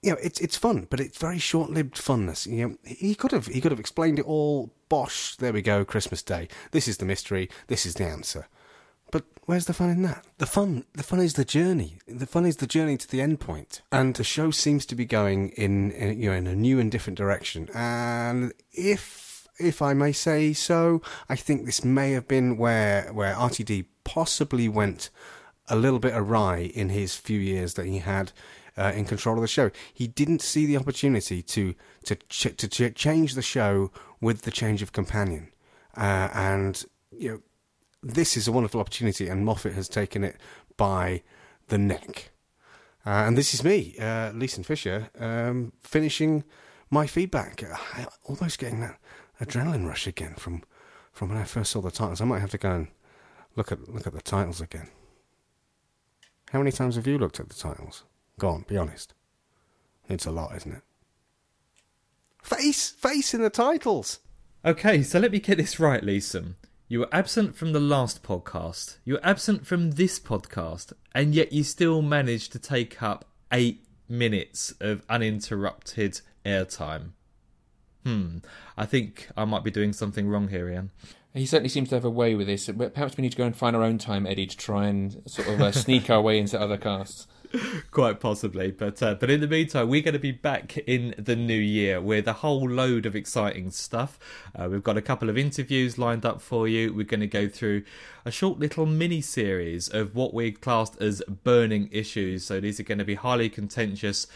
you 0.03 0.11
know 0.11 0.19
it's 0.23 0.39
it's 0.39 0.57
fun, 0.57 0.87
but 0.91 1.01
it's 1.01 1.17
very 1.17 1.39
short 1.39 1.71
lived 1.71 1.95
funness. 1.95 2.47
You 2.47 2.69
know, 2.69 2.77
he 2.85 3.15
could 3.15 3.33
have 3.33 3.47
he 3.47 3.63
could 3.63 3.73
have 3.73 3.81
explained 3.81 4.19
it 4.19 4.27
all. 4.27 4.71
Bosh, 4.91 5.35
there 5.37 5.53
we 5.53 5.63
go, 5.63 5.83
Christmas 5.85 6.23
Day. 6.23 6.47
This 6.73 6.87
is 6.87 6.99
the 6.99 7.07
mystery. 7.07 7.49
This 7.69 7.87
is 7.87 7.95
the 7.95 8.05
answer. 8.05 8.49
But 9.11 9.25
where's 9.45 9.67
the 9.67 9.75
fun 9.75 9.91
in 9.91 10.03
that? 10.03 10.25
The 10.39 10.47
fun, 10.47 10.85
the 10.95 11.03
fun 11.03 11.21
is 11.21 11.35
the 11.35 11.45
journey. 11.45 11.99
The 12.07 12.27
fun 12.27 12.47
is 12.47 12.57
the 12.57 12.67
journey 12.67 12.97
to 12.97 13.09
the 13.09 13.21
end 13.21 13.41
point. 13.41 13.83
And 13.93 14.15
the 14.15 14.25
show 14.25 14.51
seems 14.51 14.87
to 14.87 14.95
be 14.95 15.05
going 15.05 15.51
in, 15.51 15.93
in 15.93 16.21
you 16.21 16.31
know, 16.31 16.37
in 16.37 16.47
a 16.47 16.55
new 16.55 16.79
and 16.81 16.91
different 16.91 17.17
direction. 17.17 17.69
And 17.75 18.53
if 18.73 19.49
if 19.59 19.81
I 19.81 19.95
may 19.95 20.13
say 20.13 20.53
so, 20.53 21.01
I 21.29 21.37
think 21.37 21.65
this 21.65 21.85
may 21.85 22.13
have 22.13 22.29
been 22.29 22.57
where 22.57 23.11
where 23.13 23.35
RTD 23.35 23.87
possibly 24.05 24.69
went 24.69 25.11
a 25.69 25.77
little 25.77 25.99
bit 25.99 26.15
awry 26.15 26.59
in 26.59 26.91
his 26.91 27.17
few 27.17 27.41
years 27.41 27.75
that 27.75 27.87
he 27.87 27.99
had 27.99 28.33
uh, 28.77 28.93
in 28.95 29.05
control 29.05 29.37
of 29.37 29.43
the 29.43 29.49
show. 29.49 29.71
He 29.93 30.07
didn't 30.07 30.43
see 30.43 30.67
the 30.67 30.77
opportunity 30.77 31.43
to 31.43 31.75
to 32.05 32.17
ch- 32.29 32.57
to 32.57 32.69
ch- 32.69 32.95
change 32.95 33.35
the 33.35 33.43
show 33.43 33.91
with 34.21 34.43
the 34.43 34.51
change 34.51 34.83
of 34.83 34.93
companion, 34.93 35.49
uh, 35.97 36.29
and 36.33 36.85
you 37.11 37.31
know 37.31 37.41
this 38.07 38.37
is 38.37 38.47
a 38.47 38.53
wonderful 38.53 38.81
opportunity, 38.81 39.29
and 39.29 39.45
Moffat 39.45 39.73
has 39.75 39.89
taken 39.89 40.23
it 40.23 40.37
by 40.77 41.23
the 41.69 41.79
neck. 41.79 42.31
Uh, 43.05 43.25
and 43.27 43.37
this 43.37 43.53
is 43.53 43.65
me, 43.65 43.97
uh, 44.01 44.33
Leeson 44.33 44.65
Fisher, 44.65 45.11
um, 45.19 45.73
finishing 45.83 46.45
my 46.91 47.07
feedback. 47.07 47.63
I, 47.63 48.07
almost 48.25 48.59
getting 48.59 48.81
that 48.81 48.99
adrenaline 49.41 49.87
rush 49.87 50.07
again 50.07 50.35
from 50.35 50.63
from 51.13 51.31
when 51.31 51.39
I 51.39 51.45
first 51.45 51.73
saw 51.73 51.81
the 51.81 51.91
titles. 51.91 52.21
I 52.21 52.27
might 52.27 52.41
have 52.41 52.51
to 52.51 52.59
go 52.59 52.71
and 52.71 52.89
look 53.57 53.73
at 53.73 53.89
look 53.89 54.07
at 54.07 54.13
the 54.13 54.23
titles 54.23 54.61
again. 54.61 54.89
How 56.53 56.61
many 56.61 56.71
times 56.71 56.97
have 56.97 57.07
you 57.07 57.19
looked 57.19 57.41
at 57.41 57.49
the 57.49 57.55
titles? 57.55 58.05
Go 58.39 58.51
on, 58.51 58.65
be 58.69 58.77
honest. 58.77 59.15
It's 60.09 60.27
a 60.27 60.31
lot, 60.31 60.55
isn't 60.55 60.73
it? 60.73 60.83
Face, 62.43 62.91
face 62.91 63.35
in 63.35 63.43
the 63.43 63.51
titles. 63.51 64.21
Okay, 64.65 65.03
so 65.03 65.19
let 65.19 65.33
me 65.33 65.41
get 65.41 65.59
this 65.59 65.81
right, 65.81 66.05
Leeson. 66.05 66.55
You 66.89 67.01
were 67.01 67.09
absent 67.11 67.57
from 67.57 67.73
the 67.73 67.81
last 67.81 68.23
podcast. 68.23 68.99
You 69.05 69.15
were 69.15 69.27
absent 69.27 69.67
from 69.67 69.93
this 69.93 70.21
podcast, 70.21 70.93
and 71.13 71.35
yet 71.35 71.53
you 71.53 71.65
still 71.65 72.01
managed 72.01 72.53
to 72.53 72.61
take 72.61 73.03
up 73.03 73.25
eight 73.51 73.85
minutes 74.09 74.73
of 74.81 75.03
uninterrupted 75.09 76.21
airtime. 76.45 77.11
Hmm. 78.05 78.39
I 78.77 78.87
think 78.87 79.29
I 79.37 79.45
might 79.45 79.65
be 79.65 79.73
doing 79.73 79.93
something 79.93 80.29
wrong 80.29 80.47
here, 80.47 80.71
Ian. 80.71 80.91
He 81.35 81.45
certainly 81.45 81.71
seems 81.71 81.89
to 81.89 81.97
have 81.97 82.05
a 82.05 82.11
way 82.11 82.37
with 82.37 82.47
this. 82.47 82.69
But 82.69 82.95
perhaps 82.95 83.17
we 83.17 83.23
need 83.23 83.33
to 83.33 83.37
go 83.37 83.45
and 83.45 83.57
find 83.57 83.75
our 83.75 83.83
own 83.83 83.99
time, 83.99 84.25
Eddie, 84.25 84.47
to 84.47 84.57
try 84.57 84.87
and 84.87 85.23
sort 85.27 85.49
of 85.49 85.61
uh, 85.61 85.73
sneak 85.73 86.09
our 86.09 86.21
way 86.21 86.39
into 86.39 86.59
other 86.61 86.79
casts. 86.79 87.27
Quite 87.91 88.21
possibly, 88.21 88.71
but 88.71 89.03
uh, 89.03 89.15
but 89.15 89.31
in 89.31 89.41
the 89.41 89.47
meantime, 89.47 89.89
we're 89.89 90.03
going 90.03 90.15
to 90.15 90.19
be 90.21 90.33
back 90.33 90.79
in 90.79 91.15
the 91.19 91.37
new 91.37 91.55
year 91.55 92.01
with 92.01 92.27
a 92.27 92.35
whole 92.35 92.69
load 92.69 93.07
of 93.07 93.15
exciting 93.15 93.71
stuff. 93.71 94.19
Uh, 94.55 94.69
we've 94.71 94.83
got 94.83 94.97
a 94.97 95.03
couple 95.03 95.29
of 95.29 95.39
interviews 95.39 95.99
lined 95.99 96.25
up 96.25 96.41
for 96.41 96.67
you. 96.69 96.93
We're 96.93 97.05
going 97.05 97.21
to 97.21 97.27
go 97.27 97.49
through 97.49 97.85
a 98.25 98.31
short 98.31 98.59
little 98.59 98.87
mini 98.87 99.21
series 99.21 99.89
of 99.89 100.15
what 100.15 100.35
we 100.35 100.53
classed 100.53 101.01
as 101.01 101.23
burning 101.45 101.89
issues. 101.93 102.45
So 102.45 102.61
these 102.61 102.81
are 102.81 102.85
going 102.85 102.99
to 102.99 103.05
be 103.05 103.15
highly 103.15 103.49
contentious 103.49 104.27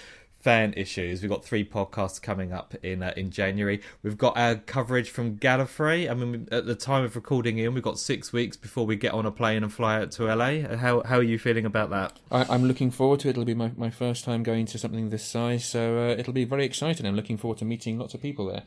fan 0.41 0.73
issues. 0.77 1.23
We've 1.23 1.31
got 1.31 1.45
three 1.45 1.65
podcasts 1.65 2.21
coming 2.21 2.53
up 2.53 2.75
in 2.83 3.03
uh, 3.03 3.13
in 3.17 3.31
January. 3.31 3.81
We've 4.03 4.19
got 4.19 4.37
our 4.37 4.57
coverage 4.57 5.11
from 5.11 5.37
Gallifrey. 5.37 6.11
I 6.11 6.15
mean, 6.15 6.49
at 6.51 6.67
the 6.67 6.75
time 6.75 7.05
of 7.05 7.15
recording 7.15 7.59
in, 7.59 7.75
we've 7.75 7.83
got 7.83 7.99
six 7.99 8.33
weeks 8.33 8.57
before 8.57 8.87
we 8.87 8.97
get 8.97 9.13
on 9.13 9.27
a 9.27 9.31
plane 9.31 9.63
and 9.63 9.73
fly 9.73 10.01
out 10.01 10.11
to 10.13 10.35
LA. 10.35 10.77
How 10.77 11.03
how 11.03 11.19
are 11.19 11.23
you 11.23 11.39
feeling 11.39 11.65
about 11.65 11.91
that? 11.91 12.19
I, 12.31 12.55
am 12.55 12.65
looking 12.65 12.91
forward 12.91 13.21
to 13.21 13.29
it. 13.29 13.33
It'll 13.33 13.45
be 13.45 13.55
my, 13.55 13.73
my 13.77 13.91
first 13.91 14.25
time 14.25 14.43
going 14.43 14.67
to 14.67 14.79
something 14.79 15.11
this 15.11 15.25
size, 15.25 15.65
so 15.65 15.99
uh, 15.99 16.15
it'll 16.19 16.33
be 16.33 16.45
very 16.45 16.65
exciting. 16.65 17.07
I'm 17.07 17.17
looking 17.17 17.37
forward 17.37 17.59
to 17.59 17.65
meeting 17.65 17.99
lots 17.99 18.15
of 18.15 18.23
people 18.23 18.47
there. 18.47 18.63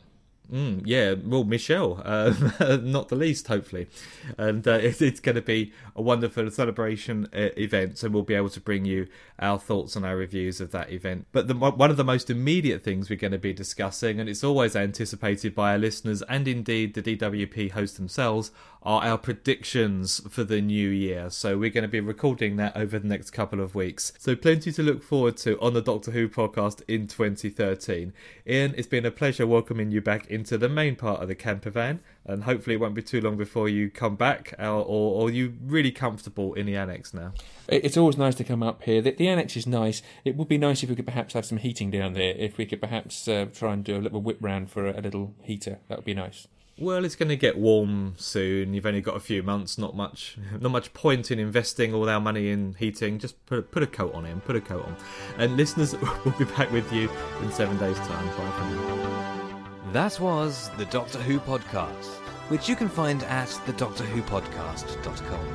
Mm, 0.52 0.82
yeah, 0.84 1.14
well, 1.24 1.44
Michelle, 1.44 2.02
uh, 2.04 2.34
not 2.82 3.08
the 3.08 3.16
least, 3.16 3.48
hopefully. 3.48 3.88
And 4.36 4.66
uh, 4.68 4.72
it, 4.72 5.00
it's 5.00 5.20
going 5.20 5.36
to 5.36 5.42
be 5.42 5.72
a 5.96 6.02
wonderful 6.02 6.50
celebration 6.50 7.28
uh, 7.34 7.48
event, 7.56 7.96
so 7.98 8.10
we'll 8.10 8.22
be 8.22 8.34
able 8.34 8.50
to 8.50 8.60
bring 8.60 8.84
you 8.84 9.06
our 9.38 9.58
thoughts 9.58 9.96
and 9.96 10.04
our 10.04 10.16
reviews 10.16 10.60
of 10.60 10.70
that 10.72 10.92
event. 10.92 11.26
But 11.32 11.48
the, 11.48 11.54
one 11.54 11.90
of 11.90 11.96
the 11.96 12.04
most 12.04 12.28
immediate 12.28 12.82
things 12.82 13.08
we're 13.08 13.16
going 13.16 13.32
to 13.32 13.38
be 13.38 13.54
discussing, 13.54 14.20
and 14.20 14.28
it's 14.28 14.44
always 14.44 14.76
anticipated 14.76 15.54
by 15.54 15.72
our 15.72 15.78
listeners 15.78 16.22
and 16.28 16.46
indeed 16.46 16.92
the 16.94 17.02
DWP 17.02 17.70
hosts 17.70 17.96
themselves, 17.96 18.50
are 18.84 19.02
our 19.02 19.16
predictions 19.16 20.20
for 20.28 20.44
the 20.44 20.60
new 20.60 20.88
year. 20.90 21.30
So 21.30 21.56
we're 21.56 21.70
going 21.70 21.82
to 21.82 21.88
be 21.88 22.00
recording 22.00 22.56
that 22.56 22.76
over 22.76 22.98
the 22.98 23.08
next 23.08 23.30
couple 23.30 23.60
of 23.60 23.74
weeks. 23.74 24.12
So 24.18 24.36
plenty 24.36 24.72
to 24.72 24.82
look 24.82 25.02
forward 25.02 25.38
to 25.38 25.58
on 25.60 25.72
the 25.72 25.80
Doctor 25.80 26.10
Who 26.10 26.28
podcast 26.28 26.82
in 26.86 27.06
2013. 27.06 28.12
Ian, 28.46 28.74
it's 28.76 28.86
been 28.86 29.06
a 29.06 29.10
pleasure 29.10 29.46
welcoming 29.46 29.90
you 29.90 30.02
back 30.02 30.26
into 30.26 30.58
the 30.58 30.68
main 30.68 30.96
part 30.96 31.22
of 31.22 31.28
the 31.28 31.34
camper 31.34 31.70
van, 31.70 32.00
and 32.26 32.44
hopefully 32.44 32.74
it 32.74 32.80
won't 32.80 32.94
be 32.94 33.02
too 33.02 33.22
long 33.22 33.36
before 33.36 33.68
you 33.68 33.90
come 33.90 34.16
back, 34.16 34.54
or, 34.58 34.66
or, 34.66 35.22
or 35.22 35.30
you 35.30 35.54
really 35.64 35.90
comfortable 35.90 36.52
in 36.54 36.66
the 36.66 36.76
annex 36.76 37.14
now. 37.14 37.32
It's 37.68 37.96
always 37.96 38.18
nice 38.18 38.34
to 38.36 38.44
come 38.44 38.62
up 38.62 38.82
here. 38.82 39.00
The, 39.00 39.12
the, 39.12 39.28
annex 39.28 39.56
is 39.56 39.66
nice. 39.66 40.02
It 40.24 40.36
would 40.36 40.48
be 40.48 40.58
nice 40.58 40.82
if 40.82 40.90
we 40.90 40.96
could 40.96 41.06
perhaps 41.06 41.32
have 41.32 41.46
some 41.46 41.58
heating 41.58 41.90
down 41.90 42.12
there. 42.12 42.34
If 42.36 42.58
we 42.58 42.66
could 42.66 42.82
perhaps 42.82 43.26
uh, 43.26 43.46
try 43.52 43.72
and 43.72 43.82
do 43.82 43.96
a 43.96 44.02
little 44.02 44.20
whip 44.20 44.38
round 44.40 44.70
for 44.70 44.86
a, 44.86 44.98
a 44.98 45.00
little 45.00 45.34
heater, 45.42 45.78
that 45.88 45.98
would 45.98 46.04
be 46.04 46.14
nice. 46.14 46.46
Well, 46.76 47.04
it's 47.04 47.14
going 47.14 47.28
to 47.28 47.36
get 47.36 47.56
warm 47.56 48.14
soon. 48.16 48.74
You've 48.74 48.84
only 48.84 49.00
got 49.00 49.14
a 49.16 49.20
few 49.20 49.44
months. 49.44 49.78
Not 49.78 49.94
much. 49.94 50.36
Not 50.60 50.72
much 50.72 50.92
point 50.92 51.30
in 51.30 51.38
investing 51.38 51.94
all 51.94 52.08
our 52.08 52.18
money 52.20 52.50
in 52.50 52.74
heating. 52.78 53.20
Just 53.20 53.46
put 53.46 53.70
put 53.70 53.84
a 53.84 53.86
coat 53.86 54.12
on 54.12 54.24
him. 54.24 54.40
Put 54.40 54.56
a 54.56 54.60
coat 54.60 54.84
on. 54.84 54.96
And 55.38 55.56
listeners, 55.56 55.94
we'll 56.24 56.34
be 56.36 56.44
back 56.44 56.72
with 56.72 56.92
you 56.92 57.08
in 57.42 57.52
seven 57.52 57.78
days' 57.78 57.98
time. 57.98 58.26
Bye 58.26 58.34
for 58.34 58.64
now. 58.64 59.92
That 59.92 60.18
was 60.18 60.68
the 60.76 60.86
Doctor 60.86 61.20
Who 61.20 61.38
podcast, 61.38 62.06
which 62.48 62.68
you 62.68 62.74
can 62.74 62.88
find 62.88 63.22
at 63.22 63.46
thedoctorwhopodcast.com. 63.48 65.48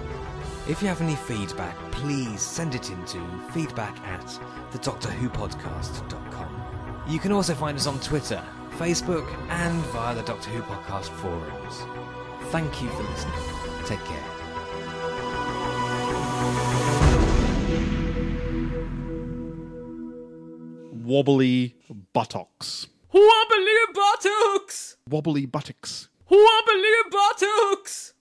If 0.70 0.82
you 0.82 0.88
have 0.88 1.01
any 1.01 1.15
feedback, 1.15 1.76
please 1.91 2.41
send 2.41 2.76
it 2.76 2.89
in 2.89 3.03
to 3.05 3.20
feedback 3.51 3.99
at 4.07 4.26
thedoctorwhopodcast.com. 4.72 6.63
You 7.09 7.20
can 7.20 7.34
also 7.34 7.53
find 7.55 7.78
us 7.78 7.88
on 7.88 7.99
Twitter 7.99 8.41
Facebook, 8.80 9.27
and 9.49 9.75
via 9.88 10.15
the 10.15 10.21
Doctor 10.21 10.49
Who 10.51 10.61
podcast 10.61 11.09
forums. 11.19 11.84
Thank 12.49 12.82
you 12.82 12.88
for 12.91 13.03
listening. 13.03 13.34
Take 13.86 13.99
care. 14.05 14.23
Wobbly 20.93 21.75
buttocks. 22.13 22.88
Wobbly 23.11 23.75
buttocks! 23.93 24.95
Wobbly 25.09 25.45
buttocks. 25.45 26.07
Wobbly 26.30 26.95
buttocks! 27.11 28.13